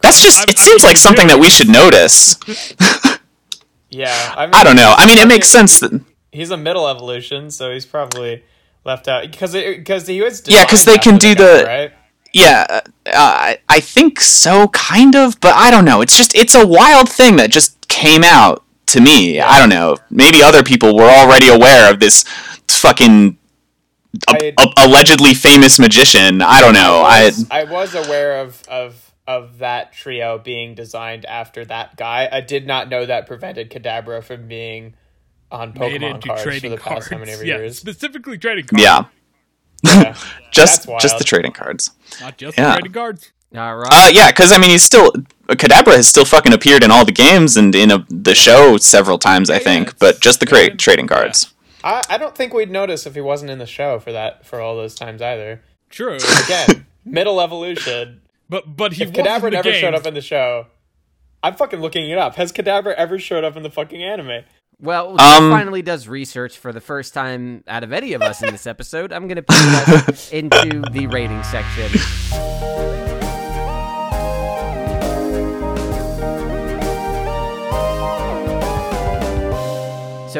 that's 0.00 0.22
just 0.22 0.38
I'm- 0.40 0.46
it 0.48 0.58
I 0.58 0.62
seems 0.62 0.82
mean, 0.82 0.88
like 0.90 0.96
something 0.96 1.26
that 1.26 1.38
we 1.40 1.50
should 1.50 1.68
notice. 1.68 2.36
Yeah, 3.90 4.34
I, 4.36 4.46
mean, 4.46 4.54
I 4.54 4.62
don't 4.64 4.76
know. 4.76 4.94
I 4.96 5.06
mean, 5.06 5.18
it 5.18 5.26
makes 5.28 5.48
sense 5.48 5.80
that 5.80 6.00
He's 6.32 6.50
a 6.52 6.56
middle 6.56 6.86
evolution, 6.86 7.50
so 7.50 7.72
he's 7.72 7.84
probably 7.86 8.44
left 8.84 9.08
out 9.08 9.22
because 9.28 9.52
because 9.52 10.06
he 10.06 10.22
was 10.22 10.42
Yeah, 10.46 10.64
cuz 10.64 10.84
they 10.84 10.96
can 10.98 11.16
do 11.18 11.34
guy, 11.34 11.42
the- 11.44 11.64
right. 11.66 11.92
Yeah, 12.32 12.64
uh, 12.70 12.80
I 13.12 13.58
I 13.68 13.80
think 13.80 14.20
so, 14.20 14.68
kind 14.68 15.16
of, 15.16 15.40
but 15.40 15.54
I 15.56 15.72
don't 15.72 15.84
know. 15.84 16.00
It's 16.00 16.16
just 16.16 16.32
it's 16.36 16.54
a 16.54 16.64
wild 16.64 17.08
thing 17.08 17.34
that 17.38 17.50
just 17.50 17.88
came 17.88 18.22
out 18.22 18.62
to 18.92 19.00
me. 19.00 19.40
I 19.40 19.58
don't 19.58 19.68
know. 19.68 19.96
Maybe 20.10 20.42
other 20.42 20.62
people 20.62 20.94
were 20.96 21.08
already 21.08 21.48
aware 21.48 21.90
of 21.92 22.00
this 22.00 22.24
fucking 22.68 23.36
a- 24.28 24.32
I- 24.46 24.52
a- 24.58 24.86
allegedly 24.86 25.34
famous 25.34 25.78
magician. 25.78 26.42
I 26.42 26.60
don't 26.60 26.74
know. 26.74 27.02
I 27.02 27.24
was, 27.26 27.46
I 27.50 27.64
was 27.64 27.94
aware 27.94 28.40
of 28.40 28.62
of 28.68 29.12
of 29.26 29.58
that 29.58 29.92
trio 29.92 30.38
being 30.38 30.74
designed 30.74 31.24
after 31.26 31.64
that 31.66 31.96
guy. 31.96 32.28
I 32.30 32.40
did 32.40 32.66
not 32.66 32.88
know 32.88 33.06
that 33.06 33.26
prevented 33.26 33.70
Kadabra 33.70 34.24
from 34.24 34.48
being 34.48 34.94
on 35.52 35.68
Made 35.76 36.00
Pokemon 36.00 36.14
into 36.16 36.28
cards 36.28 36.42
for 36.60 36.68
the 36.68 36.76
cards. 36.76 37.08
past 37.08 37.10
how 37.12 37.18
many 37.18 37.32
yeah, 37.32 37.58
years. 37.58 37.78
specifically 37.78 38.38
trading 38.38 38.66
cards. 38.66 38.82
yeah, 38.82 39.04
Yeah, 39.84 40.16
just 40.50 40.88
just 41.00 41.18
the 41.18 41.24
trading 41.24 41.52
cards. 41.52 41.92
Not 42.20 42.36
just 42.38 42.58
Yeah. 42.58 42.74
trading 42.74 42.92
cards. 42.92 43.30
All 43.54 43.76
right. 43.76 43.88
Uh, 43.92 44.10
yeah, 44.12 44.30
because 44.30 44.52
I 44.52 44.58
mean, 44.58 44.70
he's 44.70 44.82
still 44.84 45.12
Kadabra 45.50 45.96
has 45.96 46.06
still 46.08 46.24
fucking 46.24 46.52
appeared 46.52 46.82
in 46.84 46.90
all 46.90 47.04
the 47.04 47.12
games 47.12 47.56
and 47.56 47.74
in 47.74 47.90
a, 47.90 48.04
the 48.08 48.34
show 48.34 48.76
several 48.76 49.18
times, 49.18 49.50
I 49.50 49.54
yeah, 49.54 49.58
think. 49.60 49.98
But 49.98 50.20
just 50.20 50.40
the 50.40 50.46
yeah. 50.46 50.68
cra- 50.68 50.76
trading 50.76 51.06
cards. 51.06 51.52
I, 51.82 52.04
I 52.10 52.18
don't 52.18 52.34
think 52.36 52.52
we'd 52.52 52.70
notice 52.70 53.06
if 53.06 53.14
he 53.14 53.20
wasn't 53.20 53.50
in 53.50 53.58
the 53.58 53.66
show 53.66 53.98
for 53.98 54.12
that 54.12 54.44
for 54.46 54.60
all 54.60 54.76
those 54.76 54.94
times 54.94 55.22
either. 55.22 55.62
True. 55.88 56.18
Again, 56.44 56.86
middle 57.04 57.40
evolution. 57.40 58.20
but 58.48 58.76
but 58.76 58.92
he 58.92 59.02
If 59.02 59.10
was 59.10 59.18
in 59.18 59.24
Kadabra 59.24 59.40
the 59.42 59.50
never 59.50 59.70
games. 59.70 59.80
showed 59.80 59.94
up 59.94 60.06
in 60.06 60.14
the 60.14 60.20
show, 60.20 60.66
I'm 61.42 61.54
fucking 61.54 61.80
looking 61.80 62.08
it 62.10 62.18
up. 62.18 62.34
Has 62.36 62.52
Kadabra 62.52 62.94
ever 62.94 63.18
showed 63.18 63.44
up 63.44 63.56
in 63.56 63.62
the 63.62 63.70
fucking 63.70 64.02
anime? 64.02 64.44
Well, 64.78 65.16
Jeff 65.16 65.40
Um, 65.42 65.50
finally 65.50 65.82
does 65.82 66.06
research 66.08 66.56
for 66.58 66.72
the 66.72 66.80
first 66.80 67.12
time 67.12 67.64
out 67.66 67.82
of 67.82 67.92
any 67.92 68.12
of 68.14 68.22
us 68.22 68.42
in 68.42 68.50
this 68.50 68.66
episode. 68.66 69.12
I'm 69.12 69.26
going 69.26 69.36
to 69.36 69.42
put 69.42 69.56
us 70.08 70.30
into 70.32 70.82
the 70.92 71.06
rating 71.06 71.42
section. 71.44 72.49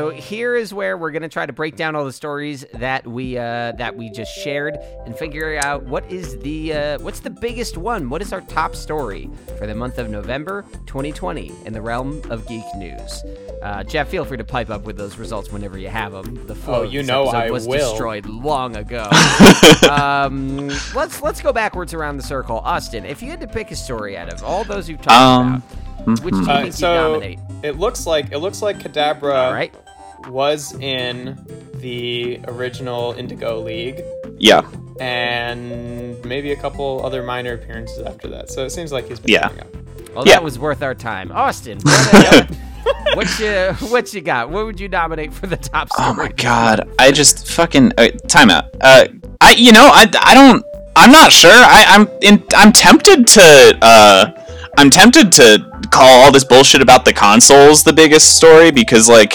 So 0.00 0.08
here 0.08 0.56
is 0.56 0.72
where 0.72 0.96
we're 0.96 1.10
going 1.10 1.22
to 1.22 1.28
try 1.28 1.44
to 1.44 1.52
break 1.52 1.76
down 1.76 1.94
all 1.94 2.06
the 2.06 2.12
stories 2.12 2.64
that 2.74 3.06
we 3.06 3.36
uh, 3.36 3.72
that 3.72 3.96
we 3.96 4.08
just 4.10 4.34
shared 4.34 4.78
and 5.04 5.14
figure 5.14 5.60
out 5.62 5.82
what 5.82 6.10
is 6.10 6.38
the 6.38 6.72
uh, 6.72 6.98
what's 7.00 7.20
the 7.20 7.28
biggest 7.28 7.76
one. 7.76 8.08
What 8.08 8.22
is 8.22 8.32
our 8.32 8.40
top 8.40 8.74
story 8.74 9.28
for 9.58 9.66
the 9.66 9.74
month 9.74 9.98
of 9.98 10.08
November 10.08 10.62
2020 10.86 11.52
in 11.66 11.74
the 11.74 11.82
realm 11.82 12.22
of 12.30 12.46
geek 12.48 12.64
news? 12.76 13.22
Uh, 13.62 13.84
Jeff, 13.84 14.08
feel 14.08 14.24
free 14.24 14.38
to 14.38 14.44
pipe 14.44 14.70
up 14.70 14.84
with 14.84 14.96
those 14.96 15.18
results 15.18 15.52
whenever 15.52 15.76
you 15.76 15.88
have 15.88 16.12
them. 16.12 16.46
The 16.46 16.54
flow 16.54 16.80
Oh, 16.80 16.82
you 16.82 17.02
know 17.02 17.26
I 17.26 17.50
was 17.50 17.68
will. 17.68 17.90
destroyed 17.90 18.24
long 18.24 18.76
ago. 18.76 19.06
um, 19.90 20.68
let's 20.94 21.20
let's 21.20 21.42
go 21.42 21.52
backwards 21.52 21.92
around 21.92 22.16
the 22.16 22.22
circle. 22.22 22.60
Austin, 22.60 23.04
if 23.04 23.20
you 23.22 23.28
had 23.28 23.40
to 23.42 23.46
pick 23.48 23.70
a 23.70 23.76
story 23.76 24.16
out 24.16 24.32
of 24.32 24.42
all 24.42 24.64
those 24.64 24.88
you've 24.88 25.02
talked 25.02 25.10
Um, 25.12 25.62
about, 26.06 26.24
which 26.24 26.32
do 26.34 26.40
you 26.40 26.48
Uh, 26.50 26.54
think 26.56 26.66
you 26.66 26.72
so 26.72 27.12
dominate? 27.12 27.38
it 27.62 27.78
looks 27.78 28.06
like 28.06 28.32
it 28.32 28.38
looks 28.38 28.62
like 28.62 28.78
Kadabra 28.78 29.34
All 29.48 29.52
right. 29.52 29.74
Was 30.28 30.72
in 30.80 31.38
the 31.76 32.38
original 32.48 33.12
Indigo 33.12 33.60
League 33.60 34.02
Yeah, 34.38 34.62
and 35.00 36.22
maybe 36.24 36.52
a 36.52 36.56
couple 36.56 37.04
other 37.04 37.22
minor 37.22 37.54
appearances 37.54 38.00
after 38.04 38.28
that. 38.28 38.50
So 38.50 38.64
it 38.64 38.70
seems 38.70 38.92
like 38.92 39.08
he's 39.08 39.20
been 39.20 39.32
Yeah. 39.34 39.48
coming 39.48 39.60
up. 39.60 39.66
Well, 40.14 40.26
Yeah. 40.26 40.34
that 40.34 40.44
was 40.44 40.58
worth 40.58 40.82
our 40.82 40.94
time. 40.94 41.30
Austin, 41.32 41.78
what, 41.82 42.14
uh, 42.14 42.46
what 43.14 43.38
you 43.38 43.88
what 43.88 44.12
you 44.14 44.20
got? 44.20 44.50
What 44.50 44.64
would 44.66 44.80
you 44.80 44.88
nominate 44.88 45.32
for 45.32 45.46
the 45.46 45.56
top 45.56 45.90
story? 45.92 46.08
Oh 46.10 46.14
my 46.14 46.28
god! 46.28 46.88
I 46.98 47.12
just 47.12 47.48
fucking 47.48 47.92
uh, 47.98 48.08
timeout. 48.26 48.68
Uh, 48.80 49.06
I 49.40 49.52
you 49.52 49.72
know 49.72 49.86
I, 49.92 50.06
I 50.20 50.34
don't 50.34 50.64
I'm 50.96 51.12
not 51.12 51.32
sure. 51.32 51.50
I 51.52 51.84
I'm 51.88 52.08
in 52.22 52.42
I'm 52.54 52.72
tempted 52.72 53.26
to 53.28 53.78
uh 53.82 54.26
I'm 54.78 54.90
tempted 54.90 55.32
to 55.32 55.66
call 55.90 56.24
all 56.24 56.32
this 56.32 56.44
bullshit 56.44 56.82
about 56.82 57.04
the 57.04 57.12
consoles 57.12 57.82
the 57.84 57.92
biggest 57.92 58.36
story 58.36 58.70
because 58.70 59.08
like 59.08 59.34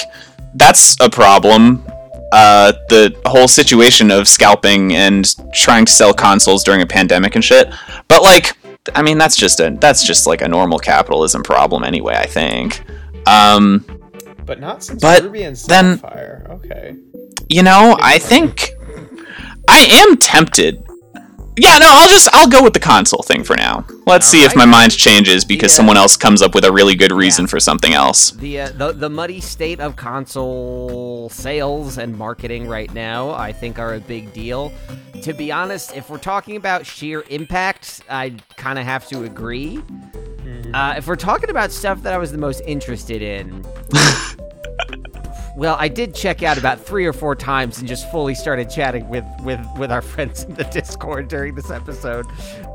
that's 0.56 0.96
a 1.00 1.10
problem. 1.10 1.84
Uh, 2.32 2.74
the 2.90 3.16
whole 3.26 3.48
situation 3.48 4.12
of 4.12 4.28
scalping 4.28 4.94
and 4.94 5.36
trying 5.54 5.86
to 5.86 5.92
sell 5.92 6.14
consoles 6.14 6.64
during 6.64 6.82
a 6.82 6.86
pandemic 6.88 7.36
and 7.36 7.44
shit. 7.44 7.74
But 8.08 8.24
like, 8.24 8.58
I 8.94 9.02
mean, 9.02 9.18
that's 9.18 9.36
just 9.38 9.60
a 9.60 9.78
that's 9.80 10.04
just 10.06 10.28
like 10.28 10.42
a 10.42 10.48
normal 10.48 10.80
capitalism 10.80 11.44
problem 11.44 11.84
anyway. 11.84 12.16
I 12.16 12.26
think. 12.26 12.84
Um, 13.28 13.86
But 14.46 14.60
not 14.60 14.84
since 14.84 15.02
But 15.02 15.24
Ruby 15.24 15.44
and 15.44 15.56
then- 15.56 16.00
Sapphire. 16.00 16.46
Okay. 16.52 16.96
you 17.50 17.64
know, 17.64 17.98
I 18.02 18.20
think 18.20 18.72
I 19.70 19.80
am 20.04 20.18
tempted. 20.18 20.84
Yeah, 21.58 21.78
no, 21.78 21.86
I'll 21.90 22.10
just 22.10 22.28
I'll 22.34 22.50
go 22.50 22.62
with 22.64 22.74
the 22.74 22.80
console 22.82 23.24
thing 23.24 23.44
for 23.44 23.56
now. 23.56 23.86
Let's 24.06 24.28
see 24.28 24.44
if 24.44 24.56
my 24.56 24.66
mind 24.66 24.96
changes 24.96 25.46
because 25.46 25.72
Yeah. 25.72 25.78
someone 25.78 25.96
else 25.98 26.18
comes 26.18 26.42
up 26.42 26.54
with 26.54 26.66
a 26.66 26.72
really 26.72 26.96
good 26.96 27.12
reason 27.14 27.48
for 27.48 27.60
something 27.60 27.94
else. 27.94 28.32
The, 28.32 28.60
uh, 28.62 28.70
the 28.76 28.92
the 28.92 29.10
muddy 29.10 29.40
state 29.40 29.80
of 29.80 29.96
console 29.96 31.30
sales 31.30 31.98
and 31.98 32.18
marketing 32.18 32.68
right 32.68 32.94
now, 32.94 33.32
I 33.32 33.52
think, 33.54 33.80
are 33.80 33.94
a 33.96 34.00
big 34.00 34.34
deal. 34.34 34.74
To 35.22 35.34
be 35.34 35.52
honest, 35.52 35.96
if 35.96 36.10
we're 36.10 36.18
talking 36.18 36.58
about 36.58 36.86
sheer 36.86 37.24
impact, 37.30 38.02
I 38.10 38.34
kind 38.58 38.78
of 38.78 38.86
have 38.86 39.08
to 39.08 39.24
agree. 39.24 39.80
Uh, 40.74 40.96
if 40.98 41.08
we're 41.08 41.16
talking 41.16 41.50
about 41.50 41.72
stuff 41.72 42.04
that 42.04 42.12
I 42.14 42.18
was 42.18 42.32
the 42.34 42.38
most 42.38 42.62
interested 42.68 43.22
in, 43.22 43.66
well, 45.56 45.78
I 45.80 45.88
did 45.88 46.14
check 46.14 46.44
out 46.44 46.58
about 46.58 46.80
three 46.80 47.06
or 47.06 47.14
four 47.14 47.36
times 47.36 47.80
and 47.80 47.88
just 47.88 48.10
fully 48.12 48.36
started 48.36 48.70
chatting 48.70 49.08
with 49.08 49.26
with 49.42 49.60
with 49.78 49.92
our 49.92 50.02
friends 50.14 50.44
in 50.44 50.56
the 50.56 50.66
Discord 50.66 51.28
during 51.28 51.56
this 51.56 51.72
episode. 51.72 52.26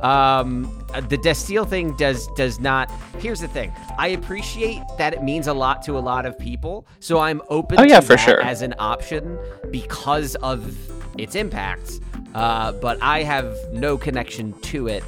Um, 0.02 0.62
the 1.08 1.18
Destiel 1.18 1.68
thing 1.68 1.94
does 1.96 2.26
does 2.36 2.58
not. 2.58 2.90
Here's 3.18 3.40
the 3.40 3.48
thing: 3.48 3.72
I 3.98 4.08
appreciate 4.08 4.82
that 4.98 5.12
it 5.12 5.22
means 5.22 5.46
a 5.46 5.54
lot 5.54 5.82
to 5.84 5.98
a 5.98 6.00
lot 6.00 6.26
of 6.26 6.38
people, 6.38 6.86
so 7.00 7.18
I'm 7.18 7.42
open. 7.48 7.78
Oh, 7.78 7.84
yeah, 7.84 8.00
for 8.00 8.16
sure. 8.16 8.40
as 8.40 8.62
an 8.62 8.74
option 8.78 9.38
because 9.70 10.34
of 10.36 10.76
its 11.18 11.34
impacts. 11.34 12.00
Uh, 12.34 12.70
but 12.72 12.96
I 13.02 13.24
have 13.24 13.56
no 13.72 13.98
connection 13.98 14.52
to 14.60 14.86
it. 14.86 15.02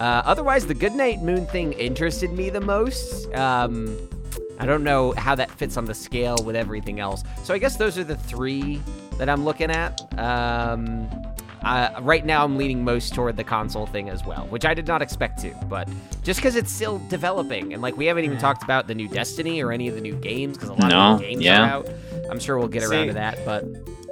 Uh, 0.00 0.22
otherwise, 0.24 0.66
the 0.66 0.74
Goodnight 0.74 1.22
Moon 1.22 1.44
thing 1.46 1.72
interested 1.72 2.32
me 2.32 2.50
the 2.50 2.60
most. 2.60 3.32
Um, 3.34 3.98
I 4.58 4.66
don't 4.66 4.82
know 4.84 5.12
how 5.16 5.34
that 5.36 5.50
fits 5.50 5.76
on 5.76 5.84
the 5.84 5.94
scale 5.94 6.36
with 6.44 6.56
everything 6.56 7.00
else. 7.00 7.22
So 7.44 7.54
I 7.54 7.58
guess 7.58 7.76
those 7.76 7.96
are 7.98 8.04
the 8.04 8.16
three 8.16 8.80
that 9.18 9.28
I'm 9.28 9.44
looking 9.44 9.70
at. 9.70 10.00
Um, 10.18 11.08
uh, 11.62 11.90
right 12.02 12.24
now, 12.24 12.44
I'm 12.44 12.56
leaning 12.56 12.84
most 12.84 13.14
toward 13.14 13.36
the 13.36 13.42
console 13.44 13.86
thing 13.86 14.08
as 14.08 14.24
well, 14.24 14.46
which 14.48 14.64
I 14.64 14.74
did 14.74 14.86
not 14.86 15.02
expect 15.02 15.40
to. 15.42 15.52
But 15.68 15.88
just 16.22 16.38
because 16.38 16.54
it's 16.56 16.70
still 16.70 16.98
developing, 17.08 17.72
and 17.72 17.82
like 17.82 17.96
we 17.96 18.06
haven't 18.06 18.24
even 18.24 18.38
talked 18.38 18.62
about 18.62 18.86
the 18.86 18.94
new 18.94 19.08
Destiny 19.08 19.60
or 19.62 19.72
any 19.72 19.88
of 19.88 19.94
the 19.96 20.00
new 20.00 20.14
games, 20.14 20.56
because 20.56 20.70
a 20.70 20.74
lot 20.74 20.90
No, 20.90 20.98
of 21.14 21.18
the 21.20 21.24
games 21.26 21.42
yeah. 21.44 21.62
are 21.62 21.66
out. 21.66 21.88
I'm 22.30 22.38
sure 22.38 22.58
we'll 22.58 22.68
get 22.68 22.84
around 22.84 23.08
to 23.08 23.12
that. 23.14 23.38
But 23.44 23.64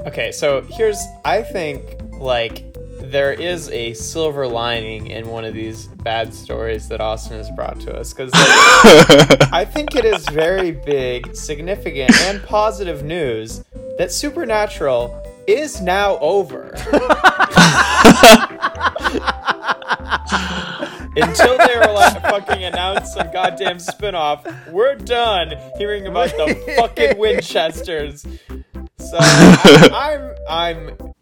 Okay, 0.06 0.32
so 0.32 0.62
here's 0.62 0.98
I 1.24 1.42
think 1.42 1.82
like 2.18 2.75
there 2.98 3.32
is 3.32 3.68
a 3.70 3.94
silver 3.94 4.46
lining 4.46 5.08
in 5.08 5.28
one 5.28 5.44
of 5.44 5.54
these 5.54 5.86
bad 5.86 6.32
stories 6.32 6.88
that 6.88 7.00
Austin 7.00 7.36
has 7.36 7.50
brought 7.50 7.78
to 7.80 7.94
us 7.94 8.12
because 8.12 8.30
I 8.34 9.66
think 9.70 9.94
it 9.94 10.04
is 10.04 10.26
very 10.28 10.72
big, 10.72 11.34
significant, 11.34 12.14
and 12.22 12.42
positive 12.42 13.04
news 13.04 13.64
that 13.98 14.12
Supernatural 14.12 15.22
is 15.46 15.80
now 15.80 16.18
over. 16.18 16.74
Until 21.18 21.56
they 21.56 21.78
were 21.78 21.92
like 21.94 22.20
fucking 22.22 22.64
announce 22.64 23.14
some 23.14 23.32
goddamn 23.32 23.78
spin-off, 23.78 24.46
we're 24.70 24.96
done 24.96 25.54
hearing 25.78 26.06
about 26.06 26.28
the 26.30 26.74
fucking 26.76 27.16
Winchesters. 27.18 28.26
So 28.98 29.18
I'm 29.18 30.34
I'm 30.48 31.14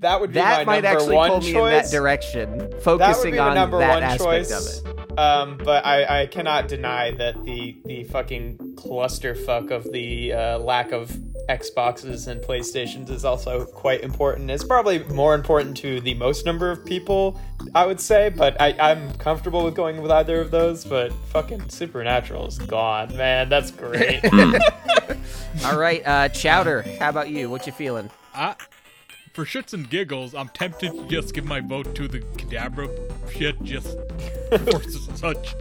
that 0.00 0.20
would 0.20 0.30
be 0.30 0.34
that 0.34 0.66
my 0.66 0.74
might 0.74 0.84
number 0.84 0.98
actually 1.00 1.14
one 1.16 1.30
pull 1.30 1.40
me 1.40 1.52
choice. 1.52 1.72
in 1.72 1.82
that 1.82 1.90
direction, 1.90 2.58
that 2.58 2.70
would 2.72 2.82
focusing 2.82 3.30
be 3.32 3.36
the 3.36 3.42
on 3.42 3.54
number 3.54 3.78
that 3.78 3.94
one 3.94 4.02
aspect 4.02 4.48
choice. 4.50 4.80
of 4.80 4.86
it. 4.86 5.18
Um, 5.18 5.58
but 5.64 5.84
I, 5.86 6.22
I 6.22 6.26
cannot 6.26 6.68
deny 6.68 7.10
that 7.12 7.42
the 7.44 7.78
the 7.86 8.04
fucking 8.04 8.58
clusterfuck 8.74 9.70
of 9.70 9.90
the 9.92 10.32
uh, 10.32 10.58
lack 10.58 10.92
of 10.92 11.10
Xboxes 11.48 12.26
and 12.26 12.40
PlayStations 12.42 13.08
is 13.08 13.24
also 13.24 13.64
quite 13.64 14.02
important. 14.02 14.50
It's 14.50 14.64
probably 14.64 14.98
more 15.04 15.34
important 15.34 15.76
to 15.78 16.00
the 16.00 16.14
most 16.14 16.44
number 16.44 16.70
of 16.70 16.84
people, 16.84 17.40
I 17.74 17.86
would 17.86 18.00
say, 18.00 18.28
but 18.30 18.60
I, 18.60 18.74
I'm 18.78 19.12
comfortable 19.14 19.64
with 19.64 19.74
going 19.74 20.02
with 20.02 20.10
either 20.10 20.40
of 20.40 20.50
those. 20.50 20.84
But 20.84 21.12
fucking 21.30 21.68
Supernatural 21.70 22.46
is 22.48 22.58
gone, 22.58 23.16
man. 23.16 23.48
That's 23.48 23.70
great. 23.70 24.20
All 25.64 25.78
right, 25.78 26.02
uh, 26.06 26.28
Chowder, 26.28 26.82
how 26.98 27.08
about 27.08 27.30
you? 27.30 27.48
What 27.48 27.66
you 27.66 27.72
feeling? 27.72 28.10
I, 28.34 28.54
for 29.36 29.44
shits 29.44 29.74
and 29.74 29.88
giggles, 29.90 30.34
I'm 30.34 30.48
tempted 30.48 30.92
to 30.92 31.06
just 31.08 31.34
give 31.34 31.44
my 31.44 31.60
vote 31.60 31.94
to 31.94 32.08
the 32.08 32.20
Kadabra 32.20 32.88
shit 33.30 33.62
just 33.62 33.86
for 34.48 34.82
s- 34.82 35.08
such 35.20 35.54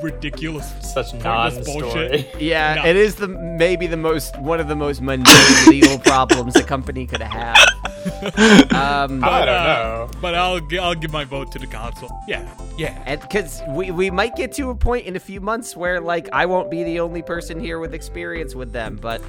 ridiculous, 0.00 0.64
Such 0.94 1.10
pointless 1.20 1.66
non-story. 1.66 2.26
Yeah, 2.38 2.74
No. 2.76 2.86
it 2.86 2.94
is 2.96 3.16
the 3.16 3.26
maybe 3.26 3.88
the 3.88 3.96
most 3.96 4.38
one 4.40 4.60
of 4.60 4.68
the 4.68 4.76
most 4.76 5.00
mundane 5.02 5.66
legal 5.66 5.98
problems 5.98 6.54
a 6.54 6.62
company 6.62 7.04
could 7.06 7.20
have. 7.20 7.56
Um, 8.70 9.22
I 9.22 9.44
don't 9.44 9.48
uh, 9.48 9.64
know. 9.64 10.10
But 10.20 10.34
I'll 10.34 10.60
I'll 10.80 10.94
give 10.94 11.12
my 11.12 11.24
vote 11.24 11.52
to 11.52 11.58
the 11.58 11.66
console. 11.66 12.10
Yeah, 12.26 12.48
yeah. 12.78 13.16
because 13.16 13.60
we 13.68 13.90
we 13.90 14.10
might 14.10 14.36
get 14.36 14.52
to 14.52 14.70
a 14.70 14.74
point 14.74 15.06
in 15.06 15.16
a 15.16 15.20
few 15.20 15.40
months 15.40 15.76
where 15.76 16.00
like 16.00 16.28
I 16.32 16.46
won't 16.46 16.70
be 16.70 16.82
the 16.82 17.00
only 17.00 17.22
person 17.22 17.60
here 17.60 17.78
with 17.78 17.92
experience 17.92 18.54
with 18.54 18.72
them, 18.72 18.96
but 19.00 19.22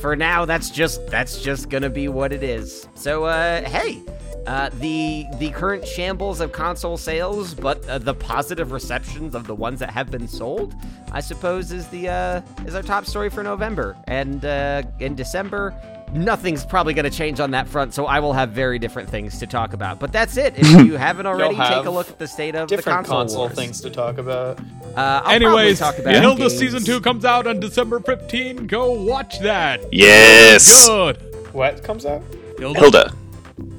for 0.00 0.14
now 0.14 0.44
that's 0.44 0.70
just 0.70 1.06
that's 1.08 1.42
just 1.42 1.68
gonna 1.68 1.90
be 1.90 2.08
what 2.08 2.32
it 2.32 2.42
is. 2.42 2.86
So 2.94 3.24
uh, 3.24 3.68
hey. 3.68 4.02
Uh, 4.44 4.70
the 4.80 5.24
the 5.38 5.50
current 5.50 5.86
shambles 5.86 6.40
of 6.40 6.50
console 6.50 6.96
sales, 6.96 7.54
but 7.54 7.88
uh, 7.88 7.96
the 7.98 8.12
positive 8.12 8.72
receptions 8.72 9.36
of 9.36 9.46
the 9.46 9.54
ones 9.54 9.78
that 9.78 9.90
have 9.90 10.10
been 10.10 10.26
sold, 10.26 10.74
I 11.12 11.20
suppose, 11.20 11.70
is 11.70 11.86
the 11.88 12.08
uh, 12.08 12.40
is 12.66 12.74
our 12.74 12.82
top 12.82 13.06
story 13.06 13.30
for 13.30 13.44
November. 13.44 13.96
And 14.08 14.44
uh, 14.44 14.82
in 14.98 15.14
December, 15.14 15.72
nothing's 16.12 16.64
probably 16.64 16.94
going 16.94 17.10
to 17.10 17.16
change 17.16 17.40
on 17.40 17.50
that 17.52 17.68
front, 17.68 17.94
so 17.94 18.06
I 18.06 18.20
will 18.20 18.32
have 18.32 18.50
very 18.50 18.78
different 18.78 19.08
things 19.08 19.38
to 19.38 19.46
talk 19.46 19.72
about. 19.72 19.98
But 19.98 20.12
that's 20.12 20.36
it. 20.36 20.54
If 20.56 20.68
you 20.86 20.96
haven't 20.96 21.26
already, 21.26 21.56
take 21.56 21.84
a 21.84 21.90
look 21.90 22.08
at 22.08 22.18
the 22.18 22.28
state 22.28 22.54
of 22.54 22.68
the 22.68 22.76
Different 22.76 23.06
console, 23.06 23.18
console 23.18 23.38
wars. 23.44 23.54
things 23.54 23.80
to 23.80 23.90
talk 23.90 24.18
about. 24.18 24.60
Uh, 24.96 25.22
I'll 25.24 25.30
Anyways, 25.32 25.78
talk 25.78 25.98
about 25.98 26.14
Hilda 26.14 26.42
games. 26.42 26.58
season 26.58 26.84
two 26.84 27.00
comes 27.00 27.24
out 27.24 27.46
on 27.46 27.60
December 27.60 28.00
15. 28.00 28.66
Go 28.66 28.92
watch 28.92 29.40
that. 29.40 29.80
Yes, 29.92 30.86
Good. 30.86 31.16
What 31.52 31.82
comes 31.82 32.06
out? 32.06 32.22
Hilda. 32.58 32.78
Hilda. 32.80 33.12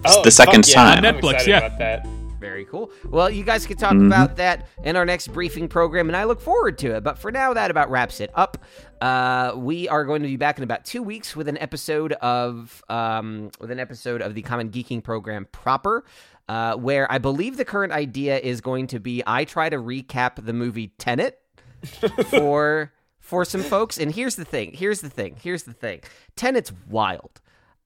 It's 0.06 0.22
the 0.22 0.32
second 0.32 0.66
fuck 0.66 0.76
yeah, 0.76 0.96
time. 1.02 1.06
I'm 1.06 1.16
Netflix, 1.16 1.34
excited 1.34 1.74
yeah. 1.80 2.04
About 2.44 2.50
that. 2.50 2.54
Very 2.54 2.66
cool. 2.66 2.92
Well, 3.10 3.30
you 3.30 3.44
guys 3.44 3.66
can 3.66 3.78
talk 3.78 3.94
Mm-hmm. 3.94 4.08
about 4.08 4.36
that 4.38 4.68
in 4.84 4.96
our 4.96 5.06
next 5.06 5.28
briefing 5.30 5.68
program, 5.68 6.10
and 6.10 6.18
I 6.18 6.24
look 6.26 6.42
forward 6.42 6.78
to 6.80 6.96
it. 6.96 7.04
But 7.04 7.18
for 7.20 7.32
now, 7.32 7.54
that 7.54 7.72
about 7.72 7.90
wraps 7.90 8.20
it 8.20 8.32
up. 8.36 8.58
Uh, 9.02 9.54
we 9.56 9.88
are 9.90 10.06
going 10.06 10.22
to 10.22 10.28
be 10.28 10.38
back 10.38 10.58
in 10.58 10.64
about 10.64 10.86
two 10.86 11.04
weeks 11.04 11.36
with 11.36 11.48
an 11.48 11.58
episode 11.58 12.14
of 12.14 12.84
um, 12.90 13.52
with 13.60 13.72
an 13.72 13.80
episode 13.80 14.22
of 14.22 14.34
the 14.36 14.42
Common 14.42 14.70
Geeking 14.70 15.04
program 15.04 15.48
proper. 15.52 16.04
Uh, 16.50 16.76
where 16.76 17.10
I 17.10 17.20
believe 17.20 17.56
the 17.56 17.64
current 17.64 17.94
idea 17.94 18.38
is 18.38 18.60
going 18.60 18.88
to 18.88 19.00
be 19.00 19.24
I 19.26 19.46
try 19.46 19.70
to 19.70 19.78
recap 19.78 20.44
the 20.46 20.52
movie 20.52 20.90
Tenet 20.98 21.40
for 22.30 22.92
for 23.20 23.46
some 23.46 23.62
folks. 23.64 23.98
And 23.98 24.14
here's 24.14 24.36
the 24.36 24.44
thing. 24.46 24.74
Here's 24.74 25.00
the 25.02 25.10
thing. 25.10 25.38
Here's 25.42 25.64
the 25.64 25.74
thing. 25.74 26.02
Tenet's 26.36 26.72
wild. 26.90 27.40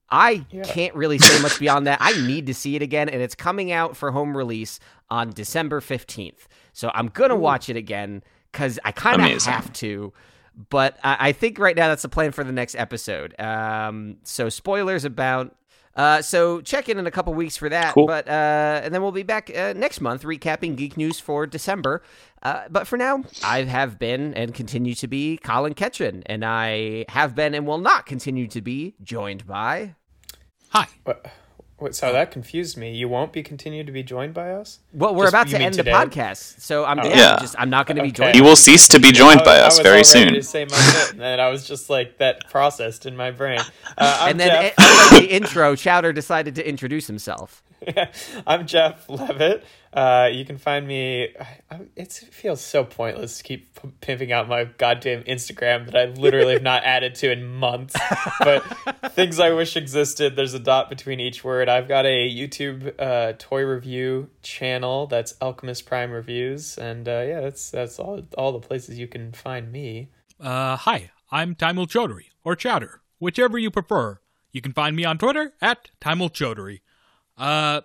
I 0.10 0.46
can't 0.64 0.96
really 0.96 1.18
say 1.18 1.42
much 1.42 1.60
beyond 1.60 1.88
that. 1.88 1.98
I 2.02 2.14
need 2.26 2.48
to 2.48 2.54
see 2.54 2.76
it 2.76 2.82
again, 2.82 3.10
and 3.10 3.22
it's 3.22 3.36
coming 3.36 3.72
out 3.72 3.98
for 3.98 4.12
home 4.12 4.36
release 4.36 4.80
on 5.10 5.32
December 5.32 5.82
15th. 5.82 6.48
So 6.74 6.92
I'm 6.94 7.08
going 7.08 7.30
to 7.30 7.36
watch 7.36 7.70
it 7.70 7.76
again 7.76 8.24
because 8.52 8.80
I 8.86 8.92
kind 8.92 9.22
of 9.22 9.44
have 9.44 9.72
to. 9.74 10.14
But 10.70 10.98
I, 11.04 11.30
I 11.30 11.32
think 11.34 11.60
right 11.60 11.76
now 11.76 11.90
that's 11.90 12.02
the 12.04 12.10
plan 12.10 12.32
for 12.32 12.44
the 12.44 12.52
next 12.52 12.76
episode. 12.76 13.40
Um, 13.40 14.18
so 14.24 14.50
spoilers 14.50 15.06
about. 15.06 15.56
Uh, 15.98 16.22
so 16.22 16.62
check 16.62 16.88
in 16.88 17.00
in 17.00 17.08
a 17.08 17.12
couple 17.12 17.34
weeks 17.34 17.58
for 17.58 17.70
that. 17.70 17.96
Cool. 17.96 18.06
But 18.06 18.28
uh, 18.28 18.82
and 18.84 18.94
then 18.94 19.02
we'll 19.02 19.12
be 19.12 19.24
back 19.24 19.52
uh, 19.56 19.74
next 19.76 20.00
month 20.00 20.22
recapping 20.24 20.76
geek 20.76 20.96
news 20.96 21.20
for 21.20 21.48
December. 21.48 22.04
Uh, 22.44 22.66
but 22.70 22.86
for 22.86 22.98
now, 22.98 23.24
I 23.44 23.64
have 23.64 23.98
been 23.98 24.36
and 24.36 24.54
continue 24.54 24.94
to 24.94 25.08
be 25.08 25.38
Colin 25.38 25.74
Ketchin, 25.74 26.22
and 26.28 26.46
I 26.46 27.06
have 27.10 27.34
been 27.34 27.56
and 27.56 27.66
will 27.66 27.80
not 27.80 28.06
continue 28.06 28.48
to 28.48 28.62
be 28.62 28.96
joined 29.04 29.48
by. 29.48 29.96
Hi. 30.70 30.88
What? 31.78 31.84
What? 31.90 31.96
So 31.96 32.12
that 32.12 32.32
confused 32.32 32.76
me. 32.78 32.94
You 32.94 33.08
won't 33.08 33.32
be 33.32 33.44
continued 33.44 33.86
to 33.88 33.92
be 33.94 34.04
joined 34.04 34.34
by 34.34 34.52
us. 34.52 34.80
Well, 34.94 35.14
we're 35.16 35.26
Just- 35.26 35.34
about 35.34 35.46
you 35.48 35.52
to 35.54 35.58
mean 35.60 35.66
end 35.68 35.76
today? 35.76 35.92
the 35.92 35.98
podcast, 35.98 36.60
so 36.60 36.86
I'm 36.86 36.98
yeah, 37.00 37.06
Yeah. 37.16 37.38
just 37.40 37.56
I'm 37.58 37.70
not 37.70 37.86
going 37.88 37.98
to 37.98 38.02
be 38.04 38.10
Okay. 38.10 38.16
joined. 38.24 38.36
You 38.36 38.44
will 38.44 38.56
cease 38.56 38.88
to 38.90 39.00
be 39.00 39.12
joined 39.12 39.44
by 39.44 39.58
I 39.58 39.62
us 39.62 39.78
was 39.78 39.84
very 39.84 39.98
all 40.00 40.14
ready 40.14 40.30
soon. 40.30 40.34
To 40.34 40.42
say 40.44 40.66
my 40.66 40.78
bit, 40.94 41.12
and 41.12 41.22
then 41.22 41.40
I 41.40 41.50
was 41.50 41.68
just 41.68 41.90
like 41.90 42.18
that 42.18 42.50
processed 42.50 43.06
in 43.06 43.16
my 43.16 43.32
brain. 43.32 43.60
Uh, 43.98 44.18
I'm 44.22 44.32
and 44.32 44.40
then, 44.40 44.74
Jeff. 44.76 45.12
eh, 45.14 45.20
the 45.20 45.32
intro, 45.34 45.76
Chowder 45.76 46.14
decided 46.14 46.56
to 46.56 46.68
introduce 46.68 47.08
himself. 47.08 47.62
I'm 48.48 48.68
Jeff 48.68 49.10
Levitt. 49.10 49.64
Uh, 49.94 50.30
you 50.32 50.46
can 50.46 50.58
find 50.58 50.88
me. 50.88 51.30
I, 51.40 51.60
I, 51.72 51.80
it's, 51.96 52.22
it 52.22 52.34
feels 52.34 52.62
so 52.62 52.84
pointless 52.84 53.38
to 53.38 53.44
keep 53.44 53.82
p- 53.82 53.90
pimping 54.02 54.32
out 54.32 54.48
my 54.48 54.66
goddamn 54.66 55.24
Instagram 55.24 55.86
that 55.86 55.96
I 55.96 56.06
literally 56.06 56.54
have 56.54 56.64
not 56.64 56.84
added 56.86 57.16
to 57.16 57.32
in 57.32 57.46
months. 57.46 57.96
But 58.40 58.62
things 59.14 59.40
I 59.40 59.52
wish 59.52 59.76
existed. 59.76 60.36
There's 60.36 60.54
a 60.54 60.60
dot 60.60 60.90
between 60.90 61.20
each 61.20 61.44
word. 61.44 61.70
I've 61.70 61.88
got 61.88 62.06
a 62.06 62.30
YouTube 62.30 62.94
uh, 63.00 63.34
toy 63.38 63.64
review 63.64 64.30
channel 64.42 65.08
that's 65.08 65.34
Alchemist 65.42 65.86
Prime 65.86 66.12
Reviews, 66.12 66.78
and 66.78 67.08
uh, 67.08 67.24
yeah, 67.28 67.42
that's 67.42 67.72
that's 67.72 68.00
all 68.00 68.22
all 68.38 68.52
the 68.52 68.60
places 68.60 69.00
you 69.00 69.08
can 69.08 69.32
find 69.32 69.72
me. 69.72 70.10
Uh, 70.40 70.76
hi, 70.76 71.12
I'm 71.32 71.56
Timul 71.56 71.88
Chaudhary, 71.88 72.26
or 72.44 72.56
Chowder, 72.56 73.02
whichever 73.20 73.58
you 73.58 73.72
prefer. 73.72 74.20
You 74.52 74.62
can 74.62 74.74
find 74.74 74.96
me 74.96 75.06
on 75.06 75.18
Twitter 75.18 75.54
at 75.62 75.90
Timul 76.02 76.32
Chaudhary. 76.32 76.82
Uh, 77.38 77.82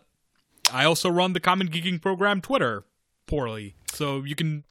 I 0.73 0.85
also 0.85 1.11
run 1.11 1.33
the 1.33 1.41
Common 1.41 1.69
Geeking 1.69 2.01
Program 2.01 2.41
Twitter 2.41 2.85
poorly, 3.27 3.75
so 3.93 4.23
you 4.23 4.35
can. 4.35 4.65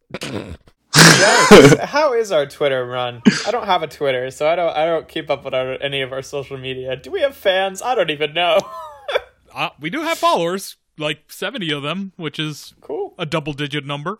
How 0.93 2.13
is 2.13 2.31
our 2.31 2.45
Twitter 2.45 2.85
run? 2.85 3.21
I 3.45 3.51
don't 3.51 3.65
have 3.65 3.83
a 3.83 3.87
Twitter, 3.87 4.31
so 4.31 4.47
I 4.47 4.55
don't 4.55 4.75
I 4.75 4.85
don't 4.85 5.07
keep 5.07 5.29
up 5.29 5.45
with 5.45 5.53
our, 5.53 5.73
any 5.81 6.01
of 6.01 6.11
our 6.11 6.21
social 6.21 6.57
media. 6.57 6.95
Do 6.95 7.11
we 7.11 7.21
have 7.21 7.35
fans? 7.35 7.81
I 7.81 7.95
don't 7.95 8.09
even 8.09 8.33
know. 8.33 8.59
Uh, 9.53 9.67
we 9.81 9.89
do 9.89 9.99
have 10.01 10.17
followers, 10.17 10.77
like 10.97 11.29
70 11.29 11.73
of 11.73 11.83
them, 11.83 12.13
which 12.15 12.39
is 12.39 12.73
cool. 12.79 13.13
a 13.19 13.25
double 13.25 13.51
digit 13.51 13.85
number. 13.85 14.19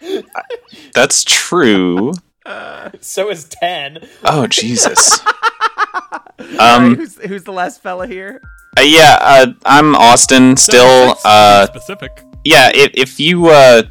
That's 0.92 1.22
true. 1.22 2.12
So 3.00 3.30
is 3.30 3.44
ten. 3.44 3.98
Oh 4.24 4.46
Jesus. 4.46 5.20
Um. 6.38 6.88
right, 6.88 6.96
who's, 6.96 7.16
who's 7.22 7.44
the 7.44 7.52
last 7.52 7.80
fella 7.80 8.06
here? 8.08 8.42
Uh, 8.78 8.82
yeah. 8.82 9.18
Uh, 9.20 9.46
I'm 9.64 9.94
Austin. 9.94 10.56
Still. 10.56 11.16
Uh. 11.24 11.66
specific. 11.66 12.22
Yeah. 12.44 12.70
If 12.74 12.90
if 12.94 13.20
you. 13.20 13.48
Uh. 13.48 13.82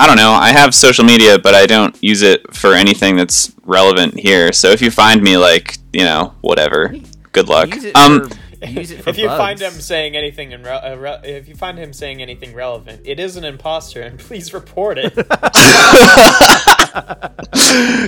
I 0.00 0.06
don't 0.06 0.16
know. 0.16 0.30
I 0.30 0.52
have 0.52 0.76
social 0.76 1.04
media, 1.04 1.40
but 1.40 1.56
I 1.56 1.66
don't 1.66 1.96
use 2.00 2.22
it 2.22 2.54
for 2.54 2.74
anything 2.74 3.16
that's 3.16 3.52
relevant 3.64 4.16
here. 4.18 4.52
So 4.52 4.70
if 4.70 4.80
you 4.80 4.92
find 4.92 5.20
me, 5.20 5.36
like, 5.36 5.76
you 5.92 6.04
know, 6.04 6.34
whatever. 6.40 6.94
Good 7.32 7.48
luck. 7.48 7.74
Use 7.74 7.84
it 7.84 7.96
Um. 7.96 8.30
For, 8.60 8.66
use 8.66 8.90
it 8.90 9.02
for 9.02 9.10
If 9.10 9.18
you 9.18 9.28
find 9.28 9.60
him 9.60 9.72
saying 9.72 10.16
anything 10.16 10.52
in 10.52 10.62
re- 10.62 10.70
uh, 10.70 10.96
re- 10.96 11.20
if 11.24 11.48
you 11.48 11.54
find 11.54 11.78
him 11.78 11.92
saying 11.92 12.20
anything 12.22 12.54
relevant, 12.54 13.02
it 13.04 13.18
is 13.20 13.36
an 13.36 13.44
imposter, 13.44 14.02
and 14.02 14.18
please 14.28 14.52
report 14.54 14.98
it. 14.98 15.14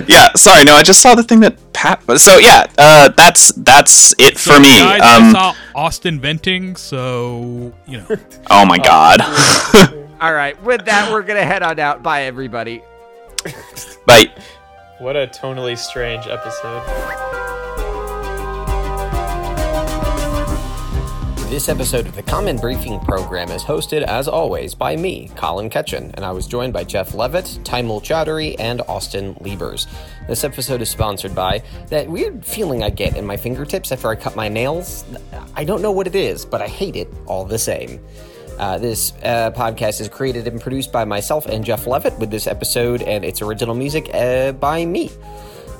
Yeah. 0.07 0.33
Sorry. 0.35 0.63
No. 0.63 0.75
I 0.75 0.83
just 0.83 1.01
saw 1.01 1.15
the 1.15 1.23
thing 1.23 1.39
that 1.41 1.55
Pat. 1.73 2.01
So 2.19 2.37
yeah. 2.37 2.67
Uh. 2.77 3.09
That's 3.09 3.51
that's 3.57 4.13
it 4.17 4.37
for 4.37 4.59
me. 4.59 4.69
Guys, 4.69 5.01
I 5.01 5.17
Um. 5.17 5.31
saw 5.31 5.55
Austin 5.75 6.19
venting, 6.19 6.75
so, 6.75 7.73
you 7.87 7.97
know. 7.99 8.07
Oh 8.49 8.65
my 8.65 8.77
God. 8.77 9.21
All 10.21 10.33
right, 10.33 10.61
with 10.63 10.85
that, 10.85 11.11
we're 11.11 11.23
gonna 11.23 11.45
head 11.45 11.63
on 11.63 11.79
out. 11.79 12.03
Bye, 12.03 12.23
everybody. 12.23 12.81
Bye. 14.05 14.31
what 14.99 15.15
a 15.15 15.27
tonally 15.27 15.77
strange 15.77 16.27
episode. 16.27 17.57
This 21.51 21.67
episode 21.67 22.07
of 22.07 22.15
the 22.15 22.23
Common 22.23 22.55
Briefing 22.55 22.97
Program 23.01 23.51
is 23.51 23.61
hosted, 23.61 24.03
as 24.03 24.29
always, 24.29 24.73
by 24.73 24.95
me, 24.95 25.29
Colin 25.35 25.69
Ketchin, 25.69 26.13
and 26.13 26.23
I 26.23 26.31
was 26.31 26.47
joined 26.47 26.71
by 26.71 26.85
Jeff 26.85 27.13
Levitt, 27.13 27.59
Timul 27.65 28.01
Chowdhury, 28.01 28.55
and 28.57 28.81
Austin 28.87 29.35
Liebers. 29.35 29.85
This 30.29 30.45
episode 30.45 30.81
is 30.81 30.89
sponsored 30.89 31.35
by 31.35 31.61
that 31.87 32.07
weird 32.07 32.45
feeling 32.45 32.83
I 32.83 32.89
get 32.89 33.17
in 33.17 33.25
my 33.25 33.35
fingertips 33.35 33.91
after 33.91 34.07
I 34.07 34.15
cut 34.15 34.37
my 34.37 34.47
nails. 34.47 35.03
I 35.53 35.65
don't 35.65 35.81
know 35.81 35.91
what 35.91 36.07
it 36.07 36.15
is, 36.15 36.45
but 36.45 36.61
I 36.61 36.67
hate 36.67 36.95
it 36.95 37.09
all 37.25 37.43
the 37.43 37.59
same. 37.59 37.99
Uh, 38.57 38.77
this 38.77 39.11
uh, 39.21 39.51
podcast 39.51 39.99
is 39.99 40.07
created 40.07 40.47
and 40.47 40.61
produced 40.61 40.93
by 40.93 41.03
myself 41.03 41.47
and 41.47 41.65
Jeff 41.65 41.85
Levitt, 41.85 42.17
with 42.17 42.31
this 42.31 42.47
episode 42.47 43.01
and 43.01 43.25
its 43.25 43.41
original 43.41 43.75
music 43.75 44.09
uh, 44.13 44.53
by 44.53 44.85
me. 44.85 45.11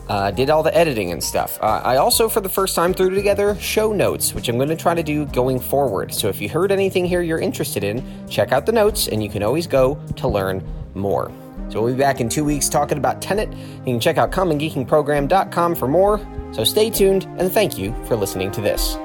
Uh, 0.09 0.31
did 0.31 0.49
all 0.49 0.61
the 0.63 0.75
editing 0.75 1.11
and 1.11 1.23
stuff. 1.23 1.57
Uh, 1.61 1.81
I 1.83 1.97
also, 1.97 2.27
for 2.27 2.41
the 2.41 2.49
first 2.49 2.75
time, 2.75 2.93
threw 2.93 3.09
together 3.09 3.55
show 3.59 3.93
notes, 3.93 4.33
which 4.33 4.49
I'm 4.49 4.57
going 4.57 4.69
to 4.69 4.75
try 4.75 4.93
to 4.93 5.03
do 5.03 5.25
going 5.27 5.59
forward. 5.59 6.13
So 6.13 6.27
if 6.27 6.41
you 6.41 6.49
heard 6.49 6.71
anything 6.71 7.05
here 7.05 7.21
you're 7.21 7.39
interested 7.39 7.83
in, 7.83 8.03
check 8.27 8.51
out 8.51 8.65
the 8.65 8.73
notes, 8.73 9.07
and 9.07 9.23
you 9.23 9.29
can 9.29 9.41
always 9.41 9.67
go 9.67 9.97
to 10.17 10.27
learn 10.27 10.67
more. 10.95 11.31
So 11.69 11.81
we'll 11.81 11.93
be 11.93 11.99
back 11.99 12.19
in 12.19 12.27
two 12.27 12.43
weeks 12.43 12.67
talking 12.67 12.97
about 12.97 13.21
Tenet. 13.21 13.51
You 13.53 13.93
can 13.93 13.99
check 13.99 14.17
out 14.17 14.31
commongeekingprogram.com 14.31 15.75
for 15.75 15.87
more. 15.87 16.19
So 16.51 16.65
stay 16.65 16.89
tuned, 16.89 17.23
and 17.37 17.49
thank 17.49 17.77
you 17.77 17.95
for 18.05 18.17
listening 18.17 18.51
to 18.51 18.61
this. 18.61 18.97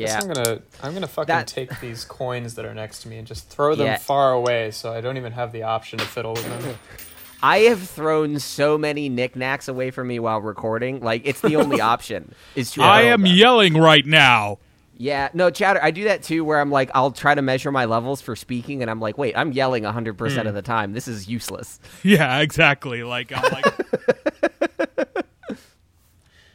Yeah. 0.00 0.20
I'm 0.20 0.26
gonna 0.26 0.60
I'm 0.82 0.94
gonna 0.94 1.06
fucking 1.06 1.26
That- 1.26 1.46
take 1.46 1.80
these 1.80 2.04
coins 2.04 2.54
that 2.54 2.64
are 2.64 2.74
next 2.74 3.02
to 3.02 3.08
me 3.08 3.18
and 3.18 3.26
just 3.26 3.48
throw 3.48 3.74
them 3.74 3.86
Yeah. 3.86 3.98
far 3.98 4.32
away 4.32 4.70
so 4.70 4.92
I 4.92 5.00
don't 5.00 5.16
even 5.16 5.32
have 5.32 5.52
the 5.52 5.62
option 5.64 5.98
to 5.98 6.04
fiddle 6.04 6.34
with 6.34 6.44
them. 6.44 6.78
I 7.42 7.58
have 7.60 7.82
thrown 7.88 8.40
so 8.40 8.76
many 8.76 9.08
knickknacks 9.08 9.68
away 9.68 9.90
from 9.90 10.08
me 10.08 10.18
while 10.18 10.40
recording. 10.40 11.00
Like 11.00 11.22
it's 11.24 11.40
the 11.40 11.56
only 11.56 11.80
option 11.94 12.34
is 12.54 12.72
to. 12.72 12.82
I 12.82 13.02
am 13.02 13.22
them. 13.22 13.32
yelling 13.32 13.74
right 13.74 14.04
now. 14.04 14.58
Yeah, 15.00 15.28
no, 15.32 15.48
chatter. 15.48 15.78
I 15.80 15.92
do 15.92 16.04
that 16.04 16.24
too, 16.24 16.44
where 16.44 16.60
I'm 16.60 16.72
like, 16.72 16.90
I'll 16.92 17.12
try 17.12 17.32
to 17.32 17.40
measure 17.40 17.70
my 17.70 17.84
levels 17.84 18.20
for 18.20 18.34
speaking, 18.34 18.82
and 18.82 18.90
I'm 18.90 18.98
like, 18.98 19.16
wait, 19.16 19.36
I'm 19.36 19.52
yelling 19.52 19.84
100 19.84 20.18
percent 20.18 20.48
of 20.48 20.54
hmm. 20.54 20.56
the 20.56 20.62
time. 20.62 20.92
This 20.92 21.06
is 21.08 21.28
useless. 21.28 21.78
Yeah, 22.02 22.38
exactly. 22.38 23.02
Like 23.02 23.32
I'm 23.32 23.42
like 23.52 24.27